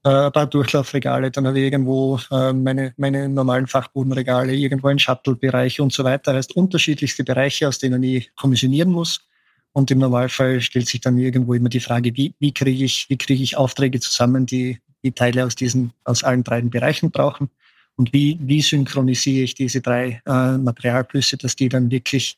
äh, 0.04 0.10
ein 0.10 0.32
paar 0.32 0.48
Durchlaufregale, 0.48 1.32
dann 1.32 1.48
habe 1.48 1.60
ich 1.60 1.66
irgendwo 1.66 2.20
äh, 2.32 2.54
meine, 2.54 2.94
meine 2.98 3.30
normalen 3.30 3.68
Fachbodenregale, 3.68 4.54
irgendwo 4.54 4.88
ein 4.88 5.00
Shuttle-Bereich 5.00 5.80
und 5.80 5.94
so 5.94 6.04
weiter. 6.04 6.34
Das 6.34 6.38
heißt 6.38 6.56
unterschiedlichste 6.56 7.24
Bereiche, 7.24 7.68
aus 7.68 7.80
denen 7.80 8.02
ich 8.04 8.36
kommissionieren 8.36 8.92
muss. 8.92 9.28
Und 9.74 9.90
im 9.90 10.00
Normalfall 10.00 10.60
stellt 10.62 10.88
sich 10.88 11.02
dann 11.02 11.18
irgendwo 11.18 11.54
immer 11.54 11.70
die 11.70 11.80
Frage, 11.80 12.16
wie, 12.16 12.34
wie 12.40 12.54
kriege 12.54 12.84
ich, 12.84 13.10
wie 13.10 13.18
kriege 13.18 13.42
ich 13.42 13.58
Aufträge 13.58 14.00
zusammen, 14.00 14.46
die, 14.46 14.80
die 15.04 15.14
Teile 15.14 15.46
aus 15.46 15.56
diesen, 15.56 15.94
aus 16.04 16.24
allen 16.24 16.44
drei 16.44 16.62
Bereichen 16.62 17.12
brauchen? 17.12 17.50
Und 17.96 18.14
wie, 18.14 18.38
wie 18.42 18.62
synchronisiere 18.62 19.44
ich 19.44 19.56
diese 19.56 19.82
drei 19.82 20.22
äh, 20.26 20.58
Materialflüsse, 20.58 21.38
dass 21.38 21.56
die 21.56 21.70
dann 21.70 21.90
wirklich, 21.92 22.38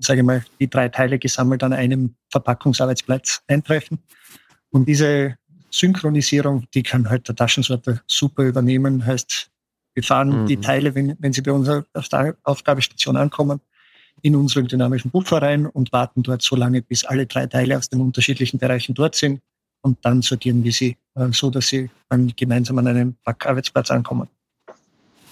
sage 0.00 0.20
ich 0.20 0.26
mal, 0.26 0.44
die 0.60 0.68
drei 0.68 0.88
Teile 0.88 1.18
gesammelt 1.18 1.62
an 1.62 1.72
einem 1.72 2.14
Verpackungsarbeitsplatz 2.30 3.42
eintreffen? 3.48 3.98
Und 4.70 4.86
diese 4.86 5.36
Synchronisierung, 5.70 6.66
die 6.74 6.82
kann 6.82 7.08
halt 7.08 7.26
der 7.28 7.34
Taschensorter 7.34 8.02
super 8.06 8.44
übernehmen. 8.44 9.04
Heißt, 9.04 9.50
wir 9.94 10.02
fahren 10.02 10.42
mhm. 10.42 10.46
die 10.46 10.58
Teile, 10.58 10.94
wenn, 10.94 11.16
wenn 11.18 11.32
sie 11.32 11.42
bei 11.42 11.52
uns 11.52 11.68
auf 11.68 12.08
der 12.08 12.36
Aufgabestation 12.44 13.16
ankommen, 13.16 13.60
in 14.22 14.36
unseren 14.36 14.68
dynamischen 14.68 15.10
Buffer 15.10 15.42
rein 15.42 15.66
und 15.66 15.92
warten 15.92 16.22
dort 16.22 16.42
so 16.42 16.56
lange, 16.56 16.80
bis 16.82 17.04
alle 17.04 17.26
drei 17.26 17.46
Teile 17.46 17.76
aus 17.76 17.88
den 17.88 18.00
unterschiedlichen 18.00 18.58
Bereichen 18.58 18.94
dort 18.94 19.14
sind. 19.14 19.40
Und 19.82 19.98
dann 20.04 20.22
sortieren 20.22 20.62
wir 20.62 20.72
sie 20.72 20.96
äh, 21.16 21.28
so, 21.32 21.50
dass 21.50 21.68
sie 21.68 21.90
dann 22.08 22.32
gemeinsam 22.36 22.78
an 22.78 22.86
einem 22.86 23.16
Packarbeitsplatz 23.24 23.90
ankommen. 23.90 24.28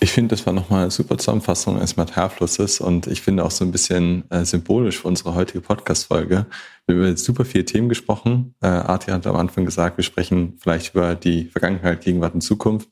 Ich 0.02 0.12
finde, 0.12 0.34
das 0.34 0.46
war 0.46 0.54
nochmal 0.54 0.82
eine 0.82 0.90
super 0.90 1.18
Zusammenfassung 1.18 1.76
eines 1.76 1.98
Materialflusses 1.98 2.80
und 2.80 3.06
ich 3.06 3.20
finde 3.20 3.44
auch 3.44 3.50
so 3.50 3.66
ein 3.66 3.70
bisschen 3.70 4.24
äh, 4.30 4.46
symbolisch 4.46 4.98
für 5.00 5.08
unsere 5.08 5.34
heutige 5.34 5.60
Podcast-Folge. 5.60 6.46
Wir 6.86 6.94
haben 6.94 7.02
über 7.02 7.16
super 7.18 7.44
viele 7.44 7.66
Themen 7.66 7.90
gesprochen. 7.90 8.54
Äh, 8.62 8.68
Arti 8.68 9.10
hat 9.10 9.26
am 9.26 9.36
Anfang 9.36 9.66
gesagt, 9.66 9.98
wir 9.98 10.04
sprechen 10.04 10.54
vielleicht 10.58 10.94
über 10.94 11.14
die 11.14 11.44
Vergangenheit, 11.44 12.00
Gegenwart 12.00 12.32
und 12.32 12.40
Zukunft. 12.40 12.88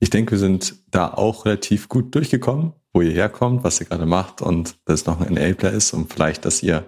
Ich 0.00 0.10
denke, 0.10 0.32
wir 0.32 0.38
sind 0.38 0.74
da 0.90 1.12
auch 1.12 1.44
relativ 1.44 1.88
gut 1.88 2.14
durchgekommen, 2.14 2.72
wo 2.92 3.02
ihr 3.02 3.12
herkommt, 3.12 3.62
was 3.62 3.80
ihr 3.80 3.86
gerade 3.86 4.06
macht 4.06 4.42
und 4.42 4.76
dass 4.86 5.02
es 5.02 5.06
noch 5.06 5.20
ein 5.20 5.36
Enabler 5.36 5.70
ist 5.70 5.92
und 5.92 6.12
vielleicht, 6.12 6.44
dass 6.44 6.62
ihr 6.62 6.86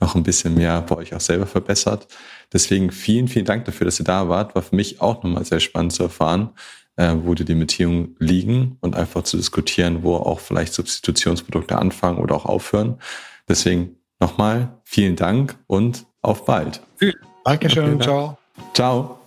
noch 0.00 0.14
ein 0.14 0.22
bisschen 0.22 0.54
mehr 0.54 0.80
bei 0.82 0.96
euch 0.96 1.14
auch 1.14 1.20
selber 1.20 1.46
verbessert. 1.46 2.08
Deswegen 2.52 2.90
vielen, 2.90 3.28
vielen 3.28 3.44
Dank 3.44 3.64
dafür, 3.66 3.84
dass 3.84 4.00
ihr 4.00 4.04
da 4.04 4.28
wart. 4.28 4.54
War 4.54 4.62
für 4.62 4.74
mich 4.74 5.00
auch 5.00 5.22
nochmal 5.22 5.44
sehr 5.44 5.60
spannend 5.60 5.92
zu 5.92 6.04
erfahren, 6.04 6.50
äh, 6.96 7.14
wo 7.22 7.34
die 7.34 7.44
Limitierungen 7.44 8.16
liegen 8.18 8.78
und 8.80 8.96
einfach 8.96 9.22
zu 9.22 9.36
diskutieren, 9.36 10.02
wo 10.02 10.16
auch 10.16 10.40
vielleicht 10.40 10.72
Substitutionsprodukte 10.72 11.78
anfangen 11.78 12.18
oder 12.18 12.34
auch 12.34 12.46
aufhören. 12.46 12.98
Deswegen 13.48 13.96
nochmal 14.20 14.80
vielen 14.84 15.16
Dank 15.16 15.56
und 15.66 16.06
auf 16.22 16.44
bald. 16.46 16.80
Dankeschön, 17.44 18.00
ciao. 18.00 18.38
Ciao. 18.72 19.23